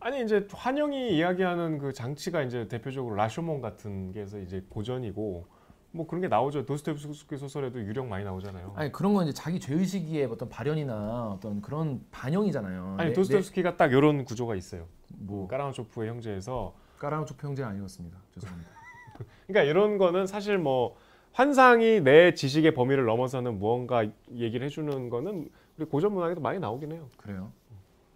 아니 0.00 0.22
이제 0.22 0.46
환영이 0.52 1.16
이야기하는 1.16 1.78
그 1.78 1.92
장치가 1.92 2.42
이제 2.42 2.66
대표적으로 2.68 3.14
라쇼몬 3.16 3.60
같은 3.60 4.12
게서 4.12 4.38
이제 4.38 4.64
고전이고 4.70 5.46
뭐 5.92 6.06
그런 6.06 6.20
게 6.22 6.28
나오죠. 6.28 6.64
도스토옙스키 6.66 7.36
소설에도 7.36 7.80
유령 7.80 8.08
많이 8.08 8.24
나오잖아요. 8.24 8.72
아니 8.76 8.92
그런 8.92 9.12
건 9.12 9.24
이제 9.26 9.34
자기 9.34 9.58
죄의식의 9.60 10.24
어떤 10.26 10.48
발현이나 10.48 11.32
어떤 11.32 11.60
그런 11.60 12.00
반영이잖아요. 12.12 12.94
아니 12.98 13.08
내- 13.10 13.14
도스토옙스키가 13.14 13.76
딱 13.76 13.92
이런 13.92 14.24
구조가 14.24 14.54
있어요. 14.54 14.86
내- 15.08 15.16
뭐 15.18 15.46
까라마초프의 15.48 16.08
형제에서 16.08 16.74
까라우초프 16.98 17.46
형제는 17.46 17.70
아니었습니다. 17.70 18.16
죄송합니다. 18.34 18.70
그러니까 19.48 19.70
이런 19.70 19.98
거는 19.98 20.26
사실 20.26 20.58
뭐 20.58 20.96
환상이 21.32 22.00
내 22.00 22.34
지식의 22.34 22.74
범위를 22.74 23.04
넘어서는 23.04 23.58
무언가 23.58 24.04
얘기를 24.32 24.64
해주는 24.66 25.08
거는 25.10 25.48
우리 25.76 25.86
고전 25.86 26.12
문학에도 26.12 26.40
많이 26.40 26.58
나오긴 26.58 26.92
해요. 26.92 27.08
그래요? 27.16 27.52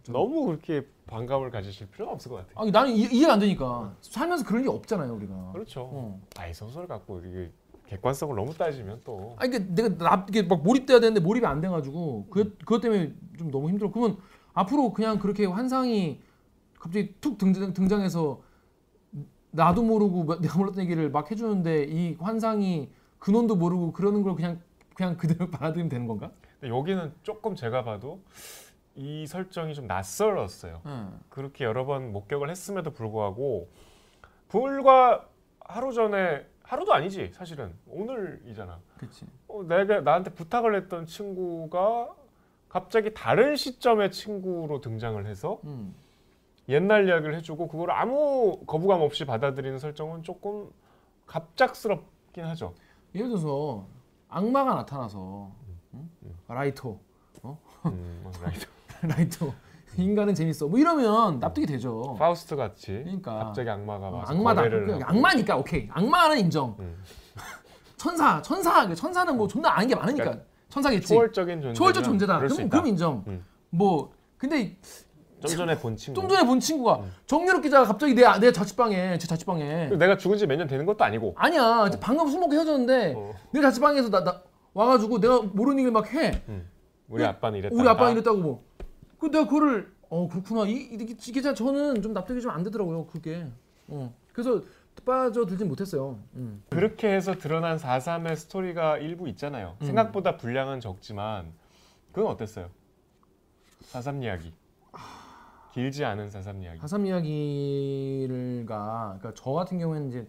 너무 0.09 0.46
그렇게 0.46 0.86
반감을 1.07 1.50
가지실 1.50 1.88
필요는 1.88 2.12
없을 2.12 2.30
것 2.30 2.36
같아요. 2.38 2.55
아니 2.57 2.70
나는 2.70 2.92
이, 2.92 3.02
이해가 3.02 3.34
안 3.34 3.38
되니까 3.38 3.94
살면서 4.00 4.44
그럴 4.44 4.62
리 4.62 4.68
없잖아요 4.68 5.14
우리가. 5.14 5.50
그렇죠. 5.52 5.88
어. 5.92 6.20
아이 6.36 6.52
소설 6.52 6.86
갖고 6.86 7.20
이게 7.20 7.50
객관성을 7.86 8.34
너무 8.34 8.55
따지면 8.55 9.00
또 9.05 9.36
아니 9.38 9.50
그러니까 9.50 9.74
내가 9.74 9.98
나 9.98 10.26
이게 10.28 10.42
막 10.42 10.62
몰입돼야 10.62 11.00
되는데 11.00 11.20
몰입이 11.20 11.44
안 11.46 11.61
돼가지고 11.61 12.26
그 12.30 12.57
그것 12.59 12.80
때문에 12.80 13.12
좀 13.38 13.50
너무 13.50 13.68
힘들어. 13.68 13.90
그러면 13.90 14.18
앞으로 14.52 14.92
그냥 14.92 15.18
그렇게 15.18 15.46
환상이 15.46 16.20
갑자기 16.78 17.14
툭 17.20 17.38
등장, 17.38 17.72
등장해서 17.72 18.40
나도 19.50 19.82
모르고 19.82 20.24
뭐 20.24 20.40
내가 20.40 20.59
몰랐던 20.59 20.82
얘기를 20.84 21.11
막 21.11 21.30
해주는데 21.30 21.84
이 21.84 22.16
환상이 22.18 22.90
근원도 23.18 23.57
모르고 23.57 23.92
그러는 23.92 24.22
걸 24.22 24.34
그냥 24.34 24.61
그냥 24.94 25.16
그대로 25.16 25.48
받아들이면 25.50 25.88
되는 25.88 26.07
건가? 26.07 26.30
여기는 26.62 27.12
조금 27.22 27.55
제가 27.55 27.84
봐도 27.84 28.20
이 28.97 29.26
설정이 29.26 29.74
좀 29.74 29.86
낯설었어요. 29.86 30.80
응. 30.86 31.20
그렇게 31.28 31.64
여러 31.64 31.84
번 31.84 32.12
목격을 32.12 32.51
했음에도 32.51 32.92
불구하고 32.92 33.68
불과 34.49 35.26
하루 35.61 35.92
전에 35.92 36.47
하루도 36.62 36.95
아니지 36.95 37.32
사실은 37.32 37.74
오늘이잖아. 37.86 38.80
그렇지. 38.99 39.26
어, 39.49 39.62
내가 39.64 40.01
나한테 40.01 40.30
부탁을 40.30 40.74
했던 40.74 41.07
친구가 41.07 42.14
갑자기 42.68 43.12
다른 43.14 43.57
시점의 43.57 44.11
친구로 44.11 44.80
등장을 44.80 45.24
해서 45.26 45.61
음. 45.64 45.95
옛날 46.68 47.07
이야기를 47.07 47.34
해주고 47.36 47.68
그걸 47.68 47.90
아무 47.90 48.61
거부감 48.66 49.01
없이 49.03 49.24
받아들이는 49.24 49.78
설정은 49.78 50.22
조금 50.22 50.70
갑작스럽긴 51.26 52.45
하죠. 52.47 52.74
예를 53.14 53.28
들어서 53.28 53.86
악마가 54.28 54.74
나타나서 54.74 55.53
응? 55.95 56.11
라이토 56.48 56.98
음, 57.86 58.20
뭐, 58.22 58.32
라이토. 58.42 58.66
라이토 59.02 59.52
인간은 59.97 60.34
재밌어 60.34 60.66
뭐 60.66 60.78
이러면 60.78 61.38
납득이 61.38 61.66
되죠. 61.66 62.16
파우스트 62.18 62.57
같이 62.57 62.86
그러니까. 63.05 63.38
갑자기 63.38 63.70
악마가 63.70 64.09
어, 64.09 64.16
와서 64.18 64.32
악마다. 64.32 64.62
악마니까 65.05 65.57
오케이. 65.57 65.88
악마는 65.92 66.38
인정. 66.40 66.74
음. 66.80 66.97
천사, 67.97 68.42
천사. 68.42 68.86
그 68.88 68.95
천사는 68.95 69.36
뭐 69.36 69.47
존나 69.47 69.70
아는 69.76 69.88
게 69.88 69.95
많으니까 69.95 70.24
그러니까 70.24 70.45
천사겠지. 70.68 71.07
초월적인 71.09 71.62
존재 71.62 71.74
초월적 71.78 72.05
존재다. 72.05 72.38
그럼. 72.40 72.68
그럼 72.68 72.86
인정. 72.88 73.24
음. 73.28 73.45
뭐 73.70 74.12
근데 74.36 74.76
좀 75.47 75.57
전에 75.59 75.78
본 75.78 75.97
친구. 75.97 76.20
좀 76.20 76.28
전에 76.28 76.45
본 76.45 76.59
친구가 76.59 76.97
음. 76.97 77.12
정유럽 77.26 77.62
기자가 77.62 77.86
갑자기 77.86 78.14
내, 78.14 78.22
내 78.40 78.51
자취방에 78.51 79.16
제 79.18 79.26
자취방에 79.28 79.90
내가 79.90 80.16
죽은 80.16 80.38
지 80.38 80.47
몇 80.47 80.57
년 80.59 80.66
되는 80.66 80.84
것도 80.86 81.05
아니고. 81.05 81.34
아니야 81.36 81.86
이제 81.88 82.01
방금 82.01 82.28
술 82.28 82.40
먹고 82.40 82.53
헤어졌는데 82.55 83.14
어. 83.16 83.32
내 83.53 83.61
자취방에서 83.61 84.11
나, 84.11 84.24
나 84.24 84.42
와가지고 84.74 85.20
내가 85.20 85.40
모르는 85.42 85.78
얘기를 85.78 85.92
막 85.92 86.12
해. 86.12 86.42
우리 87.09 87.24
아빠는 87.24 87.59
이랬다. 87.61 87.74
우리 87.76 87.88
아빠 87.88 88.11
이랬다고 88.11 88.38
뭐. 88.38 88.64
그 89.24 89.30
내가 89.30 89.44
그거를 89.46 89.92
어 90.10 90.28
그렇구나. 90.28 90.66
이, 90.66 90.72
이, 90.72 91.16
이게 91.26 91.40
자 91.40 91.54
저는 91.54 92.02
좀 92.02 92.12
납득이 92.12 92.40
좀 92.40 92.50
안 92.50 92.62
되더라고요. 92.62 93.06
그게. 93.06 93.46
어. 93.88 94.14
그래서 94.32 94.62
빠져들진 95.04 95.66
못했어요. 95.68 96.18
음. 96.34 96.62
그렇게 96.70 97.12
해서 97.12 97.34
드러난 97.34 97.78
4.3의 97.78 98.36
스토리가 98.36 98.98
일부 98.98 99.28
있잖아요. 99.30 99.76
음. 99.80 99.86
생각보다 99.86 100.36
분량은 100.36 100.80
적지만 100.80 101.52
그건 102.12 102.30
어땠어요? 102.32 102.68
4.3 103.92 104.22
이야기. 104.22 104.52
길지 105.72 106.04
않은 106.04 106.28
4.3 106.28 106.62
이야기. 106.62 106.78
가삼 106.78 107.06
이야기를가 107.06 109.16
그러니까 109.18 109.32
저 109.34 109.50
같은 109.52 109.78
경우에는 109.78 110.08
이제 110.10 110.28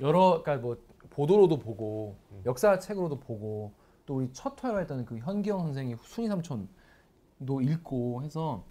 여러 0.00 0.40
그러니까 0.42 0.66
뭐 0.66 0.76
보도로도 1.10 1.58
보고 1.58 2.16
음. 2.32 2.42
역사책으로도 2.46 3.20
보고 3.20 3.72
또 4.06 4.16
우리 4.16 4.30
첫 4.32 4.62
회화했다는 4.62 5.04
그 5.04 5.18
현기영 5.18 5.58
선생의 5.60 5.96
순위 6.02 6.28
삼촌 6.28 6.68
도 7.44 7.60
읽고 7.60 8.22
해서 8.22 8.64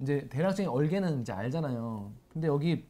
이제 0.00 0.28
대략적인 0.28 0.68
얼개는 0.68 1.22
이제 1.22 1.32
알잖아요. 1.32 2.12
근데 2.28 2.48
여기 2.48 2.84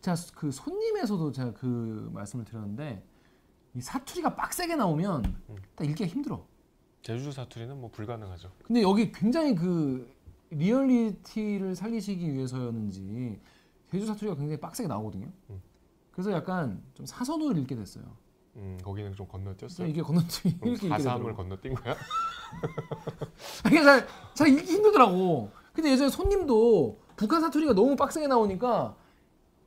제가 0.00 0.16
그 0.34 0.50
손님에서도 0.50 1.32
제가 1.32 1.52
그 1.54 2.10
말씀을 2.12 2.44
드렸는데 2.44 3.02
이 3.74 3.80
사투리가 3.80 4.34
빡세게 4.34 4.76
나오면 4.76 5.24
음. 5.50 5.56
딱 5.76 5.84
읽기가 5.84 6.08
힘들어. 6.08 6.44
제주 7.02 7.30
사투리는 7.30 7.80
뭐 7.80 7.90
불가능하죠. 7.90 8.50
근데 8.64 8.82
여기 8.82 9.12
굉장히 9.12 9.54
그 9.54 10.12
리얼리티를 10.50 11.76
살리시기 11.76 12.32
위해서였는지 12.34 13.40
제주 13.90 14.06
사투리가 14.06 14.36
굉장히 14.36 14.60
빡세게 14.60 14.88
나오거든요. 14.88 15.30
음. 15.50 15.62
그래서 16.10 16.32
약간 16.32 16.82
좀 16.94 17.06
사선으로 17.06 17.56
읽게 17.58 17.76
됐어요. 17.76 18.04
음, 18.56 18.78
거기는 18.82 19.14
좀 19.14 19.26
건너뛰었어요. 19.28 19.86
이게 19.88 20.02
건너뛰기 20.02 20.58
그럼 20.58 20.72
이렇게 20.74 20.86
읽게 20.86 20.96
4.3을 20.96 21.16
되더라고. 21.16 21.36
건너뛴 21.36 21.74
거야? 21.74 21.96
이게 23.66 23.82
잘, 23.82 24.06
잘 24.34 24.48
읽기 24.48 24.72
힘들더라고. 24.72 25.50
근데 25.72 25.90
예전에 25.92 26.10
손님도 26.10 26.98
북한 27.16 27.40
사투리가 27.40 27.74
너무 27.74 27.94
빡세게 27.96 28.26
나오니까 28.26 28.96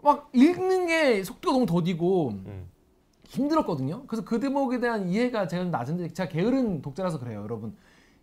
막 0.02 0.30
읽는 0.34 0.88
게 0.88 1.24
속도가 1.24 1.54
너무 1.54 1.66
더디고 1.66 2.30
음. 2.30 2.70
힘들었거든요. 3.26 4.04
그래서 4.08 4.26
그 4.26 4.40
대목에 4.40 4.80
대한 4.80 5.08
이해가 5.08 5.48
제가 5.48 5.64
좀 5.64 5.72
낮은데 5.72 6.10
제가 6.10 6.30
게으른 6.30 6.82
독자라서 6.82 7.20
그래요, 7.20 7.42
여러분. 7.44 7.76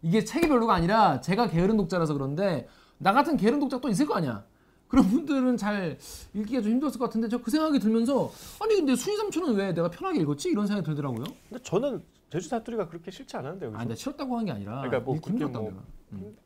이게 0.03 0.23
책이 0.23 0.49
별로가 0.49 0.75
아니라 0.75 1.21
제가 1.21 1.49
게으른 1.49 1.77
독자라서 1.77 2.13
그런데 2.13 2.69
나 2.99 3.13
같은 3.13 3.37
게으른 3.37 3.59
독자 3.59 3.81
또 3.81 3.89
있을 3.89 4.07
거 4.07 4.15
아니야. 4.15 4.45
그런 4.89 5.07
분들은 5.09 5.57
잘 5.57 5.99
읽기가 6.35 6.63
좀 6.63 6.73
힘들었을 6.73 6.99
것 6.99 7.05
같은데 7.07 7.29
저 7.29 7.39
그 7.39 7.51
생각이 7.51 7.79
들면서 7.79 8.31
아니 8.61 8.75
근데 8.77 8.95
순위 8.97 9.17
삼촌은 9.17 9.55
왜 9.55 9.73
내가 9.73 9.89
편하게 9.91 10.21
읽었지 10.21 10.49
이런 10.51 10.67
생각이 10.67 10.87
들더라고요. 10.87 11.25
근데 11.49 11.63
저는 11.63 12.03
제주 12.31 12.49
사투리가 12.49 12.89
그렇게 12.89 13.11
싫지 13.11 13.37
않았는데 13.37 13.67
여기서. 13.67 13.79
아, 13.81 13.85
내가 13.85 13.95
싫었다고 13.95 14.37
한 14.39 14.45
게 14.47 14.53
아니라 14.53 14.81
그러니까 14.83 15.01
뭐 15.01 15.15
그렇게 15.15 15.31
힘들었다고 15.31 15.71
뭐-. 15.71 15.83
음. 16.13 16.37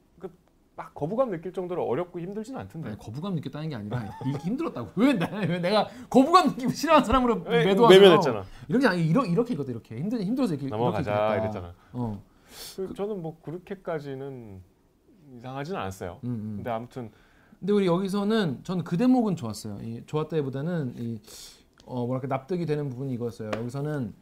막 0.74 0.94
거부감 0.94 1.30
느낄 1.30 1.52
정도로 1.52 1.84
어렵고 1.84 2.18
힘들진 2.18 2.56
않던데. 2.56 2.88
아니, 2.88 2.98
거부감 2.98 3.34
느꼈다는 3.34 3.68
게 3.68 3.74
아니라 3.76 4.04
읽기 4.26 4.38
힘들었다고. 4.48 4.90
왜, 4.96 5.12
나, 5.12 5.28
왜 5.40 5.58
내가 5.58 5.86
거부감 6.08 6.48
느끼고 6.48 6.70
싫어하는 6.72 7.04
사람으로 7.04 7.42
왜 7.46 7.66
매도하세요? 7.66 8.00
외면했잖아. 8.00 8.44
이런 8.68 8.80
게 8.80 8.86
아니 8.88 9.06
이렇게 9.06 9.30
이렇게 9.30 9.52
읽거든 9.52 9.74
이렇게 9.74 9.96
힘들 9.98 10.22
힘들어서 10.22 10.54
이렇게 10.54 10.68
넘어가자 10.70 11.34
이렇게. 11.34 11.42
이랬잖아. 11.42 11.74
어. 11.92 12.22
그, 12.76 12.94
저는 12.94 13.20
뭐 13.20 13.38
그렇게까지는 13.42 14.62
이상하진 15.36 15.76
않았어요. 15.76 16.20
음, 16.24 16.28
음. 16.30 16.52
근데 16.56 16.70
아무튼 16.70 17.10
근데 17.62 17.74
우리 17.74 17.86
여기서는 17.86 18.64
저는 18.64 18.82
그 18.82 18.96
대목은 18.96 19.36
좋았어요. 19.36 19.78
이 19.82 20.02
좋았다기보다는 20.06 20.94
이 20.98 21.20
어, 21.86 22.04
뭐랄까 22.06 22.26
납득이 22.26 22.66
되는 22.66 22.90
부분이 22.90 23.12
이거였어요. 23.14 23.52
여기서는 23.56 24.12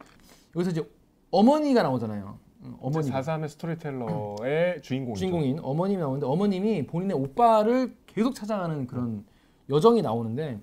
여기서 0.55 0.69
이제 0.69 0.87
어머니가 1.31 1.81
나오잖아요. 1.81 2.37
음, 2.65 2.75
어머니 2.79 3.09
4.3의 3.09 3.49
스토리텔러의 3.49 4.81
주인공이죠. 4.83 5.19
주인공인 5.19 5.59
어머님이 5.59 5.99
나오는데 6.01 6.27
어머님이 6.27 6.85
본인의 6.85 7.17
오빠를 7.17 7.97
계속 8.05 8.35
찾아가는 8.35 8.85
그런 8.85 9.25
여정이 9.71 10.03
나오는데 10.03 10.61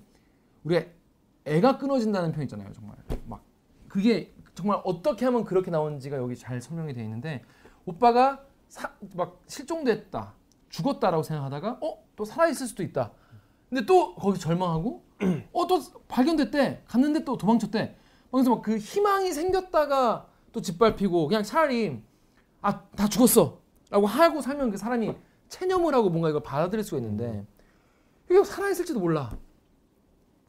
우리 0.63 0.79
애가 1.43 1.79
끊어진다는 1.79 2.31
표현 2.31 2.43
있잖아요. 2.43 2.71
정말 2.71 2.95
막 3.27 3.43
그게 3.89 4.33
정말 4.55 4.79
어떻게 4.85 5.25
하면 5.25 5.43
그렇게 5.43 5.69
나오는지가 5.69 6.15
여기 6.15 6.37
잘 6.37 6.61
설명이 6.61 6.93
되어 6.93 7.03
있는데 7.03 7.43
오빠가 7.83 8.41
사, 8.69 8.93
막 9.17 9.41
실종됐다 9.47 10.38
죽었다라고 10.69 11.23
생각하다가 11.23 11.79
어 11.81 12.09
또 12.19 12.25
살아 12.25 12.49
있을 12.49 12.67
수도 12.67 12.83
있다. 12.83 13.13
근데 13.69 13.85
또 13.85 14.13
거기 14.15 14.37
절망하고 14.37 15.03
어 15.53 15.67
또 15.67 15.79
발견됐대 16.09 16.83
갔는데 16.85 17.23
또 17.23 17.37
도망쳤대. 17.37 17.95
그래서 18.29 18.49
막 18.55 18.61
그 18.61 18.77
희망이 18.77 19.31
생겼다가 19.31 20.27
또 20.51 20.61
짓밟히고 20.61 21.27
그냥 21.27 21.43
차라리 21.43 22.01
아 22.61 22.81
다 22.95 23.07
죽었어라고 23.07 24.05
하고 24.05 24.41
살면 24.41 24.71
그 24.71 24.77
사람이 24.77 25.13
체념을 25.47 25.93
하고 25.95 26.09
뭔가 26.09 26.27
이걸 26.29 26.43
받아들일 26.43 26.83
수가 26.83 26.97
있는데 26.97 27.45
이게 28.29 28.43
살아 28.43 28.69
있을지도 28.69 28.99
몰라. 28.99 29.31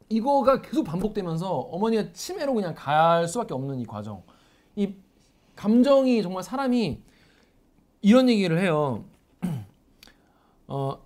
이거가 0.08 0.60
계속 0.60 0.82
반복되면서 0.82 1.48
어머니가 1.56 2.12
치매로 2.12 2.52
그냥 2.54 2.74
갈 2.74 3.28
수밖에 3.28 3.54
없는 3.54 3.78
이 3.78 3.86
과정. 3.86 4.24
이 4.74 4.94
감정이 5.54 6.20
정말 6.24 6.42
사람이 6.42 7.00
이런 8.02 8.28
얘기를 8.28 8.58
해요. 8.58 9.04
어, 10.70 10.98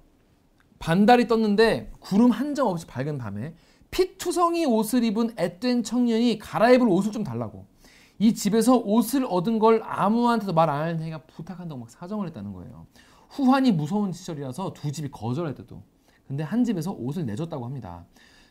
반달이 0.79 1.27
떴는데 1.29 1.91
구름 2.01 2.31
한 2.31 2.55
점 2.55 2.69
없이 2.69 2.87
밝은 2.87 3.19
밤에 3.19 3.55
피투성이 3.91 4.67
옷을 4.67 5.03
입은 5.05 5.35
앳된 5.37 5.83
청년이 5.83 6.39
갈아입을 6.39 6.89
옷을 6.89 7.11
좀 7.13 7.25
달라고. 7.25 7.67
이 8.19 8.35
집에서 8.35 8.77
옷을 8.77 9.25
얻은 9.29 9.59
걸 9.59 9.81
아무한테도 9.85 10.53
말안할 10.53 10.97
테니까 10.97 11.19
부탁한다고 11.27 11.81
막 11.81 11.91
사정을 11.91 12.27
했다는 12.29 12.53
거예요. 12.53 12.87
후환이 13.31 13.73
무서운 13.73 14.13
시절이라서 14.13 14.73
두 14.75 14.93
집이 14.93 15.11
거절했대도. 15.11 15.83
근데 16.29 16.43
한 16.43 16.65
집에서 16.65 16.93
옷을 16.93 17.27
내줬다고 17.27 17.65
합니다. 17.65 18.05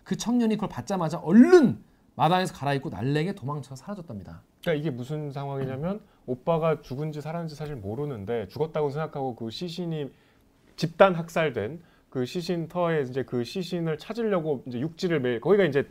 그 0.04 0.18
청년이 0.18 0.56
그걸 0.56 0.70
받자마자 0.70 1.20
얼른 1.20 1.82
마당에서 2.16 2.54
갈아입고 2.54 2.90
날래게 2.90 3.36
도망쳐 3.36 3.76
사라졌답니다. 3.76 4.42
그러니까 4.62 4.80
이게 4.82 4.90
무슨 4.96 5.32
상황이냐면 5.32 6.02
오빠가 6.26 6.82
죽은지 6.82 7.22
살았는지 7.22 7.56
사실 7.56 7.76
모르는데 7.76 8.48
죽었다고 8.50 8.90
생각하고 8.90 9.36
그 9.36 9.50
시신이 9.50 10.12
집단 10.76 11.14
학살된 11.16 11.82
그 12.10 12.26
시신 12.26 12.68
터에 12.68 13.02
이제 13.02 13.24
그 13.24 13.44
시신을 13.44 13.98
찾으려고 13.98 14.64
이제 14.68 14.80
육지를 14.80 15.20
매일 15.20 15.42
거기가 15.42 15.64
이제 15.66 15.88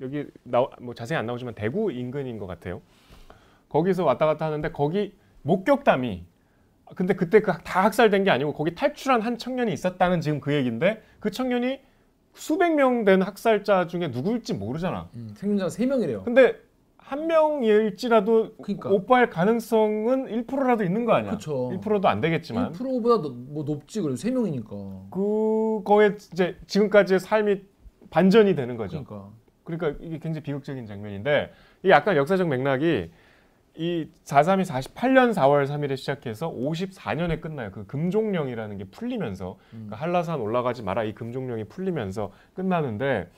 여기 0.00 0.26
나뭐 0.42 0.94
자세히 0.94 1.18
안 1.18 1.26
나오지만 1.26 1.54
대구 1.54 1.90
인근인 1.92 2.38
것 2.38 2.46
같아요. 2.46 2.80
거기서 3.68 4.04
왔다 4.04 4.26
갔다 4.26 4.46
하는데 4.46 4.70
거기 4.70 5.14
목격담이 5.42 6.24
근데 6.94 7.14
그때 7.14 7.40
그 7.40 7.52
다 7.64 7.84
학살된 7.84 8.24
게 8.24 8.30
아니고 8.30 8.52
거기 8.52 8.74
탈출한 8.74 9.20
한 9.20 9.38
청년이 9.38 9.72
있었다는 9.72 10.20
지금 10.20 10.40
그 10.40 10.54
얘기인데 10.54 11.02
그 11.18 11.30
청년이 11.30 11.80
수백 12.34 12.74
명 12.74 13.04
된 13.04 13.22
학살자 13.22 13.86
중에 13.86 14.08
누구일지 14.08 14.54
모르잖아. 14.54 15.08
음, 15.14 15.32
생존자가 15.34 15.70
세 15.70 15.86
명이래요. 15.86 16.22
근데 16.24 16.54
한 17.06 17.28
명일지라도 17.28 18.56
그러니까. 18.60 18.90
오빠일 18.90 19.30
가능성은 19.30 20.44
1%라도 20.44 20.82
있는 20.82 21.04
거 21.04 21.12
아니야? 21.12 21.32
그쵸. 21.32 21.70
1%도 21.80 22.08
안 22.08 22.20
되겠지만 22.20 22.72
1%보다 22.72 23.28
뭐 23.28 23.62
높지 23.62 24.00
그래도 24.00 24.16
세 24.16 24.32
명이니까. 24.32 24.70
그거에 25.10 26.16
이제 26.32 26.56
지금까지의 26.66 27.20
삶이 27.20 27.60
반전이 28.10 28.56
되는 28.56 28.76
거죠. 28.76 29.04
그러니까. 29.04 29.30
그러니까 29.62 30.04
이게 30.04 30.18
굉장히 30.18 30.42
비극적인 30.42 30.86
장면인데 30.86 31.52
이 31.84 31.90
약간 31.90 32.16
역사적 32.16 32.48
맥락이 32.48 33.10
이 33.76 34.08
4.3이 34.24 34.64
48년 34.64 35.32
4월 35.32 35.64
3일에 35.68 35.96
시작해서 35.96 36.50
54년에 36.50 37.40
끝나요. 37.40 37.70
그 37.70 37.86
금종령이라는 37.86 38.78
게 38.78 38.84
풀리면서 38.84 39.58
그러니까 39.70 39.96
한라산 39.96 40.40
올라가지 40.40 40.82
마라 40.82 41.04
이 41.04 41.14
금종령이 41.14 41.64
풀리면서 41.64 42.32
끝나는데 42.54 43.30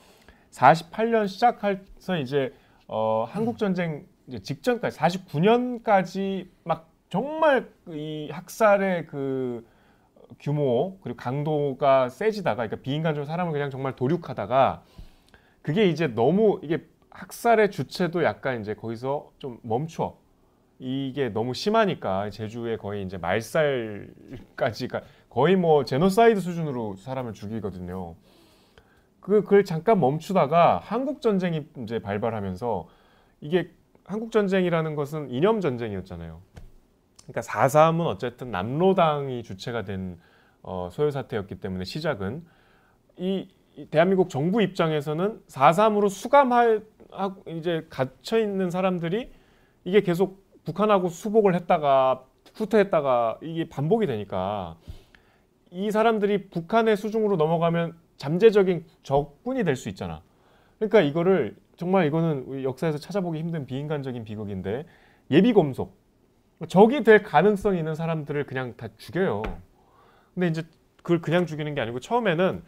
48년 0.49 1.27
시작해서 1.27 2.17
이제 2.17 2.51
어, 2.91 3.23
한국 3.29 3.59
전쟁 3.59 4.07
이제 4.27 4.39
직전까지 4.39 4.97
49년까지 4.97 6.47
막 6.63 6.89
정말 7.09 7.71
이 7.87 8.29
학살의 8.31 9.05
그 9.05 9.63
규모 10.39 10.97
그리고 11.01 11.15
강도가 11.15 12.09
세지다가 12.09 12.55
그러니까 12.67 12.77
비인간적으로 12.77 13.25
사람을 13.25 13.53
그냥 13.53 13.69
정말 13.69 13.95
도륙하다가 13.95 14.83
그게 15.61 15.85
이제 15.85 16.07
너무 16.07 16.59
이게 16.63 16.87
학살의 17.11 17.69
주체도 17.69 18.23
약간 18.23 18.61
이제 18.61 18.73
거기서 18.73 19.31
좀 19.37 19.59
멈춰. 19.61 20.17
이게 20.81 21.27
너무 21.27 21.53
심하니까 21.53 22.29
제주에 22.29 22.77
거의 22.77 23.03
이제 23.03 23.17
말살까지 23.17 24.87
가 24.87 25.01
거의 25.29 25.57
뭐 25.57 25.83
제노사이드 25.83 26.39
수준으로 26.39 26.95
사람을 26.95 27.33
죽이거든요. 27.33 28.15
그 29.29 29.43
그걸 29.43 29.63
잠깐 29.63 29.99
멈추다가 29.99 30.79
한국 30.83 31.21
전쟁이 31.21 31.63
이제 31.83 31.99
발발하면서 31.99 32.87
이게 33.41 33.71
한국 34.03 34.31
전쟁이라는 34.31 34.95
것은 34.95 35.29
이념 35.29 35.61
전쟁이었잖아요. 35.61 36.41
그러니까 37.27 37.41
4.3은 37.41 38.07
어쨌든 38.07 38.49
남로당이 38.49 39.43
주체가 39.43 39.83
된 39.83 40.19
어, 40.63 40.89
소요 40.91 41.11
사태였기 41.11 41.59
때문에 41.59 41.83
시작은 41.83 42.43
이, 43.17 43.47
이 43.75 43.85
대한민국 43.85 44.29
정부 44.29 44.63
입장에서는 44.63 45.41
4.3으로 45.47 46.09
수감할 46.09 46.83
이제 47.49 47.85
갇혀 47.91 48.39
있는 48.39 48.71
사람들이 48.71 49.31
이게 49.83 50.01
계속 50.01 50.43
북한하고 50.65 51.09
수복을 51.09 51.53
했다가 51.53 52.25
후퇴했다가 52.55 53.37
이게 53.43 53.69
반복이 53.69 54.07
되니까 54.07 54.75
이 55.69 55.91
사람들이 55.91 56.49
북한의 56.49 56.97
수중으로 56.97 57.35
넘어가면 57.35 58.08
잠재적인 58.19 58.85
적군이 59.01 59.63
될 59.63 59.75
수 59.75 59.89
있잖아. 59.89 60.21
그러니까 60.77 61.01
이거를 61.01 61.55
정말 61.77 62.05
이거는 62.05 62.63
역사에서 62.63 62.97
찾아보기 62.97 63.39
힘든 63.39 63.65
비인간적인 63.65 64.23
비극인데 64.25 64.85
예비 65.31 65.53
검속 65.53 65.97
적이 66.67 67.03
될 67.03 67.23
가능성이 67.23 67.79
있는 67.79 67.95
사람들을 67.95 68.45
그냥 68.45 68.75
다 68.77 68.89
죽여요. 68.97 69.41
근데 70.33 70.47
이제 70.47 70.63
그걸 70.97 71.21
그냥 71.21 71.45
죽이는 71.45 71.73
게 71.75 71.81
아니고 71.81 71.99
처음에는 72.01 72.61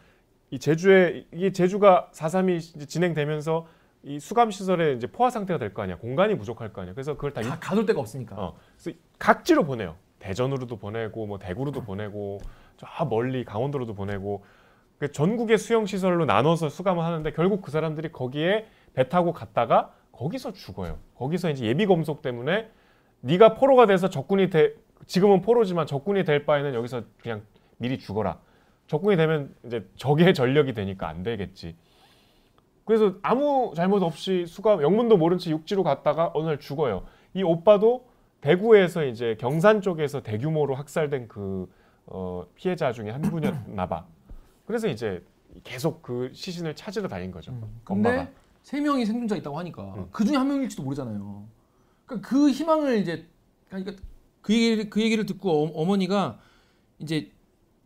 이 0.52 0.60
제주에 0.60 1.26
이 1.34 1.52
제주가 1.54 2.10
4.3이 2.14 2.88
진행되면서 2.88 3.68
이 4.04 4.20
수감 4.20 4.52
시설에 4.52 4.94
이제 4.94 5.08
포화 5.08 5.30
상태가 5.30 5.60
될 5.60 5.74
거 5.74 5.82
아니야. 5.84 5.98
공간이 5.98 6.38
부족할 6.38 6.74
거 6.74 6.82
아니야. 6.82 6.94
그래서 6.94 7.14
그걸 7.16 7.34
다 7.34 7.42
가, 7.42 7.60
가둘 7.60 7.86
데가 7.86 8.00
없으니까. 8.00 8.36
어, 8.38 8.58
그래서 8.82 8.98
각지로 9.20 9.64
보내요. 9.66 9.96
대전으로도 10.20 10.78
보내고 10.78 11.28
뭐 11.28 11.38
대구로도 11.40 11.82
보내고 11.84 12.40
저 12.78 13.06
멀리 13.06 13.44
강원도로도 13.44 13.94
보내고 13.94 14.44
그 14.44 14.44
전국의 15.08 15.58
수용 15.58 15.86
시설로 15.86 16.26
나눠서 16.26 16.70
수감을 16.70 17.04
하는데 17.04 17.32
결국 17.32 17.62
그 17.62 17.72
사람들이 17.72 18.12
거기에 18.12 18.68
배 18.94 19.10
타고 19.10 19.34
갔다가 19.34 19.94
거기서 20.12 20.54
죽어요. 20.54 21.00
거기서 21.16 21.50
이제 21.50 21.66
예비 21.66 21.86
검속 21.86 22.22
때문에 22.22 22.70
네가 23.22 23.56
포로가 23.56 23.86
돼서 23.86 24.10
적군이 24.10 24.50
돼 24.50 24.74
지금은 25.08 25.42
포로지만 25.42 25.88
적군이 25.88 26.24
될 26.24 26.46
바에는 26.46 26.74
여기서 26.74 27.04
그냥 27.22 27.42
미리 27.78 27.98
죽어라. 27.98 28.40
적군이 28.88 29.16
되면 29.16 29.56
이제 29.66 29.88
적의 29.96 30.34
전력이 30.34 30.74
되니까 30.74 31.08
안 31.08 31.24
되겠지. 31.24 31.76
그래서 32.86 33.16
아무 33.22 33.74
잘못 33.76 34.04
없이 34.04 34.46
수감 34.46 34.82
영문도 34.82 35.18
모른 35.18 35.38
채 35.38 35.50
육지로 35.50 35.84
갔다가 35.84 36.32
어느 36.34 36.48
날 36.48 36.60
죽어요. 36.60 37.06
이 37.34 37.44
오빠도 37.44 38.06
대구에서 38.42 39.06
이제 39.06 39.38
경산 39.40 39.82
쪽에서 39.82 40.22
대규모로 40.22 40.76
학살된 40.76 41.28
그 41.28 41.72
어, 42.06 42.46
피해자 42.56 42.92
중에 42.92 43.10
한 43.12 43.22
분이었나 43.22 43.88
봐. 43.88 44.06
그래서 44.72 44.88
이제 44.88 45.22
계속 45.66 46.02
그 46.02 46.32
시신을 46.34 46.78
찾으러 46.78 47.10
다닌 47.10 47.30
거죠. 47.30 47.52
음. 47.52 47.82
엄마가. 47.86 48.30
세 48.64 48.80
명이 48.80 49.06
생존자 49.06 49.36
있다고 49.36 49.60
하니까 49.60 49.96
음. 49.96 50.08
그 50.12 50.24
중에 50.24 50.38
한 50.38 50.48
명일지도 50.48 50.82
모르잖아요. 50.84 51.46
그러니까 52.06 52.30
그 52.30 52.50
희망을 52.50 53.00
이제 53.00 53.28
그러니까 53.68 53.92
그 54.42 54.54
얘기를 54.54 54.90
그 54.90 55.02
얘기를 55.02 55.26
듣고 55.26 55.74
어머니가 55.76 56.40
이제 57.00 57.34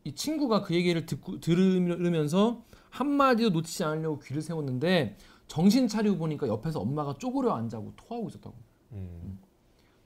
이 0.03 0.13
친구가 0.13 0.61
그 0.61 0.75
얘기를 0.75 1.07
듣고 1.07 1.39
들으면서 1.39 2.63
한 2.91 3.07
마디도 3.09 3.49
놓치지 3.49 3.83
않으려고 3.83 4.19
귀를 4.19 4.43
세웠는데 4.43 5.17
정신 5.47 5.87
차리고 5.87 6.17
보니까 6.17 6.47
옆에서 6.47 6.81
엄마가 6.81 7.15
쪼그려 7.17 7.53
앉아고 7.53 7.93
토하고 7.95 8.29
있었다고. 8.29 8.55
음. 8.91 9.39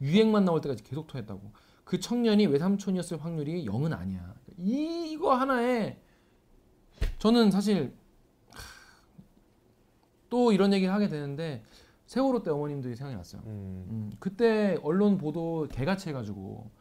위액만 0.02 0.46
나올 0.46 0.62
때까지 0.62 0.84
계속 0.84 1.08
토했다고. 1.08 1.52
그 1.84 2.00
청년이 2.00 2.46
외삼촌이었을 2.48 3.22
확률이 3.22 3.66
0은 3.66 3.92
아니야. 3.92 4.34
이- 4.58 5.12
이거 5.12 5.34
하나에 5.36 6.00
저는 7.20 7.52
사실 7.52 7.94
하, 8.52 8.60
또 10.30 10.52
이런 10.52 10.74
얘기를 10.74 10.94
하게 10.94 11.08
되는데 11.08 11.64
세월호 12.06 12.42
때 12.44 12.50
어머님들이 12.50 12.96
생각이 12.96 13.16
났어요. 13.16 13.42
음. 13.46 13.86
음, 13.90 14.12
그때 14.20 14.78
언론 14.82 15.18
보도 15.18 15.68
개같이 15.72 16.10
해가지고 16.10 16.72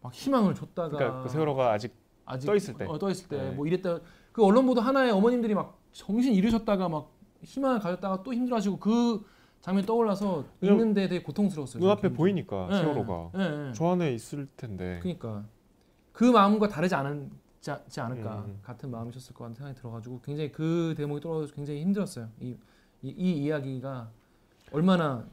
막 0.00 0.14
희망을 0.14 0.54
줬다가 0.54 0.96
그러니까 0.96 1.22
그 1.22 1.28
세월호가 1.28 1.72
아직 1.72 1.94
아직 2.24 2.46
떠 2.46 2.54
있을 2.54 2.74
때. 2.74 2.86
어, 2.86 2.98
떠 2.98 3.10
있을 3.10 3.28
때 3.28 3.36
네. 3.36 3.50
뭐 3.50 3.66
이랬다 3.66 4.00
그 4.32 4.44
언론 4.44 4.66
보도 4.66 4.80
하나에 4.80 5.10
어머님들이 5.10 5.54
막 5.54 5.78
정신 5.92 6.32
잃으셨다가 6.32 6.88
막 6.88 7.10
희망을 7.42 7.80
가졌다가 7.80 8.22
또 8.22 8.32
힘들어하시고 8.32 8.78
그 8.78 9.24
장면 9.60 9.84
떠올라서 9.84 10.44
있는데 10.62 11.08
되게 11.08 11.22
고통스러웠어요. 11.22 11.82
눈앞에 11.82 12.12
보이니까 12.12 12.68
예, 12.70 12.76
세월호가 12.76 13.30
예, 13.36 13.68
예. 13.68 13.72
저 13.74 13.88
안에 13.88 14.14
있을 14.14 14.48
텐데. 14.56 15.00
그러니까 15.02 15.44
그 16.12 16.24
마음과 16.24 16.68
다르지 16.68 16.94
않은 16.94 17.30
지 17.60 18.00
않을까 18.00 18.44
음. 18.46 18.60
같은 18.62 18.90
마음이셨을 18.90 19.34
것 19.34 19.44
같은 19.44 19.56
생각이 19.56 19.78
들어가지고 19.78 20.20
굉장히 20.20 20.52
그 20.52 20.94
대목이 20.96 21.20
떨어져서 21.20 21.54
굉장히 21.54 21.80
힘들었어요. 21.82 22.28
이, 22.40 22.56
이, 23.02 23.08
이 23.08 23.44
이야기가 23.44 24.10
얼마나 24.72 25.26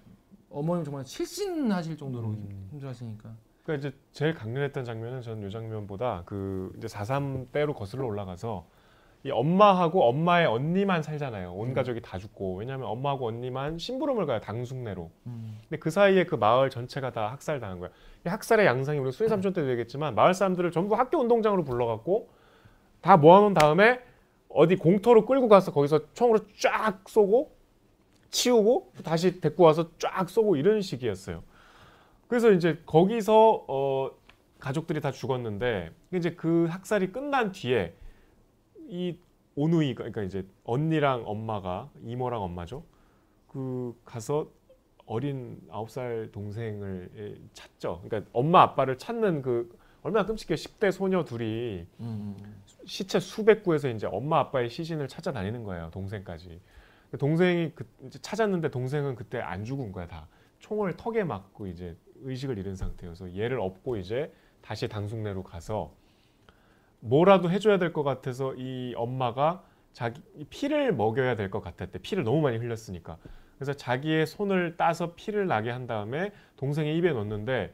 어머님 0.50 0.84
정말 0.84 1.06
실신하실 1.06 1.98
정도로 1.98 2.30
음. 2.30 2.68
힘들어하시니까. 2.72 3.36
그러니까 3.64 3.88
이제 3.88 3.98
제일 4.12 4.34
강렬했던 4.34 4.86
장면은 4.86 5.22
저는 5.22 5.48
이 5.48 5.52
장면보다 5.52 6.24
그 6.26 6.72
이제 6.78 6.88
4.3 6.88 7.52
때로 7.52 7.74
거슬러 7.74 8.06
올라가서 8.06 8.68
이 9.26 9.32
엄마하고 9.32 10.04
엄마의 10.04 10.46
언니만 10.46 11.02
살잖아요. 11.02 11.52
온 11.54 11.70
음. 11.70 11.74
가족이 11.74 12.00
다 12.02 12.20
죽고 12.20 12.58
왜냐하면 12.58 12.88
엄마하고 12.88 13.26
언니만 13.26 13.80
심부름을 13.80 14.28
가요 14.28 14.40
당숙내로. 14.40 15.10
음. 15.26 15.58
근데 15.62 15.80
그 15.80 15.90
사이에 15.90 16.26
그 16.26 16.36
마을 16.36 16.70
전체가 16.70 17.12
다 17.12 17.32
학살당한 17.32 17.80
거야. 17.80 17.90
이 18.24 18.30
학살의 18.30 18.68
양상이 18.68 19.00
우리 19.00 19.12
수인 19.12 19.28
삼촌 19.28 19.52
때도 19.52 19.68
얘기했지만 19.72 20.14
마을 20.14 20.36
사람들을 20.36 20.70
전부 20.72 20.94
학교 20.94 21.18
운동장으로 21.18 21.64
불러갖고 21.64 22.30
다 23.02 23.18
모아놓은 23.18 23.56
다음에 23.56 24.00
어디 24.48 24.76
공터로 24.76 25.26
끌고 25.26 25.48
가서 25.48 25.72
거기서 25.72 26.14
총으로 26.14 26.42
쫙 26.60 27.00
쏘고 27.08 27.52
치우고 28.30 28.92
또 28.96 29.02
다시 29.02 29.42
데리고 29.42 29.64
와서 29.64 29.90
쫙 29.98 30.30
쏘고 30.30 30.56
이런 30.56 30.82
식이었어요. 30.82 31.42
그래서 32.28 32.52
이제 32.52 32.80
거기서 32.86 33.66
어, 33.68 34.12
가족들이 34.60 35.02
다 35.02 35.10
죽었는데 35.10 35.90
이제 36.14 36.36
그 36.36 36.68
학살이 36.70 37.12
끝난 37.12 37.52
뒤에 37.52 37.96
이 38.88 39.18
오누이가 39.56 40.04
그러니까 40.04 40.24
이제 40.24 40.46
언니랑 40.64 41.24
엄마가 41.26 41.90
이모랑 42.04 42.42
엄마죠. 42.42 42.84
그 43.48 43.96
가서 44.04 44.50
어린 45.06 45.62
아홉 45.70 45.90
살 45.90 46.30
동생을 46.32 47.10
예, 47.16 47.36
찾죠. 47.54 48.02
그러니까 48.04 48.30
엄마 48.34 48.62
아빠를 48.64 48.98
찾는 48.98 49.42
그 49.42 49.78
얼마나 50.02 50.26
끔찍해요. 50.26 50.56
10대 50.56 50.92
소녀 50.92 51.24
둘이 51.24 51.86
음. 52.00 52.36
시체 52.86 53.20
수백 53.20 53.64
구에서 53.64 53.90
이제 53.90 54.08
엄마 54.08 54.40
아빠의 54.40 54.70
시신을 54.70 55.08
찾아다니는 55.08 55.64
거예요. 55.64 55.90
동생까지. 55.92 56.60
동생이 57.18 57.72
그 57.74 57.88
이제 58.06 58.20
찾았는데 58.22 58.70
동생은 58.70 59.16
그때 59.16 59.40
안 59.40 59.64
죽은 59.64 59.92
거야 59.92 60.08
다. 60.08 60.28
총을 60.60 60.98
턱에 60.98 61.24
맞고 61.24 61.68
이제 61.68 61.96
의식을 62.22 62.58
잃은 62.58 62.76
상태여서 62.76 63.36
얘를 63.38 63.60
업고 63.60 63.98
이제 63.98 64.32
다시 64.62 64.88
당숙내로 64.88 65.44
가서 65.44 65.94
뭐라도 67.06 67.50
해줘야 67.52 67.78
될 67.78 67.94
것 67.94 68.04
같아서 68.04 68.54
이 68.56 68.94
엄마가 68.98 69.64
자기 69.94 70.22
피를 70.50 70.94
먹여야 70.94 71.36
될 71.36 71.50
것 71.52 71.62
같았대. 71.62 72.00
피를 72.00 72.24
너무 72.24 72.42
많이 72.42 72.58
흘렸으니까. 72.58 73.18
그래서 73.58 73.74
자기의 73.74 74.26
손을 74.28 74.76
따서 74.78 75.14
피를 75.16 75.48
나게 75.48 75.70
한 75.72 75.88
다음에 75.88 76.32
동생의 76.58 76.98
입에 76.98 77.14
넣는데 77.14 77.74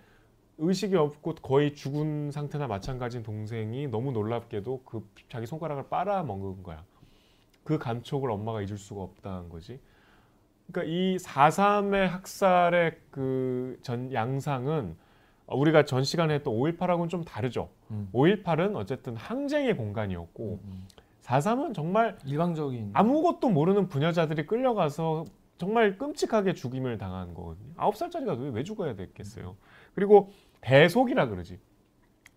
의식이 0.59 0.95
없고 0.95 1.36
거의 1.41 1.73
죽은 1.73 2.29
상태나 2.32 2.67
마찬가지인 2.67 3.23
동생이 3.23 3.88
너무 3.88 4.11
놀랍게도 4.11 4.84
그 4.86 5.07
자기 5.29 5.47
손가락을 5.47 5.89
빨아 5.89 6.23
먹은 6.23 6.61
거야. 6.61 6.84
그 7.63 7.77
감촉을 7.79 8.29
엄마가 8.29 8.61
잊을 8.61 8.77
수가 8.77 9.01
없다는 9.01 9.49
거지. 9.49 9.79
그러니까 10.71 10.91
이 10.93 11.17
4.3의 11.17 12.07
학살의 12.07 12.97
그 13.11 13.79
전 13.82 14.13
양상은 14.13 14.95
우리가 15.54 15.86
전 15.86 16.04
시간에 16.04 16.36
했던 16.36 16.54
5.18하고는 16.54 17.10
좀 17.10 17.24
다르죠. 17.24 17.70
음. 17.91 18.10
5.18은 18.14 18.76
어쨌든 18.76 19.16
항쟁의 19.16 19.76
공간이었고 19.76 20.60
음. 20.64 20.88
4.3은 21.24 21.74
정말 21.74 22.18
일방적인 22.26 22.91
아무것도 22.93 23.49
모르는 23.49 23.88
부녀자들이 23.88 24.45
끌려가서 24.47 25.26
정말 25.58 25.97
끔찍하게 25.97 26.54
죽임을 26.54 26.97
당한 26.97 27.34
거거든요. 27.34 27.72
아홉 27.78 27.95
살짜리가 27.95 28.34
왜, 28.34 28.49
왜 28.49 28.64
죽어야 28.64 28.95
됐겠어요. 28.95 29.56
그리고 29.93 30.32
대속이라 30.62 31.28
그러지. 31.28 31.60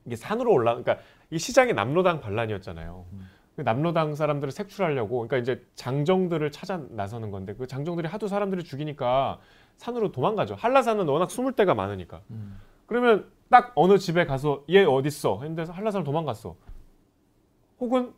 이게 0.05 0.17
산으로 0.17 0.53
올라, 0.53 0.75
그러니까 0.75 0.99
이 1.31 1.39
시장이 1.39 1.73
남로당 1.73 2.21
반란이었잖아요. 2.21 3.07
음. 3.13 3.31
그 3.57 3.63
남로당 3.63 4.15
사람들을 4.15 4.51
색출하려고, 4.51 5.27
그러니까 5.27 5.39
이제 5.39 5.65
장정들을 5.75 6.51
찾아 6.53 6.83
나서는 6.91 7.31
건데 7.31 7.55
그 7.55 7.67
장정들이 7.67 8.09
하도 8.09 8.29
사람들이 8.29 8.65
죽이니까 8.65 9.39
산으로 9.77 10.13
도망가죠. 10.13 10.57
한라산은 10.57 11.09
워낙 11.09 11.31
숨을 11.31 11.53
데가 11.53 11.75
많으니까. 11.75 12.21
음. 12.31 12.59
그러면 12.87 13.31
딱 13.51 13.73
어느 13.75 13.99
집에 13.99 14.25
가서 14.27 14.65
얘 14.71 14.85
어딨어? 14.85 15.41
했는데 15.43 15.71
한라산을 15.71 16.05
도망갔어. 16.05 16.57
혹은 17.81 18.13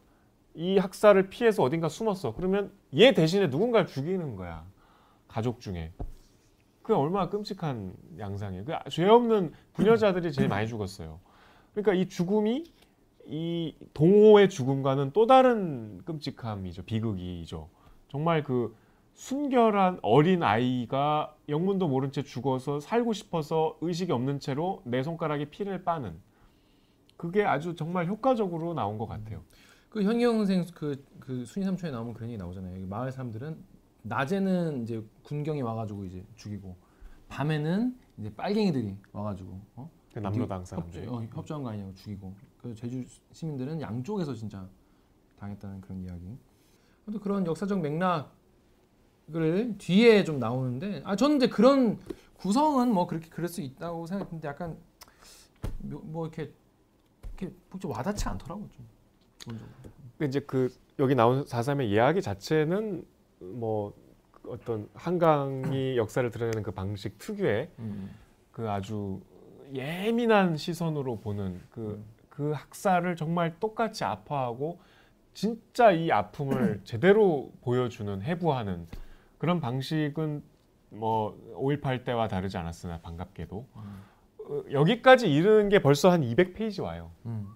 이 0.54 0.78
학살을 0.78 1.28
피해서 1.28 1.62
어딘가 1.62 1.88
숨었어. 1.88 2.34
그러면 2.34 2.72
얘 2.94 3.12
대신에 3.12 3.48
누군가를 3.48 3.86
죽이는 3.86 4.36
거야. 4.36 4.64
가족 5.28 5.60
중에. 5.60 5.92
그게 6.82 6.94
얼마나 6.94 7.28
끔찍한 7.28 7.94
양상이에요. 8.18 8.64
그 8.64 8.72
죄 8.90 9.04
없는 9.06 9.52
부녀자들이 9.74 10.32
제일 10.32 10.48
많이 10.48 10.66
죽었어요. 10.68 11.20
그러니까 11.74 11.94
이 11.94 12.08
죽음이 12.08 12.64
이 13.26 13.74
동호의 13.92 14.48
죽음과는 14.48 15.10
또 15.12 15.26
다른 15.26 15.98
끔찍함이죠. 16.04 16.84
비극이죠. 16.84 17.68
정말 18.08 18.44
그 18.44 18.74
순결한 19.16 19.98
어린 20.02 20.42
아이가 20.42 21.34
영문도 21.48 21.88
모른 21.88 22.12
채 22.12 22.22
죽어서 22.22 22.80
살고 22.80 23.14
싶어서 23.14 23.78
의식이 23.80 24.12
없는 24.12 24.40
채로 24.40 24.82
내 24.84 25.02
손가락에 25.02 25.46
피를 25.46 25.84
빠는 25.84 26.14
그게 27.16 27.42
아주 27.42 27.74
정말 27.74 28.06
효과적으로 28.06 28.74
나온 28.74 28.98
것 28.98 29.06
같아요. 29.06 29.42
그 29.88 30.02
현경생 30.02 30.66
그, 30.74 31.02
그 31.18 31.46
순위 31.46 31.64
삼촌에 31.64 31.92
나오면 31.92 32.12
그런 32.12 32.28
얘기 32.28 32.38
나오잖아요. 32.38 32.86
마을 32.88 33.10
사람들은 33.10 33.56
낮에는 34.02 34.82
이제 34.82 35.02
군경이 35.22 35.62
와가지고 35.62 36.04
이제 36.04 36.22
죽이고 36.36 36.76
밤에는 37.30 37.98
이제 38.18 38.34
빨갱이들이 38.34 38.98
와가지고 39.12 39.60
어? 39.76 39.90
그 40.12 40.18
남로당 40.18 40.66
사람들이. 40.66 41.06
협조, 41.06 41.16
어, 41.16 41.22
협조한 41.22 41.62
거 41.62 41.70
아니냐고 41.70 41.94
죽이고. 41.94 42.34
그래서 42.60 42.78
제주 42.78 43.02
시민들은 43.32 43.80
양쪽에서 43.80 44.34
진짜 44.34 44.68
당했다는 45.38 45.80
그런 45.80 46.02
이야기. 46.02 46.36
또 47.10 47.18
그런 47.18 47.46
역사적 47.46 47.80
맥락 47.80 48.36
을 49.34 49.74
뒤에 49.76 50.22
좀 50.22 50.38
나오는데 50.38 51.02
아 51.04 51.16
저는 51.16 51.38
이제 51.38 51.48
그런 51.48 51.98
구성은 52.34 52.92
뭐 52.92 53.08
그렇게 53.08 53.28
그럴 53.28 53.48
수 53.48 53.60
있다고 53.60 54.06
생각했는데 54.06 54.46
약간 54.46 54.76
뭐, 55.78 56.00
뭐 56.04 56.26
이렇게 56.26 56.52
이렇게 57.36 57.52
좀 57.80 57.90
와닿지 57.90 58.28
않더라고 58.28 58.68
좀. 58.70 59.58
이제 60.22 60.38
그 60.40 60.72
여기 61.00 61.16
나온 61.16 61.44
4.3의 61.44 61.88
이야기 61.88 62.22
자체는 62.22 63.04
뭐 63.40 63.92
어떤 64.46 64.88
한강이 64.94 65.96
역사를 65.98 66.28
드러내는 66.30 66.62
그 66.62 66.70
방식 66.70 67.18
특유의 67.18 67.70
음. 67.80 68.10
그 68.52 68.70
아주 68.70 69.20
예민한 69.74 70.56
시선으로 70.56 71.18
보는 71.18 71.60
그, 71.70 72.02
그 72.28 72.52
학살을 72.52 73.16
정말 73.16 73.58
똑같이 73.58 74.04
아파하고 74.04 74.78
진짜 75.34 75.90
이 75.90 76.12
아픔을 76.12 76.82
제대로 76.86 77.50
보여주는 77.62 78.22
해부하는 78.22 78.86
그런 79.38 79.60
방식은 79.60 80.42
뭐 80.90 81.36
5.18 81.56 82.04
때와 82.04 82.28
다르지 82.28 82.56
않았으나 82.56 82.98
반갑게도 83.00 83.66
어, 84.48 84.62
여기까지 84.70 85.32
이르는 85.32 85.68
게 85.68 85.80
벌써 85.80 86.10
한 86.10 86.22
200페이지 86.22 86.82
와요. 86.82 87.10
음. 87.26 87.46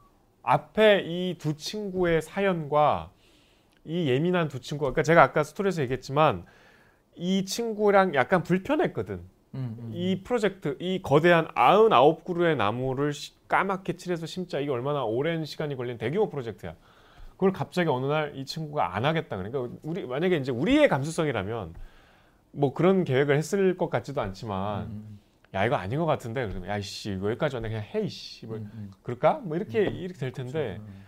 앞에 0.43 1.03
이 1.07 1.37
두 1.39 1.55
친구의 1.57 2.23
사연과 2.23 3.11
이 3.85 4.09
예민한 4.09 4.49
두 4.49 4.61
친구, 4.61 4.83
그러니까 4.85 5.03
제가 5.03 5.23
아까 5.23 5.43
스토리에서 5.43 5.83
얘기했지만 5.83 6.45
이 7.17 7.45
친구랑 7.45 8.15
약간 8.15 8.43
불편했거든. 8.43 9.15
음, 9.55 9.77
음. 9.79 9.91
이 9.93 10.23
프로젝트, 10.23 10.77
이 10.81 11.01
거대한 11.03 11.49
99그루의 11.49 12.57
나무를 12.57 13.13
시- 13.13 13.33
까맣게 13.49 13.95
칠해서 13.97 14.27
심자 14.27 14.61
이게 14.61 14.71
얼마나 14.71 15.05
오랜 15.05 15.45
시간이 15.45 15.77
걸린 15.77 15.99
대규모 15.99 16.29
프로젝트야. 16.31 16.75
그걸 17.41 17.55
갑자기 17.55 17.89
어느 17.89 18.05
날 18.05 18.35
이 18.35 18.45
친구가 18.45 18.95
안 18.95 19.07
하겠다. 19.07 19.39
그러니까 19.39 19.67
우리 19.83 20.07
만약에 20.07 20.37
이제 20.37 20.53
우리의 20.53 20.89
감수성이라면 20.89 21.73
뭐 22.53 22.75
그런 22.75 23.03
계획을 23.05 23.35
했을 23.35 23.79
것 23.79 23.89
같지도 23.89 24.21
않지만 24.21 24.83
음, 24.89 25.19
야 25.55 25.65
이거 25.65 25.77
아닌 25.77 25.99
것 25.99 26.05
같은데. 26.05 26.47
그러면 26.47 26.69
야이씨 26.69 27.13
여기까지 27.13 27.57
왔네. 27.57 27.71
그냥 27.71 27.83
헤이씨. 27.95 28.45
뭐 28.45 28.59
음, 28.59 28.71
음. 28.75 28.91
그럴까? 29.03 29.41
뭐 29.43 29.57
이렇게 29.57 29.85
이렇게 29.85 30.19
될 30.19 30.33
텐데 30.33 30.77
음. 30.81 31.03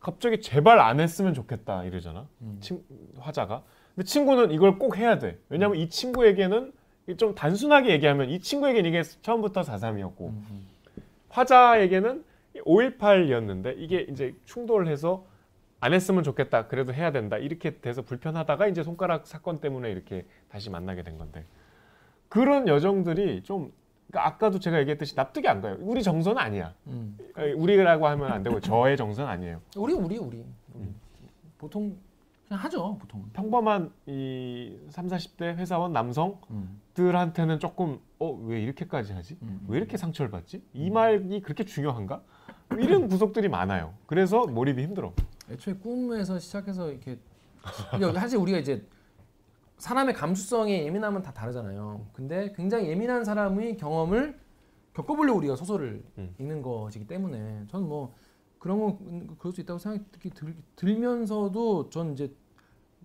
갑자기 0.00 0.40
제발 0.40 0.80
안 0.80 0.98
했으면 0.98 1.34
좋겠다 1.34 1.84
이러잖아. 1.84 2.26
음. 2.40 2.58
친, 2.60 2.82
화자가. 3.20 3.62
근데 3.94 4.06
친구는 4.08 4.50
이걸 4.50 4.76
꼭 4.76 4.96
해야 4.96 5.20
돼. 5.20 5.38
왜냐면 5.50 5.76
이 5.76 5.88
친구에게는 5.88 6.72
좀 7.16 7.36
단순하게 7.36 7.90
얘기하면 7.92 8.28
이 8.28 8.40
친구에게는 8.40 8.90
이게 8.90 9.02
처음부터 9.22 9.60
4.3이었고 9.60 10.20
음, 10.30 10.46
음. 10.50 10.66
화자에게는 11.28 12.24
5.18이었는데 12.56 13.74
이게 13.76 14.00
이제 14.10 14.34
충돌을 14.44 14.88
해서 14.88 15.27
안 15.80 15.92
했으면 15.92 16.22
좋겠다 16.24 16.66
그래도 16.66 16.92
해야 16.92 17.12
된다 17.12 17.38
이렇게 17.38 17.78
돼서 17.80 18.02
불편하다가 18.02 18.66
이제 18.66 18.82
손가락 18.82 19.26
사건 19.26 19.60
때문에 19.60 19.90
이렇게 19.90 20.26
다시 20.48 20.70
만나게 20.70 21.02
된 21.02 21.18
건데 21.18 21.44
그런 22.28 22.66
여정들이 22.68 23.42
좀 23.42 23.72
그러니까 24.10 24.26
아까도 24.28 24.58
제가 24.58 24.80
얘기했듯이 24.80 25.14
납득이 25.14 25.46
안 25.48 25.60
가요 25.60 25.76
우리 25.80 26.02
정서는 26.02 26.38
아니야 26.40 26.74
음. 26.88 27.16
우리라고 27.56 28.06
하면 28.08 28.32
안 28.32 28.42
되고 28.42 28.58
저의 28.60 28.96
정서는 28.96 29.30
아니에요 29.30 29.60
우리 29.76 29.92
우리 29.92 30.18
우리, 30.18 30.44
우리. 30.74 30.88
보통 31.58 31.96
그냥 32.48 32.64
하죠 32.64 32.96
보통은. 32.98 33.26
평범한 33.34 33.92
이 34.06 34.74
3, 34.88 35.06
40대 35.06 35.56
회사원 35.56 35.92
남성들한테는 35.92 37.60
조금 37.60 38.00
어 38.18 38.32
왜 38.40 38.62
이렇게까지 38.62 39.12
하지? 39.12 39.36
음. 39.42 39.60
왜 39.68 39.76
이렇게 39.78 39.96
상처를 39.98 40.30
받지? 40.30 40.62
이 40.72 40.90
말이 40.90 41.40
그렇게 41.42 41.64
중요한가? 41.64 42.22
이런 42.78 43.08
구석들이 43.08 43.48
많아요. 43.48 43.92
그래서 44.06 44.46
몰입이 44.46 44.82
힘들어. 44.82 45.12
애초에 45.50 45.74
꿈에서 45.74 46.38
시작해서 46.38 46.90
이렇게 46.90 47.18
사실 48.14 48.38
우리가 48.38 48.58
이제 48.58 48.86
사람의 49.78 50.14
감수성의 50.14 50.86
예민함은 50.86 51.22
다 51.22 51.32
다르잖아요. 51.32 52.06
근데 52.12 52.52
굉장히 52.56 52.88
예민한 52.88 53.24
사람의 53.24 53.76
경험을 53.76 54.38
겪어보려고 54.94 55.38
우리가 55.38 55.56
소설을 55.56 56.02
음. 56.18 56.34
읽는 56.38 56.62
것이기 56.62 57.06
때문에 57.06 57.66
저는 57.68 57.88
뭐 57.88 58.14
그런 58.58 58.80
거 58.80 58.98
그럴 59.38 59.52
수 59.52 59.60
있다고 59.60 59.78
생각이 59.78 60.30
들, 60.30 60.56
들면서도 60.74 61.90
전 61.90 62.12
이제 62.12 62.34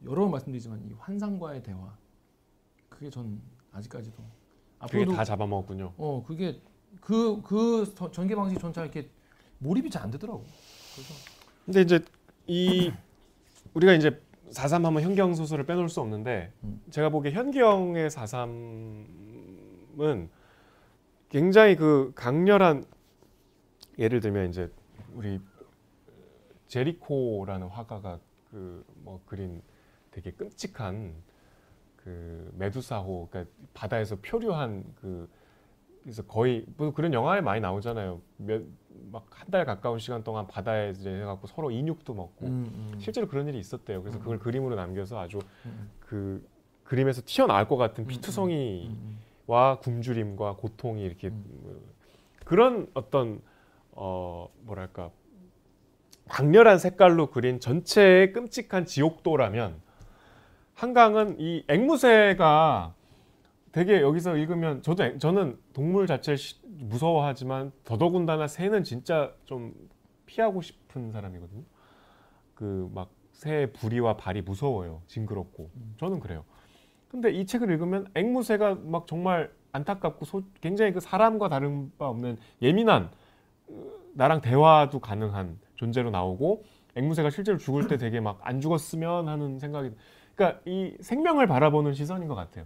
여러 0.04 0.22
번 0.22 0.32
말씀드리지만 0.32 0.84
이 0.88 0.94
환상과의 0.98 1.62
대화 1.62 1.96
그게 2.90 3.10
전 3.10 3.40
아직까지도 3.72 4.16
그게 4.18 4.28
앞으로도 4.80 5.14
다 5.14 5.24
잡아먹었군요. 5.24 5.94
어 5.98 6.24
그게 6.26 6.60
그 7.02 7.42
그 7.44 7.94
전개 8.12 8.36
방식 8.36 8.60
전차 8.60 8.82
이렇게 8.82 9.10
몰입이 9.60 9.90
잘 9.90 10.04
안 10.04 10.12
되더라고. 10.12 10.44
그래서 10.96 11.14
근데 11.66 11.82
이제 11.82 12.04
이 12.48 12.92
우리가 13.74 13.94
이제 13.94 14.22
4.3 14.52 14.84
하면 14.84 15.02
현경 15.02 15.34
소설을 15.34 15.66
빼놓을 15.66 15.90
수 15.90 16.02
없는데 16.02 16.52
음. 16.64 16.82
제가 16.92 17.10
보기에 17.10 17.32
현경의 17.32 18.10
4.3은 18.10 20.30
굉장히 21.30 21.76
그 21.76 22.12
강렬한 22.16 22.86
예를 23.98 24.20
들면 24.20 24.50
이제 24.50 24.70
우리 25.14 25.40
제리코라는 26.68 27.68
화가가 27.68 28.20
그 28.52 28.84
뭐 29.04 29.22
그린 29.26 29.62
되게 30.12 30.32
끔찍한 30.32 31.14
그 31.98 32.52
메두사호 32.58 33.30
그러니까 33.30 33.54
바다에서 33.74 34.18
표류한 34.18 34.84
그 34.96 35.30
그래서 36.02 36.24
거의 36.24 36.66
뭐 36.78 36.94
그런 36.94 37.14
영화에 37.14 37.42
많이 37.42 37.62
나오잖아요. 37.62 38.22
막 39.12 39.26
한 39.32 39.52
달 39.52 39.66
가까운 39.66 40.00
시간 40.00 40.24
동안 40.24 40.48
바다에 40.48 40.92
이제 40.92 41.10
해갖고 41.10 41.48
서로 41.48 41.70
인육도 41.70 42.14
먹고 42.14 42.46
음, 42.46 42.92
음. 42.94 43.00
실제로 43.00 43.28
그런 43.28 43.48
일이 43.48 43.60
있었대요. 43.60 44.02
그래서 44.02 44.18
그걸 44.20 44.40
그림으로 44.40 44.76
남겨서 44.76 45.20
아주 45.20 45.40
음. 45.66 45.92
그 46.00 46.48
그림에서 46.86 47.22
튀어나올 47.26 47.68
것 47.68 47.78
같은 47.78 48.06
음, 48.06 48.08
피투성이와 48.08 48.88
음, 48.90 49.78
굶주림과 49.82 50.56
고통이 50.56 51.04
이렇게 51.04 51.28
음. 51.28 51.44
뭐 51.62 51.82
그런 52.46 52.88
어떤 52.94 53.42
어 53.92 54.48
뭐랄까 54.62 55.12
강렬한 56.30 56.80
색깔로 56.80 57.30
그린 57.32 57.60
전체의 57.60 58.32
끔찍한 58.32 58.86
지옥도라면 58.86 59.82
한강은 60.74 61.40
이 61.40 61.64
앵무새가 61.68 62.96
되게 63.74 64.02
여기서 64.02 64.38
읽으면 64.38 64.82
저도 64.84 65.04
앵- 65.04 65.20
저는 65.20 65.58
동물 65.74 66.08
자체를 66.08 66.38
시- 66.38 66.62
무서워하지만 66.64 67.72
더더군다나 67.84 68.48
새는 68.48 68.84
진짜 68.86 69.34
좀 69.46 69.74
피하고 70.26 70.62
싶은 70.62 71.12
사람이거든요. 71.12 71.64
그 72.56 72.90
막 72.94 73.10
새의 73.34 73.74
부리와 73.74 74.16
발이 74.16 74.44
무서워요. 74.44 75.02
징그럽고 75.08 75.70
저는 75.98 76.20
그래요. 76.22 76.46
근데 77.10 77.32
이 77.32 77.46
책을 77.46 77.70
읽으면 77.72 78.08
앵무새가 78.16 78.76
막 78.84 79.08
정말 79.08 79.52
안타깝고 79.72 80.24
소- 80.26 80.44
굉장히 80.62 80.94
그 80.94 81.00
사람과 81.00 81.50
다른 81.50 81.92
바 81.98 82.08
없는 82.10 82.38
예민한 82.62 83.10
어, 83.68 83.84
나랑 84.14 84.42
대화도 84.42 85.00
가능한 85.00 85.60
존재로 85.76 86.12
나오고 86.12 86.64
앵무새가 86.96 87.32
실제로 87.32 87.58
죽을 87.58 87.88
때 87.88 87.98
되게 87.98 88.20
막 88.20 88.40
안 88.44 88.62
죽었으면 88.62 89.28
하는 89.28 89.58
생각이 89.60 89.92
그러니까 90.36 90.62
이 90.66 90.96
생명을 91.02 91.48
바라보는 91.48 91.94
시선인 91.94 92.28
것 92.28 92.36
같아요. 92.36 92.66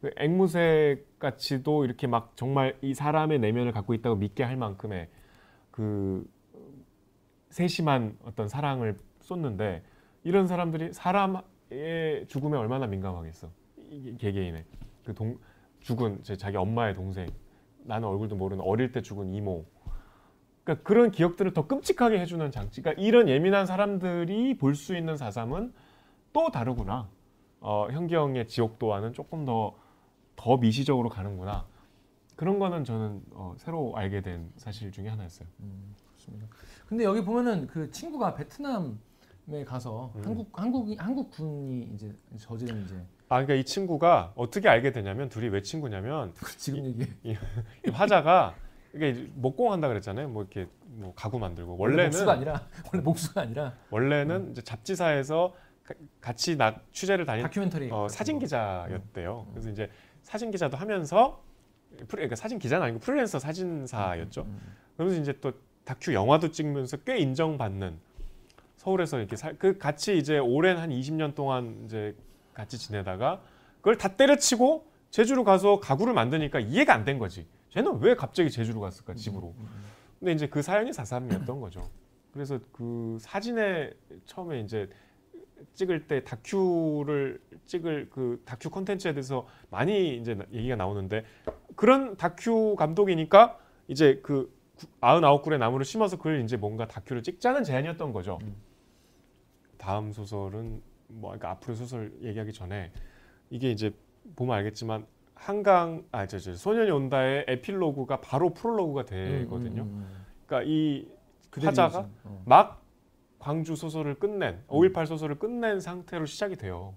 그 0.00 0.10
앵무새 0.16 1.04
같이도 1.18 1.84
이렇게 1.84 2.06
막 2.06 2.32
정말 2.36 2.76
이 2.80 2.94
사람의 2.94 3.38
내면을 3.38 3.72
갖고 3.72 3.94
있다고 3.94 4.16
믿게 4.16 4.42
할 4.42 4.56
만큼의 4.56 5.08
그 5.70 6.24
세심한 7.50 8.16
어떤 8.24 8.48
사랑을 8.48 8.96
쏟는데 9.20 9.82
이런 10.24 10.46
사람들이 10.46 10.92
사람의 10.92 12.26
죽음에 12.28 12.56
얼마나 12.56 12.86
민감하겠어. 12.86 13.50
이 13.90 14.16
개개인의 14.18 14.64
그 15.04 15.14
동, 15.14 15.38
죽은 15.80 16.22
제 16.22 16.36
자기 16.36 16.56
엄마의 16.56 16.94
동생, 16.94 17.26
나는 17.84 18.08
얼굴도 18.08 18.36
모르는 18.36 18.62
어릴 18.64 18.92
때 18.92 19.02
죽은 19.02 19.32
이모. 19.34 19.64
그러니까 20.64 20.86
그런 20.86 21.10
기억들을 21.10 21.52
더 21.52 21.66
끔찍하게 21.66 22.20
해주는 22.20 22.50
장치. 22.50 22.80
그러니까 22.82 23.02
이런 23.02 23.28
예민한 23.28 23.66
사람들이 23.66 24.56
볼 24.56 24.74
수 24.74 24.96
있는 24.96 25.16
사삼은 25.16 25.72
또 26.32 26.50
다르구나. 26.50 27.08
어, 27.60 27.88
현기영의 27.90 28.46
지옥도와는 28.48 29.12
조금 29.12 29.44
더 29.44 29.74
더 30.40 30.56
미시적으로 30.56 31.10
가는구나. 31.10 31.66
그런 32.34 32.58
거는 32.58 32.82
저는 32.84 33.22
어, 33.32 33.54
새로 33.58 33.92
알게 33.94 34.22
된 34.22 34.50
사실 34.56 34.90
중에 34.90 35.08
하나였어요. 35.08 35.46
음, 35.60 35.94
그렇습니다. 36.14 36.46
근데 36.88 37.04
여기 37.04 37.22
보면은 37.22 37.66
그 37.66 37.90
친구가 37.90 38.34
베트남에 38.34 39.64
가서 39.66 40.10
음. 40.16 40.22
한국 40.24 40.58
한국이 40.58 40.96
한국 40.96 41.30
군이 41.30 41.90
이제 41.94 42.16
저지른 42.38 42.84
이제 42.84 42.94
아, 43.28 43.36
그러니까 43.36 43.54
이 43.54 43.64
친구가 43.64 44.32
어떻게 44.34 44.70
알게 44.70 44.92
되냐면 44.92 45.28
둘이 45.28 45.48
왜 45.48 45.60
친구냐면 45.60 46.32
지금 46.56 46.86
얘기 46.86 47.06
이 47.22 47.90
화자가 47.92 48.54
이게 48.94 49.28
목공한다 49.34 49.88
그랬잖아요. 49.88 50.30
뭐 50.30 50.42
이렇게 50.42 50.66
뭐 50.86 51.12
가구 51.14 51.38
만들고 51.38 51.76
원래 51.78 52.04
목수가 52.04 52.30
원래는 52.32 52.50
아니라 52.54 52.66
원래 52.90 53.04
목수가 53.04 53.40
아니라 53.42 53.74
원래는 53.90 54.52
이제 54.52 54.62
잡지사에서 54.62 55.52
가- 55.84 55.94
같이 56.22 56.56
나 56.56 56.80
취재를 56.92 57.26
다닌 57.26 57.42
다큐멘터리 57.42 57.90
어, 57.92 58.08
사진. 58.08 58.38
기자였대요. 58.38 59.46
그래서 59.50 59.68
이제 59.68 59.90
사진 60.22 60.50
기자도 60.50 60.76
하면서 60.76 61.42
프리, 61.98 62.06
그러니까 62.08 62.36
사진 62.36 62.58
기자는 62.58 62.84
아니고 62.86 63.00
프리랜서 63.00 63.38
사진사였죠. 63.38 64.42
음. 64.42 64.60
그러면서 64.96 65.20
이제 65.20 65.32
또 65.40 65.52
다큐 65.84 66.12
영화도 66.14 66.50
찍으면서 66.50 66.98
꽤 66.98 67.18
인정받는 67.18 67.98
서울에서 68.76 69.18
이렇게 69.18 69.36
살, 69.36 69.58
그 69.58 69.76
같이 69.78 70.16
이제 70.16 70.38
오랜 70.38 70.78
한 70.78 70.90
20년 70.90 71.34
동안 71.34 71.82
이제 71.84 72.14
같이 72.54 72.78
지내다가 72.78 73.40
그걸 73.78 73.96
다 73.96 74.08
때려치고 74.16 74.86
제주로 75.10 75.44
가서 75.44 75.80
가구를 75.80 76.12
만드니까 76.14 76.60
이해가 76.60 76.94
안 76.94 77.04
된 77.04 77.18
거지. 77.18 77.46
쟤는 77.70 77.98
왜 78.00 78.14
갑자기 78.14 78.50
제주로 78.50 78.80
갔을까 78.80 79.14
집으로. 79.14 79.54
근데 80.18 80.32
이제 80.32 80.46
그 80.46 80.62
사연이 80.62 80.92
사삼이었던 80.92 81.60
거죠. 81.60 81.88
그래서 82.32 82.58
그 82.72 83.16
사진에 83.20 83.90
처음에 84.26 84.60
이제 84.60 84.88
찍을 85.74 86.06
때 86.06 86.22
다큐를 86.24 87.40
찍을 87.66 88.08
그 88.10 88.42
다큐 88.44 88.70
콘텐츠에 88.70 89.12
대해서 89.12 89.46
많이 89.70 90.16
이제 90.16 90.34
나- 90.34 90.44
얘기가 90.52 90.76
나오는데 90.76 91.24
그런 91.76 92.16
다큐 92.16 92.74
감독이니까 92.76 93.58
이제 93.88 94.20
그 94.22 94.52
99그루의 95.00 95.58
나무를 95.58 95.84
심어서 95.84 96.16
그걸 96.16 96.40
이제 96.42 96.56
뭔가 96.56 96.86
다큐를 96.86 97.22
찍자는 97.22 97.64
제안이었던 97.64 98.12
거죠. 98.12 98.38
다음 99.76 100.12
소설은 100.12 100.82
뭐 101.08 101.30
그러니까 101.30 101.50
앞으로 101.50 101.74
소설 101.74 102.12
얘기하기 102.22 102.52
전에 102.52 102.92
이게 103.50 103.70
이제 103.70 103.92
보면 104.36 104.56
알겠지만 104.56 105.06
한강 105.34 106.04
아저 106.12 106.38
저 106.38 106.54
소년이 106.54 106.90
온다의 106.90 107.46
에필로그가 107.48 108.20
바로 108.20 108.52
프롤로그가 108.52 109.04
되거든요. 109.06 109.82
음, 109.82 109.88
음, 109.88 109.94
음. 110.02 110.24
그러니까 110.46 110.70
이 110.70 111.08
화자가 111.58 112.08
어. 112.24 112.42
막 112.44 112.79
광주 113.40 113.74
소설을 113.74 114.16
끝낸 114.20 114.62
5.18 114.68 115.06
소설을 115.06 115.38
끝낸 115.38 115.80
상태로 115.80 116.26
시작이 116.26 116.56
돼요. 116.56 116.94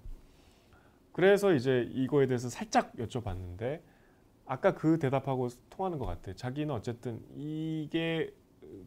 그래서 1.12 1.54
이제 1.54 1.88
이거에 1.92 2.26
대해서 2.26 2.48
살짝 2.48 2.92
여쭤봤는데 2.96 3.80
아까 4.46 4.74
그 4.74 4.98
대답하고 4.98 5.48
통하는 5.70 5.98
것 5.98 6.06
같아. 6.06 6.34
자기는 6.34 6.72
어쨌든 6.72 7.24
이게 7.34 8.32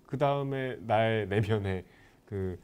그 0.05 0.17
다음에 0.17 0.77
나의 0.81 1.27
내면의 1.27 1.85
그 2.25 2.59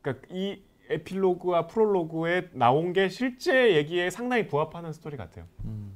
그러니까 0.00 0.26
이 0.30 0.62
에필로그와 0.88 1.66
프롤로그에 1.66 2.50
나온 2.52 2.92
게 2.92 3.08
실제 3.08 3.76
얘기에 3.76 4.10
상당히 4.10 4.46
부합하는 4.46 4.92
스토리 4.92 5.16
같아요. 5.16 5.46
음. 5.64 5.94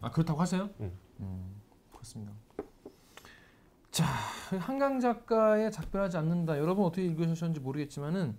아 0.00 0.10
그렇다고 0.10 0.40
하세요? 0.40 0.68
음. 0.80 0.92
음, 1.20 1.60
그렇습니다. 1.92 2.32
자 3.98 4.04
한강 4.60 5.00
작가의 5.00 5.72
작별하지 5.72 6.16
않는다. 6.18 6.56
여러분 6.58 6.84
어떻게 6.84 7.04
읽으셨는지 7.04 7.58
모르겠지만은 7.58 8.36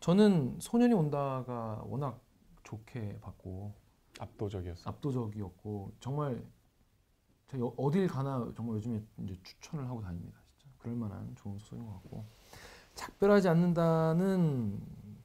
저는 0.00 0.58
소년이 0.60 0.92
온다가 0.92 1.82
워낙 1.86 2.20
좋게 2.64 3.18
봤고 3.22 3.72
압도적이었어. 4.20 4.90
압도적이었고 4.90 5.92
정말 6.00 6.44
제가 7.46 7.64
여- 7.64 7.72
어딜 7.78 8.06
가나 8.06 8.52
정말 8.54 8.76
요즘에 8.76 9.02
이제 9.24 9.34
추천을 9.42 9.86
하고 9.88 10.02
다닙니다. 10.02 10.38
진짜 10.58 10.74
그럴 10.78 10.94
만한 10.94 11.34
좋은 11.36 11.58
소설인 11.58 11.86
것 11.86 11.92
같고 11.94 12.26
작별하지 12.94 13.48
않는다는 13.48 14.78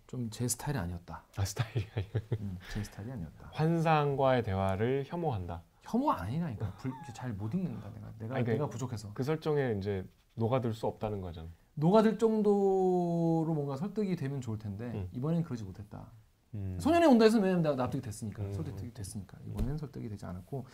좀 0.07 0.29
제 0.29 0.47
스타일이 0.47 0.77
아니었다. 0.77 1.23
아 1.35 1.43
스타일이 1.43 1.85
아니야. 1.95 2.09
음, 2.39 2.57
제 2.71 2.81
스타일이 2.83 3.11
아니었다. 3.11 3.49
환상과의 3.51 4.43
대화를 4.43 5.03
혐오한다. 5.07 5.61
혐오 5.83 6.11
아니라니까. 6.11 6.73
잘못 7.13 7.53
읽는다 7.53 7.89
내가. 7.93 8.11
내가 8.19 8.35
아니, 8.35 8.45
그- 8.45 8.51
내가 8.51 8.67
부족해서. 8.67 9.11
그 9.13 9.23
설정에 9.23 9.75
이제 9.77 10.05
녹아들 10.35 10.73
수 10.73 10.87
없다는 10.87 11.21
거잖아. 11.21 11.47
녹아들 11.75 12.17
정도로 12.17 13.51
뭔가 13.53 13.75
설득이 13.77 14.15
되면 14.15 14.41
좋을 14.41 14.57
텐데 14.59 14.85
음. 14.85 15.09
이번엔 15.11 15.43
그러지 15.43 15.63
못했다. 15.63 16.07
음. 16.53 16.77
소년의 16.79 17.07
온다에서 17.09 17.39
왜냐면 17.39 17.63
내가 17.63 17.75
납득이 17.75 18.01
됐으니까 18.01 18.43
음. 18.43 18.53
설득이 18.53 18.93
됐으니까 18.93 19.37
이번엔 19.47 19.77
설득이 19.77 20.07
되지 20.07 20.25
않았고 20.25 20.65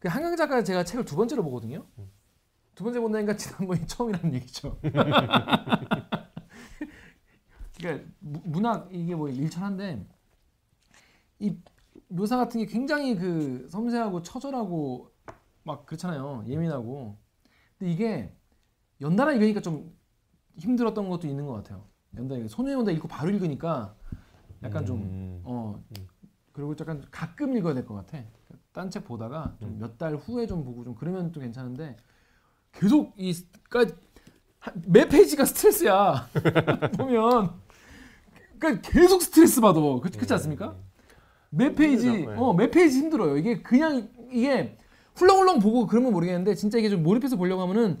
그 0.00 0.08
한강 0.08 0.36
작가 0.36 0.62
제가 0.64 0.84
책을 0.84 1.04
두 1.04 1.14
번째로 1.16 1.42
보거든요. 1.44 1.86
음. 1.98 2.10
두 2.74 2.82
번째 2.84 3.00
본다니까 3.00 3.36
지난번이 3.36 3.86
처음이라는 3.86 4.34
얘기죠. 4.34 4.78
그러니까 7.78 8.08
무- 8.20 8.42
문학 8.44 8.88
이게 8.92 9.14
뭐 9.14 9.28
일천한데 9.28 10.04
이 11.38 11.56
묘사 12.14 12.36
같은 12.36 12.60
게 12.60 12.66
굉장히 12.66 13.14
그 13.16 13.66
섬세하고 13.70 14.22
처절하고 14.22 15.10
막 15.64 15.86
그렇잖아요. 15.86 16.44
예민하고. 16.46 17.16
근데 17.78 17.92
이게 17.92 18.36
연달아 19.00 19.32
읽으니까 19.32 19.60
좀 19.60 19.96
힘들었던 20.58 21.08
것도 21.08 21.26
있는 21.26 21.46
것 21.46 21.54
같아요. 21.54 21.84
연달아 22.16 22.46
소년이 22.48 22.74
온다 22.74 22.90
읽고 22.90 23.08
바로 23.08 23.30
읽으니까 23.30 23.96
약간 24.62 24.84
좀 24.84 25.02
음. 25.02 25.40
어 25.44 25.82
음. 25.98 26.06
그리고 26.52 26.74
약간 26.78 27.02
가끔 27.10 27.56
읽어야 27.56 27.74
될 27.74 27.84
것 27.86 27.94
같아. 27.94 28.18
딴 28.72 28.90
책 28.90 29.04
보다가 29.04 29.56
음. 29.62 29.78
몇달 29.80 30.16
후에 30.16 30.46
좀 30.46 30.64
보고 30.64 30.84
좀 30.84 30.94
그러면 30.94 31.30
또 31.32 31.40
괜찮은데 31.40 31.96
계속 32.72 33.12
이 33.16 33.34
그러니까 33.68 33.96
한- 34.58 34.82
매 34.86 35.08
페이지가 35.08 35.44
스트레스야. 35.44 36.28
보면 36.96 37.60
그러니까 38.58 38.90
계속 38.90 39.20
스트레스 39.22 39.60
받아. 39.60 39.80
그, 39.80 40.00
그렇지 40.10 40.32
않습니까? 40.34 40.76
매 41.54 41.74
페이지 41.74 42.08
음. 42.08 42.14
힘들죠, 42.14 42.30
네. 42.30 42.36
어, 42.38 42.54
매 42.54 42.70
페이지 42.70 42.98
힘들어요. 42.98 43.36
이게 43.36 43.62
그냥 43.62 44.08
이게 44.30 44.76
훌렁훌렁 45.14 45.60
보고 45.60 45.86
그러면 45.86 46.12
모르겠는데 46.12 46.54
진짜 46.54 46.78
이게 46.78 46.88
좀 46.88 47.02
몰입해서 47.02 47.36
보려고 47.36 47.60
하면은 47.62 48.00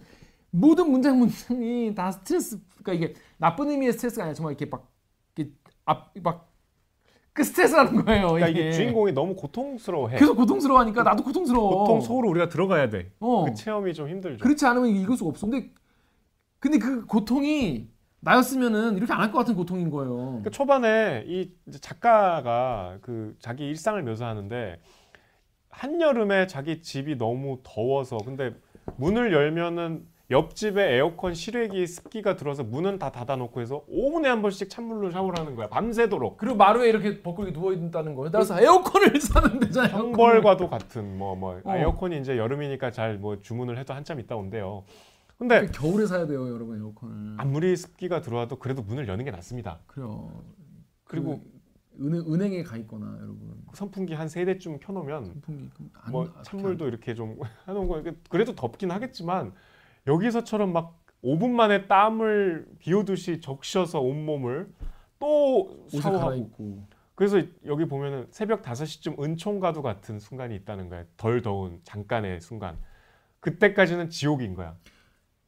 모든 0.50 0.90
문장 0.90 1.18
문장이 1.18 1.94
다 1.94 2.10
스트레스 2.10 2.60
그러니까 2.82 2.92
이게 2.92 3.14
나쁜 3.36 3.70
의미의 3.70 3.92
스트레스가 3.92 4.24
아니라 4.24 4.34
정말 4.34 4.52
이렇게 4.52 4.66
막 4.66 4.90
이렇게 5.36 5.52
앞막 5.84 6.50
그 7.34 7.44
스트레스라는 7.44 8.04
거예요. 8.04 8.28
그러니까 8.28 8.48
이게 8.48 8.60
이게 8.60 8.72
주인공이 8.72 9.12
너무 9.12 9.34
고통스러워해. 9.34 10.18
계속 10.18 10.34
고통스러워하니까 10.36 11.02
나도 11.02 11.22
고통스러워. 11.22 11.84
고통 11.84 12.00
속으로 12.00 12.28
우리가 12.30 12.48
들어가야 12.48 12.88
돼. 12.88 13.12
어. 13.20 13.44
그 13.44 13.54
체험이 13.54 13.92
좀 13.92 14.08
힘들죠. 14.08 14.42
그렇지 14.42 14.64
않으면 14.64 14.88
읽을 14.88 15.16
수가 15.16 15.30
없어. 15.30 15.46
근데 15.46 15.70
근데 16.58 16.78
그 16.78 17.04
고통이 17.06 17.91
나였으면은 18.24 18.96
이렇게 18.96 19.12
안 19.12 19.20
할 19.20 19.32
것 19.32 19.38
같은 19.38 19.54
고통인 19.54 19.90
거예요. 19.90 20.40
그 20.44 20.50
초반에 20.50 21.24
이 21.26 21.50
작가가 21.80 22.98
그 23.02 23.34
자기 23.40 23.66
일상을 23.68 24.00
묘사하는데 24.02 24.78
한여름에 25.70 26.46
자기 26.46 26.80
집이 26.82 27.16
너무 27.18 27.58
더워서 27.62 28.18
근데 28.18 28.54
문을 28.96 29.32
열면은 29.32 30.06
옆집에 30.30 30.94
에어컨 30.94 31.34
실외기 31.34 31.86
습기가 31.86 32.36
들어서 32.36 32.62
문은 32.62 32.98
다 32.98 33.10
닫아놓고 33.10 33.60
해서 33.60 33.84
5분에 33.90 34.24
한 34.24 34.40
번씩 34.40 34.70
찬물로 34.70 35.10
샤워를 35.10 35.38
하는 35.38 35.56
거야 35.56 35.68
밤새도록 35.68 36.38
그리고 36.38 36.56
마루에 36.56 36.88
이렇게 36.88 37.20
벚꽃이 37.22 37.52
누워 37.52 37.72
있다는 37.72 38.14
거예요. 38.14 38.30
따라서 38.30 38.58
에어컨을 38.60 39.18
사는 39.20 39.58
데잖아요. 39.60 39.94
형벌과도 39.96 40.68
같은 40.70 41.18
뭐뭐 41.18 41.60
어. 41.64 41.76
에어컨이 41.76 42.18
이제 42.20 42.38
여름이니까 42.38 42.92
잘 42.92 43.18
뭐 43.18 43.40
주문을 43.42 43.76
해도 43.78 43.92
한참 43.94 44.20
있다 44.20 44.36
온대요 44.36 44.84
근데 45.42 45.66
겨울에 45.72 46.06
사야 46.06 46.24
돼요, 46.24 46.48
여러분 46.48 46.78
에어컨을. 46.78 47.34
아무리 47.38 47.76
습기가 47.76 48.20
들어와도 48.20 48.60
그래도 48.60 48.80
문을 48.82 49.08
여는 49.08 49.24
게 49.24 49.32
낫습니다. 49.32 49.80
그래요. 49.88 50.30
그리고 51.02 51.40
그 51.98 52.06
은행 52.06 52.32
은행에 52.32 52.62
가 52.62 52.76
있거나 52.76 53.16
여러분. 53.20 53.60
선풍기 53.74 54.14
한 54.14 54.28
세 54.28 54.44
대쯤 54.44 54.78
켜놓으면 54.78 55.24
선풍기 55.24 55.68
안, 55.94 56.12
뭐 56.12 56.32
찬물도 56.42 56.86
이렇게 56.86 57.14
좀 57.14 57.38
해놓은 57.66 57.88
거 57.88 57.98
이게 57.98 58.16
그래도 58.30 58.54
덥긴 58.54 58.92
하겠지만 58.92 59.52
여기서처럼 60.06 60.72
막 60.72 61.02
5분 61.24 61.50
만에 61.50 61.88
땀을 61.88 62.66
비오듯이 62.78 63.40
적셔서 63.40 64.00
온몸을 64.00 64.72
또 65.18 65.86
샤워하고. 65.88 66.86
그래서 67.16 67.42
여기 67.66 67.84
보면은 67.86 68.28
새벽 68.30 68.62
5시쯤 68.62 69.20
은총과도 69.20 69.82
같은 69.82 70.20
순간이 70.20 70.54
있다는 70.54 70.88
거야 70.88 71.04
덜 71.16 71.42
더운 71.42 71.80
잠깐의 71.82 72.40
순간. 72.40 72.78
그때까지는 73.40 74.08
지옥인 74.08 74.54
거야 74.54 74.76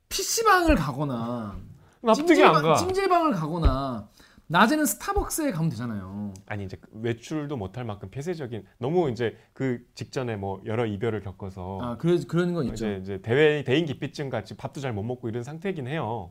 PC방을 0.08 0.74
가거나 0.76 1.56
납득이 2.02 2.42
안 2.44 2.62
가. 2.62 2.76
찜질방을 2.76 3.32
가거나 3.32 4.08
낮에는 4.46 4.84
스타벅스에 4.84 5.52
가면 5.52 5.70
되잖아요. 5.70 6.34
아니 6.46 6.64
이제 6.64 6.76
외출도 6.92 7.56
못할 7.56 7.84
만큼 7.84 8.10
폐쇄적인 8.10 8.64
너무 8.78 9.10
이제 9.10 9.36
그 9.54 9.84
직전에 9.94 10.36
뭐 10.36 10.60
여러 10.66 10.84
이별을 10.84 11.22
겪어서 11.22 11.78
아, 11.80 11.96
그래 11.96 12.18
그런 12.28 12.52
건 12.52 12.66
있죠. 12.66 12.74
이제 12.74 12.98
이제 13.02 13.22
대외 13.22 13.64
대인 13.64 13.86
기피증 13.86 14.28
같이 14.28 14.54
밥도 14.56 14.80
잘 14.80 14.92
못 14.92 15.02
먹고 15.02 15.28
이런 15.28 15.42
상태이긴 15.42 15.86
해요. 15.88 16.30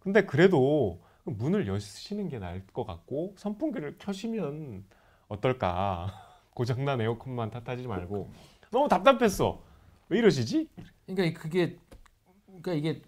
근데 0.00 0.26
그래도 0.26 1.00
문을 1.24 1.66
여시는 1.68 2.28
게 2.28 2.38
나을 2.38 2.66
것 2.72 2.84
같고 2.84 3.34
선풍기를 3.38 3.96
켜시면 3.98 4.84
어떨까? 5.28 6.12
고장난 6.54 7.00
에어컨만 7.00 7.50
탓하지 7.50 7.86
말고 7.86 8.30
너무 8.70 8.88
답답했어. 8.88 9.62
왜 10.08 10.18
이러시지? 10.18 10.68
그러니까 11.06 11.40
그게 11.40 11.78
그러니까 12.62 12.72
이게 12.74 13.02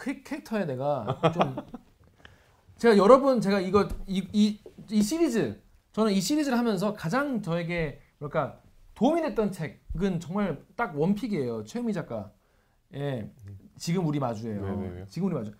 캐- 0.00 0.22
캐릭터에 0.22 0.64
내가 0.64 1.20
좀 1.34 1.56
제가 2.76 2.96
여러 2.96 3.20
번 3.20 3.40
제가 3.40 3.60
이거 3.60 3.88
이, 4.06 4.26
이, 4.32 4.60
이 4.90 5.02
시리즈 5.02 5.60
저는 5.92 6.12
이 6.12 6.20
시리즈를 6.20 6.56
하면서 6.58 6.94
가장 6.94 7.42
저에게 7.42 8.00
뭐랄까 8.18 8.60
도움이 8.94 9.20
됐던 9.22 9.52
책은 9.52 10.20
정말 10.20 10.64
딱 10.76 10.98
원픽이에요 10.98 11.64
최미 11.64 11.92
작가 11.92 12.32
예, 12.94 13.30
지금 13.76 14.06
우리 14.06 14.18
마주예요. 14.18 14.62
네, 14.62 14.76
네, 14.88 14.94
네. 15.00 15.04
지금 15.10 15.28
우리 15.28 15.34
마주. 15.34 15.52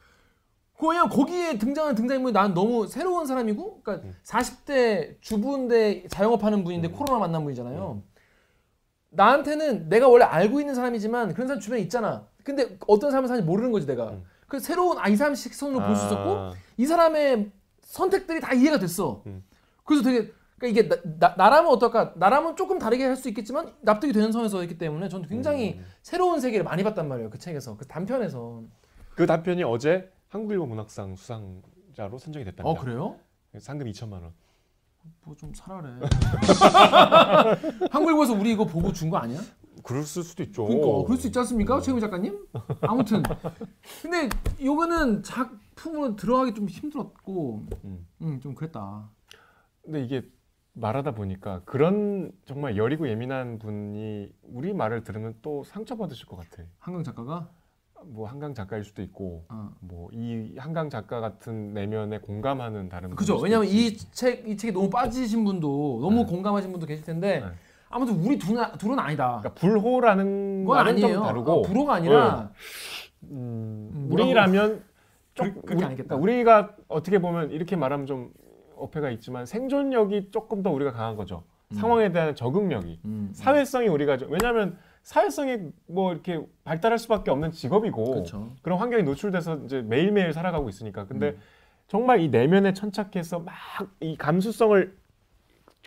그냥 0.79 1.11
거기에 1.11 1.59
등장하는 1.59 1.95
등장인물이 1.95 2.33
난 2.33 2.55
너무 2.55 2.87
새로운 2.87 3.27
사람이고, 3.27 3.83
그러니까 3.83 4.09
음. 4.09 4.15
40대 4.25 5.21
주부인데 5.21 6.07
자영업하는 6.09 6.65
분인데 6.65 6.89
음. 6.89 6.93
코로나 6.93 7.19
만난 7.19 7.43
분이잖아요. 7.45 8.03
나한테는 9.11 9.89
내가 9.89 10.09
원래 10.09 10.25
알고 10.25 10.61
있는 10.61 10.75
사람이지만 10.75 11.35
그런 11.35 11.47
사람 11.49 11.61
주변에 11.61 11.81
있잖아. 11.83 12.27
근데 12.45 12.77
어떤 12.87 13.11
사람을 13.11 13.29
사는지 13.29 13.47
모르는 13.47 13.73
거지 13.73 13.87
내가. 13.87 14.11
음. 14.11 14.25
그 14.47 14.59
새로운 14.61 14.99
아 14.99 15.09
이 15.09 15.17
사람 15.17 15.35
시선으로 15.35 15.85
볼수 15.85 16.07
있었고 16.07 16.31
아, 16.37 16.53
이 16.77 16.87
사람의 16.87 17.51
선택들이 17.83 18.41
다 18.41 18.55
이해가 18.55 18.79
됐어. 18.79 19.23
음. 19.27 19.45
그래서 19.85 20.03
되게 20.05 20.33
그러니까 20.59 20.81
이게 20.81 20.89
나, 20.89 20.97
나, 21.19 21.35
나 21.37 21.51
라면 21.51 21.71
어떨까? 21.73 22.13
나라면 22.17 22.57
조금 22.57 22.79
다르게 22.79 23.05
할 23.05 23.17
수 23.17 23.29
있겠지만 23.29 23.75
납득이 23.81 24.13
되는 24.13 24.33
선에서 24.33 24.63
있기 24.65 24.79
때문에 24.79 25.09
저는 25.09 25.29
굉장히 25.29 25.75
음. 25.79 25.85
새로운 26.03 26.41
세계를 26.41 26.65
많이 26.65 26.83
봤단 26.83 27.07
말이에요. 27.09 27.31
그 27.31 27.39
책에서 27.39 27.77
그 27.77 27.87
단편에서. 27.87 28.63
그 29.15 29.27
단편이 29.27 29.63
어제 29.65 30.11
한국일보 30.29 30.67
문학상 30.67 31.17
수상자로 31.17 32.19
선정이 32.19 32.45
됐답니다. 32.45 32.69
어 32.69 32.75
그래요? 32.75 33.17
상금 33.59 33.87
2천만 33.89 34.13
원. 34.23 34.33
뭐좀 35.25 35.53
사라래. 35.55 35.89
한국일보에서 37.91 38.35
우리 38.35 38.53
이거 38.53 38.65
보고 38.65 38.93
준 38.93 39.11
거 39.11 39.17
아니야? 39.19 39.41
그럴 39.83 40.03
수도 40.03 40.43
있죠. 40.43 40.65
그러니까 40.67 41.05
그럴 41.07 41.19
수 41.19 41.27
있지 41.29 41.39
않습니까, 41.39 41.81
최우 41.81 41.99
작가님? 42.01 42.47
아무튼 42.83 43.23
근데 44.03 44.29
이거는 44.59 45.23
작품으로 45.23 46.17
들어가기 46.17 46.53
좀 46.55 46.69
힘들었고, 46.69 47.67
음. 47.85 48.07
음, 48.23 48.41
좀 48.41 48.55
그랬다. 48.55 49.09
근데 49.83 50.05
이게 50.05 50.23
말하다 50.75 51.13
보니까 51.15 51.63
그런 51.65 52.31
정말 52.45 52.77
여리고 52.77 53.09
예민한 53.09 53.59
분이 53.59 54.29
우리 54.43 54.73
말을 54.75 55.03
들으면 55.05 55.35
또 55.43 55.65
상처 55.65 55.97
받으실 55.97 56.27
것 56.27 56.37
같아. 56.37 56.63
한강 56.79 57.03
작가가 57.03 57.51
뭐 58.07 58.29
한강 58.29 58.55
작가일 58.55 58.85
수도 58.85 59.03
있고 59.03 59.45
어. 59.49 59.71
뭐이 59.81 60.55
한강 60.57 60.89
작가 60.89 61.21
같은 61.21 61.75
내면에 61.75 62.19
공감하는 62.19 62.89
다른 62.89 63.11
그죠? 63.11 63.39
왜냐면 63.39 63.67
있지. 63.67 64.07
이책이 64.07 64.57
책에 64.57 64.73
너무 64.73 64.89
빠지신 64.89 65.45
분도 65.45 65.99
너무 66.01 66.19
네. 66.19 66.25
공감하신 66.27 66.71
분도 66.71 66.87
계실 66.87 67.05
텐데 67.05 67.41
네. 67.41 67.47
아무튼 67.91 68.15
우리 68.17 68.39
둘은, 68.39 68.63
둘은 68.79 68.99
아니다. 68.99 69.41
그러니까 69.41 69.55
불호라는 69.55 70.65
말은 70.67 70.93
아니에요. 70.93 71.15
좀 71.15 71.23
다르고 71.23 71.53
어, 71.53 71.63
불호가 71.63 71.95
아니라 71.95 72.51
음, 73.25 73.91
음, 73.93 74.09
뭐라고- 74.11 74.23
우리라면 74.27 74.79
그- 74.79 74.85
좀 75.35 75.53
그렇게 75.63 75.75
우리, 75.75 75.85
아니겠다. 75.85 76.17
우리가 76.17 76.77
어떻게 76.89 77.19
보면 77.21 77.51
이렇게 77.51 77.77
말하면 77.77 78.07
좀 78.07 78.31
어폐가 78.77 79.11
있지만 79.11 79.47
생존력이 79.47 80.31
조금 80.31 80.63
더 80.63 80.71
우리가 80.71 80.93
강한 80.93 81.17
거죠. 81.17 81.43
상황에 81.73 82.13
대한 82.13 82.35
적응력이 82.35 83.01
음, 83.05 83.31
사회성이 83.35 83.89
우리가 83.89 84.17
좀 84.17 84.31
왜냐하면 84.33 84.79
사회성이 85.09 85.57
뭐 85.87 86.13
이렇게 86.13 86.39
발달할 86.65 86.99
수밖에 86.99 87.31
없는 87.31 87.51
직업이고 87.53 88.05
그렇죠. 88.11 88.53
그런 88.61 88.79
환경에 88.79 89.03
노출돼서 89.05 89.57
이제 89.65 89.81
매일매일 89.81 90.35
살아가고 90.35 90.69
있으니까 90.69 91.07
근데 91.07 91.31
음. 91.31 91.39
정말 91.87 92.21
이 92.21 92.29
내면에 92.29 92.75
천착해서 92.75 93.39
막 93.41 93.55
이 94.01 94.19
감수성을 94.19 94.99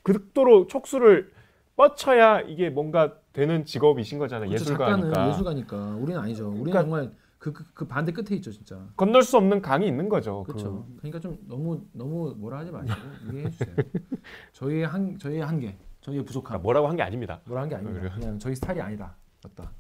극도로 0.03 0.65
촉수를 0.65 1.32
뻗쳐야 1.76 2.41
이게 2.41 2.72
뭔가 2.72 3.13
되는 3.32 3.63
직업이신 3.63 4.17
거잖아요 4.17 4.49
그렇죠. 4.49 4.63
예술가니까 4.63 5.30
예술가니까 5.30 5.78
우리는 5.97 6.19
아니죠. 6.19 6.47
우리는 6.47 6.63
그러니까- 6.63 6.82
정말 6.82 7.11
그, 7.38 7.53
그, 7.53 7.63
그 7.76 7.88
반대 7.88 8.11
끝에 8.11 8.36
있죠, 8.38 8.51
진짜. 8.51 8.88
건널 8.97 9.22
수 9.22 9.38
없는 9.38 9.61
강이 9.61 9.86
있는 9.88 10.09
거죠 10.09 10.41
그렇죠. 10.45 10.88
그 10.97 11.01
러니까 11.03 11.19
좀 11.19 11.38
너무 11.47 11.86
너무 11.91 12.34
뭐라 12.39 12.57
하지 12.59 12.72
마시고 12.72 12.99
이해해 13.32 13.51
주세요. 13.51 13.76
저희의 14.53 14.88
한 14.88 15.19
저희의 15.19 15.41
한계, 15.45 15.78
저희의 16.02 16.22
그, 16.24 16.28
부족함. 16.28 16.56
아, 16.56 16.60
뭐라고 16.60 16.88
한 16.88 16.95
게 16.95 17.04
아닙니다 17.04 17.41
뭐라 17.45 17.62
한게 17.64 17.76
아닙니다. 17.76 17.99
그래요? 18.02 18.16
그냥 18.20 18.39
저희 18.39 18.56
스타일이 18.56 18.82
아니다. 18.82 19.16
였다. 19.45 19.72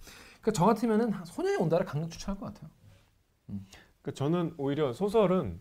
그러니까 0.41 0.51
저 0.53 0.65
같으면은 0.65 1.11
소년이 1.25 1.57
온다를 1.57 1.85
강력 1.85 2.09
추천할 2.09 2.39
것 2.39 2.53
같아요. 2.53 2.69
그 4.01 4.13
저는 4.13 4.55
오히려 4.57 4.93
소설은 4.93 5.59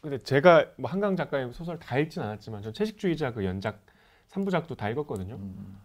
근데 0.00 0.18
제가 0.18 0.66
뭐 0.78 0.90
한강 0.90 1.16
작가의 1.16 1.52
소설 1.52 1.78
다 1.78 1.96
읽진 1.98 2.22
않았지만 2.22 2.62
전 2.62 2.72
채식주의자 2.74 3.32
그 3.32 3.44
연작 3.44 3.80
3부작도 4.30 4.76
다 4.76 4.88
읽었거든요 4.90 5.36
음. 5.36 5.80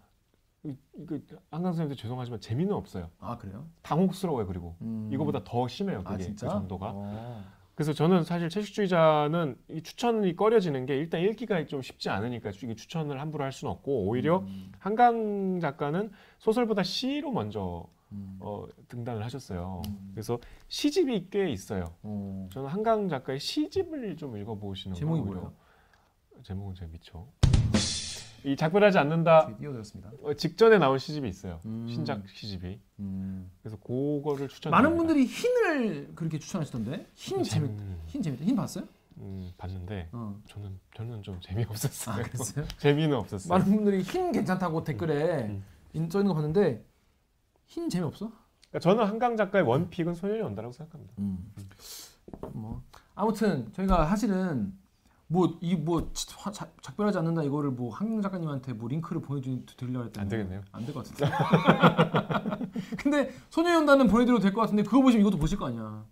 이- 0.64 0.76
이거 0.96 1.16
한강 1.50 1.72
선생님도 1.72 1.94
죄송하지만 1.94 2.40
재미는 2.40 2.74
없어요 2.74 3.10
아 3.20 3.38
그래요? 3.38 3.64
당혹스러워요 3.82 4.46
그리고 4.46 4.76
음. 4.82 5.08
이거보다 5.12 5.42
더 5.44 5.66
심해요 5.68 6.00
아 6.04 6.10
그게 6.12 6.24
진짜? 6.24 6.48
그 6.48 6.52
정도가 6.52 6.92
어. 6.94 7.44
그래서 7.78 7.92
저는 7.92 8.24
사실 8.24 8.48
채식주의자는 8.48 9.56
이 9.70 9.82
추천이 9.82 10.34
꺼려지는 10.34 10.84
게 10.84 10.96
일단 10.96 11.20
읽기가 11.20 11.64
좀 11.66 11.80
쉽지 11.80 12.10
않으니까 12.10 12.50
이게 12.50 12.74
추천을 12.74 13.20
함부로 13.20 13.44
할 13.44 13.52
수는 13.52 13.70
없고 13.70 14.08
오히려 14.08 14.38
음. 14.38 14.72
한강 14.80 15.60
작가는 15.60 16.10
소설보다 16.38 16.82
시로 16.82 17.30
먼저 17.30 17.86
음. 18.10 18.36
어, 18.40 18.64
등단을 18.88 19.24
하셨어요. 19.24 19.82
음. 19.86 20.10
그래서 20.12 20.40
시집이 20.66 21.28
꽤 21.30 21.52
있어요. 21.52 21.94
어. 22.02 22.48
저는 22.50 22.68
한강 22.68 23.08
작가의 23.08 23.38
시집을 23.38 24.16
좀 24.16 24.36
읽어보시는 24.36 24.94
거 24.94 24.98
제목이 24.98 25.20
오히려. 25.20 25.34
뭐예요? 25.34 25.52
제목은 26.42 26.74
제가 26.74 26.90
미쳐. 26.90 27.28
이 28.48 28.56
작별하지 28.56 28.96
않는다 28.98 29.56
띄워드렸습니다. 29.58 30.10
어, 30.22 30.32
직전에 30.34 30.78
나온 30.78 30.98
시집이 30.98 31.28
있어요. 31.28 31.60
음. 31.66 31.86
신작 31.88 32.22
시집이. 32.28 32.80
음. 33.00 33.50
그래서 33.62 33.76
그거를 33.78 34.48
추천. 34.48 34.70
많은 34.70 34.96
분들이 34.96 35.26
흰을 35.26 36.12
그렇게 36.14 36.38
추천하시던데 36.38 37.06
흰 37.14 37.42
재밌 37.42 37.68
음, 37.68 38.00
흰 38.06 38.22
재밌다. 38.22 38.44
흰 38.44 38.56
봤어요? 38.56 38.84
음, 39.18 39.50
봤는데 39.58 40.08
어. 40.12 40.40
저는 40.48 40.78
저는 40.96 41.22
좀 41.22 41.38
재미없었어요. 41.40 42.24
아? 42.24 42.28
재미는 42.78 43.16
없었어요. 43.16 43.48
많은 43.50 43.66
분들이 43.76 44.00
흰 44.02 44.32
괜찮다고 44.32 44.82
댓글에 44.84 45.48
음. 45.48 45.64
인- 45.92 46.08
써 46.08 46.20
있는 46.20 46.28
거 46.28 46.34
봤는데 46.34 46.84
흰 47.66 47.90
재미없어? 47.90 48.30
그러니까 48.70 48.78
저는 48.80 49.04
한강 49.04 49.36
작가의 49.36 49.64
원픽은 49.64 50.14
소년이 50.14 50.40
온다라고 50.40 50.72
생각합니다. 50.72 51.12
음. 51.18 51.52
뭐 52.52 52.82
아무튼 53.14 53.70
저희가 53.72 54.06
사실은 54.06 54.72
뭐 55.30 55.58
이 55.60 55.76
뭐 55.76 56.10
작별하지 56.82 57.18
않는다 57.18 57.42
이거를 57.42 57.70
뭐 57.70 57.92
한강 57.94 58.22
작가님한테 58.22 58.72
뭐 58.72 58.88
링크를 58.88 59.20
보내드리려고 59.22 60.06
했더니 60.06 60.22
안 60.22 60.28
되겠네요. 60.28 60.62
안 60.72 60.84
될 60.86 60.94
것 60.94 61.04
같은데. 61.06 61.30
근데 62.96 63.30
소녀 63.50 63.72
연단은 63.74 64.08
보내드려도 64.08 64.40
될 64.42 64.52
것 64.52 64.62
같은데 64.62 64.82
그거 64.82 65.02
보시면 65.02 65.20
이것도 65.26 65.38
보실 65.38 65.58
거 65.58 65.66
아니야. 65.66 66.04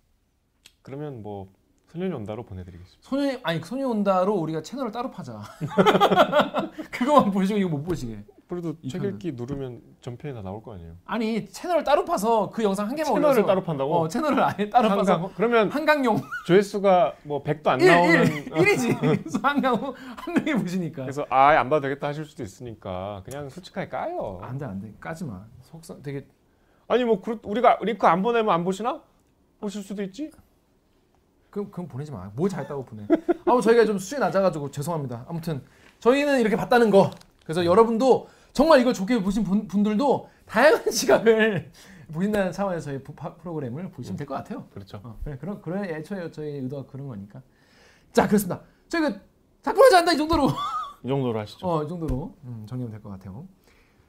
그러면 0.82 1.22
뭐 1.22 1.50
소년이 1.92 2.12
온다로 2.14 2.44
보내드리겠습니다. 2.44 3.08
소녀 3.08 3.38
아니 3.42 3.60
소녀 3.60 3.88
온다로 3.88 4.34
우리가 4.34 4.60
채널을 4.62 4.92
따로 4.92 5.10
파자. 5.10 5.40
그거만 6.92 7.30
보시고 7.30 7.58
이거 7.58 7.68
못 7.70 7.82
보시게. 7.84 8.22
그래도 8.48 8.74
이 8.80 8.88
책. 8.88 9.02
읽기 9.02 9.32
누르면 9.32 9.82
전편에 10.00 10.32
다 10.32 10.40
나올 10.40 10.62
거 10.62 10.74
아니에요. 10.74 10.92
아니 11.04 11.46
채널을 11.46 11.82
따로 11.82 12.04
파서 12.04 12.48
그 12.50 12.62
영상 12.62 12.86
한 12.88 12.94
개만 12.94 13.06
채널을 13.14 13.24
올려서 13.30 13.44
따로 13.46 13.62
판다고? 13.64 13.96
어 14.02 14.06
채널을 14.08 14.40
아예 14.40 14.70
따로 14.70 14.88
파서 14.90 15.14
한강 15.14 15.32
그러면 15.34 15.68
한강용 15.70 16.20
조회수가 16.46 17.14
뭐 17.24 17.42
100도 17.42 17.66
안 17.66 17.80
1, 17.80 17.86
나오는 17.88 18.22
1, 18.24 18.44
1이지. 18.52 19.00
그래서 19.00 19.38
한강 19.42 19.74
한 19.74 20.34
명이 20.34 20.60
보시니까. 20.62 21.02
그래서 21.02 21.26
아예 21.28 21.56
안 21.56 21.68
봐도 21.68 21.82
되겠다 21.82 22.06
하실 22.06 22.24
수도 22.24 22.44
있으니까 22.44 23.22
그냥 23.24 23.48
솔직하게 23.48 23.88
까요. 23.88 24.38
안돼 24.42 24.64
안돼 24.64 24.94
까지 25.00 25.24
마. 25.24 25.44
속상 25.62 26.00
되게 26.02 26.24
아니 26.86 27.02
뭐 27.04 27.20
그렇- 27.20 27.40
우리가 27.42 27.78
링크 27.82 28.06
안 28.06 28.22
보내면 28.22 28.54
안 28.54 28.62
보시나? 28.62 29.02
보실 29.58 29.82
수도 29.82 30.04
있지. 30.04 30.30
그럼 31.50 31.70
그럼 31.72 31.88
보내지 31.88 32.12
마. 32.12 32.30
뭐 32.36 32.48
잘다고 32.48 32.84
보내. 32.84 33.02
아무 33.44 33.60
저희가 33.60 33.84
좀 33.86 33.98
수준이 33.98 34.20
낮아가지고 34.20 34.70
죄송합니다. 34.70 35.24
아무튼 35.28 35.62
저희는 35.98 36.38
이렇게 36.40 36.54
봤다는 36.54 36.90
거. 36.90 37.10
그래서 37.42 37.64
여러분도 37.64 38.28
정말 38.56 38.80
이걸 38.80 38.94
좋게 38.94 39.20
보신 39.20 39.44
분, 39.44 39.68
분들도 39.68 40.30
다양한 40.46 40.88
시각을 40.90 41.70
보신다는 42.10 42.50
차원에서 42.52 42.86
저희 42.86 43.02
부- 43.02 43.14
파- 43.14 43.34
프로그램을 43.34 43.90
보시면 43.90 44.16
될 44.16 44.26
것 44.26 44.34
같아요. 44.34 44.66
그렇죠. 44.72 44.98
어, 45.04 45.18
그래 45.22 45.36
그런 45.38 45.60
그런 45.60 45.84
애초에 45.84 46.30
저희 46.30 46.52
의도가 46.60 46.90
그런 46.90 47.06
거니까. 47.06 47.42
자 48.14 48.26
그렇습니다. 48.26 48.62
저희가 48.88 49.20
작품하지 49.60 49.96
않다 49.96 50.12
이 50.14 50.16
정도로 50.16 50.48
이 51.04 51.06
정도로 51.08 51.38
하시죠. 51.38 51.66
어 51.68 51.82
이 51.84 51.88
정도로 51.88 52.34
음, 52.44 52.64
정리하면 52.66 52.92
될 52.92 53.02
것 53.02 53.10
같아요. 53.10 53.46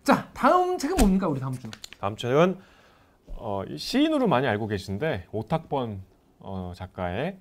자 0.02 0.30
다음 0.34 0.78
책은 0.78 0.96
뭡니까 0.96 1.28
우리 1.28 1.42
다음 1.42 1.52
주? 1.54 1.70
다음 2.00 2.16
책은 2.16 2.58
어, 3.40 3.64
이 3.68 3.78
시인으로 3.78 4.28
많이 4.30 4.48
알고 4.48 4.68
계신데 4.68 5.28
오탁번 5.34 6.02
어, 6.40 6.72
작가의 6.74 7.38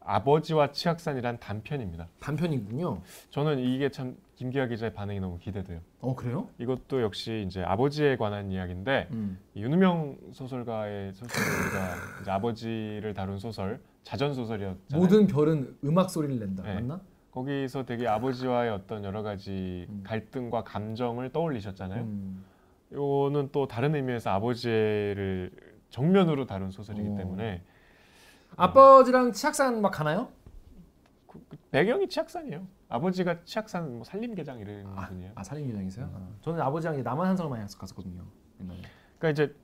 아버지와 0.00 0.72
치악산이란 0.72 1.38
단편입니다. 1.40 2.08
단편이군요. 2.20 3.00
저는 3.30 3.58
이게 3.60 3.88
참 3.88 4.18
김기아 4.36 4.66
기자의 4.66 4.92
반응이 4.92 5.20
너무 5.20 5.38
기대돼요. 5.38 5.80
어 6.00 6.14
그래요? 6.14 6.48
이것도 6.58 7.02
역시 7.02 7.44
이제 7.46 7.62
아버지에 7.62 8.16
관한 8.16 8.50
이야기인데 8.50 9.08
음. 9.12 9.38
윤우명 9.56 10.16
소설가의 10.32 11.12
소설을 11.12 11.64
우리가 11.64 11.94
이제 12.22 12.30
아버지를 12.30 13.14
다룬 13.14 13.38
소설 13.38 13.80
자전 14.02 14.34
소설이었잖아요. 14.34 15.00
모든 15.00 15.26
별은 15.26 15.76
음악 15.84 16.10
소리를 16.10 16.38
낸다. 16.38 16.62
네. 16.62 16.74
맞나? 16.74 17.00
거기서 17.30 17.84
되게 17.84 18.06
아버지와의 18.08 18.70
어떤 18.70 19.04
여러 19.04 19.22
가지 19.22 19.86
음. 19.88 20.02
갈등과 20.04 20.64
감정을 20.64 21.30
떠올리셨잖아요. 21.32 22.02
음. 22.02 22.44
요거는 22.92 23.50
또 23.52 23.66
다른 23.66 23.94
의미에서 23.94 24.30
아버지를 24.30 25.50
정면으로 25.90 26.46
다룬 26.46 26.70
소설이기 26.70 27.08
오. 27.10 27.16
때문에 27.16 27.62
아버지랑 28.56 29.32
치악산 29.32 29.80
막 29.80 29.90
가나요? 29.90 30.28
그- 31.32 31.44
그 31.48 31.56
배경이 31.70 32.08
치악산이에요. 32.08 32.66
아버지가 32.88 33.42
치악산 33.44 33.94
뭐 33.94 34.04
산림계장 34.04 34.58
이런 34.58 34.94
분이에요. 35.06 35.32
아 35.34 35.42
살림기장이세요? 35.42 36.10
아, 36.12 36.28
저는 36.42 36.60
아버지랑 36.60 36.94
이제 36.96 37.02
남한 37.02 37.26
한성을 37.28 37.50
많이 37.50 37.62
갔었거든요. 37.78 38.24
옛날에. 38.60 38.80
그러니까 39.18 39.30
이제 39.30 39.56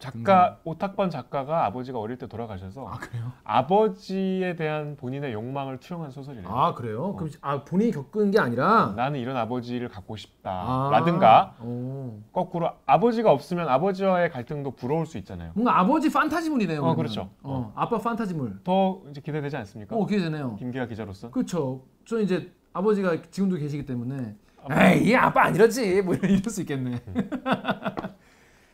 작가 0.00 0.58
오탁번 0.64 1.10
작가가 1.10 1.66
아버지가 1.66 1.98
어릴 1.98 2.16
때 2.16 2.26
돌아가셔서 2.26 2.86
아 2.88 2.96
그래요? 2.98 3.32
아버지에 3.44 4.56
대한 4.56 4.96
본인의 4.96 5.34
욕망을 5.34 5.78
투영한 5.78 6.10
소설이래요. 6.10 6.48
아 6.48 6.74
그래요? 6.74 7.14
그럼 7.16 7.30
아 7.42 7.62
본인이 7.64 7.92
겪은 7.92 8.30
게 8.30 8.40
아니라 8.40 8.94
나는 8.96 9.20
이런 9.20 9.36
아버지를 9.36 9.88
갖고 9.88 10.14
아. 10.14 10.16
싶다라든가 10.16 11.54
오. 11.62 12.18
거꾸로 12.32 12.70
아버지가 12.86 13.30
없으면 13.30 13.68
아버지와의 13.68 14.30
갈등도 14.30 14.72
부러울 14.72 15.04
수 15.04 15.18
있잖아요. 15.18 15.52
뭔가 15.54 15.78
아버지 15.78 16.10
판타지물이네요. 16.10 16.82
어. 16.82 16.94
그렇죠. 16.94 17.28
어, 17.42 17.72
아빠 17.76 17.98
판타지물. 17.98 18.60
더 18.64 19.02
이제 19.10 19.20
기대되지 19.20 19.56
않습니까? 19.58 19.94
어 19.94 20.06
기대되네요. 20.06 20.56
김기아 20.56 20.86
기자로서. 20.86 21.30
그렇죠. 21.30 21.84
저 22.06 22.18
이제 22.18 22.50
아버지가 22.72 23.20
지금도 23.30 23.56
계시기 23.56 23.84
때문에 23.84 24.34
에이 24.70 25.10
이 25.10 25.14
아빠 25.14 25.44
안 25.44 25.54
이러지 25.54 26.00
뭐 26.02 26.14
이럴 26.14 26.38
수 26.38 26.62
있겠네. 26.62 27.02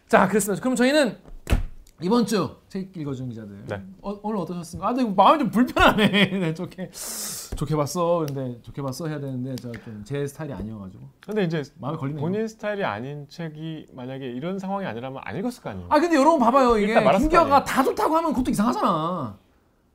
자 0.08 0.28
그렇습니다. 0.28 0.62
그럼 0.62 0.76
저희는 0.76 1.16
이번 2.02 2.26
주 2.26 2.56
책 2.68 2.94
읽어준 2.94 3.30
기자들 3.30 3.64
네. 3.68 3.82
어, 4.02 4.18
오늘 4.22 4.36
어떠셨습니까? 4.38 4.86
아 4.88 4.92
근데 4.92 5.10
마음이 5.14 5.38
좀 5.38 5.50
불편하네. 5.50 6.08
네, 6.38 6.54
좋게 6.54 6.90
좋게 7.56 7.74
봤어. 7.74 8.24
근데 8.26 8.60
좋게 8.62 8.82
봤어 8.82 9.06
해야 9.08 9.18
되는데 9.18 9.56
제가 9.56 9.72
좀 9.84 10.02
제 10.04 10.26
스타일이 10.26 10.52
아니어가지고 10.52 11.08
근데 11.24 11.44
이제 11.44 11.62
마음에 11.80 11.96
걸리네요. 11.96 12.20
본인 12.20 12.46
스타일이 12.46 12.84
아닌 12.84 13.26
책이 13.28 13.86
만약에 13.94 14.26
이런 14.26 14.58
상황이 14.58 14.84
아니라면 14.86 15.20
안 15.24 15.36
읽었을 15.36 15.62
거 15.62 15.70
아니에요. 15.70 15.86
아 15.90 15.98
근데 15.98 16.16
여러분 16.16 16.38
봐봐요 16.38 16.76
이게 16.78 16.94
아니에요. 16.96 17.64
다 17.64 17.82
좋다고 17.82 18.14
하면 18.16 18.32
그것도 18.32 18.50
이상하잖아. 18.50 19.38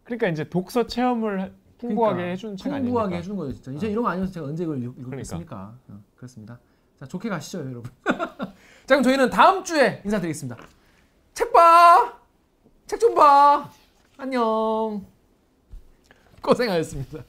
그러니까 0.03 0.27
이제 0.29 0.49
독서 0.49 0.87
체험을 0.87 1.53
풍부하게 1.77 2.15
그러니까, 2.15 2.31
해준 2.31 2.57
책 2.57 2.73
아닙니까? 2.73 2.85
풍부하게 3.01 3.15
해주는 3.17 3.37
거예요 3.37 3.53
진짜. 3.53 3.71
이제 3.71 3.87
이런 3.89 4.03
거 4.03 4.09
아니어서 4.09 4.31
제가 4.31 4.47
언제 4.47 4.63
이걸 4.63 4.77
읽- 4.81 4.93
그러니까. 4.95 5.15
읽겠습니까? 5.17 5.75
어, 5.89 5.99
그렇습니다. 6.15 6.59
자 6.99 7.05
좋게 7.05 7.29
가시죠 7.29 7.59
여러분. 7.59 7.83
자 8.91 8.95
그럼 8.97 9.03
저희는 9.03 9.29
다음 9.29 9.63
주에 9.63 10.01
인사드리겠습니다. 10.03 10.61
책 11.33 11.53
봐. 11.53 12.13
책 12.85 12.99
좀 12.99 13.15
봐. 13.15 13.69
안녕. 14.17 15.05
고생하셨습니다. 16.41 17.23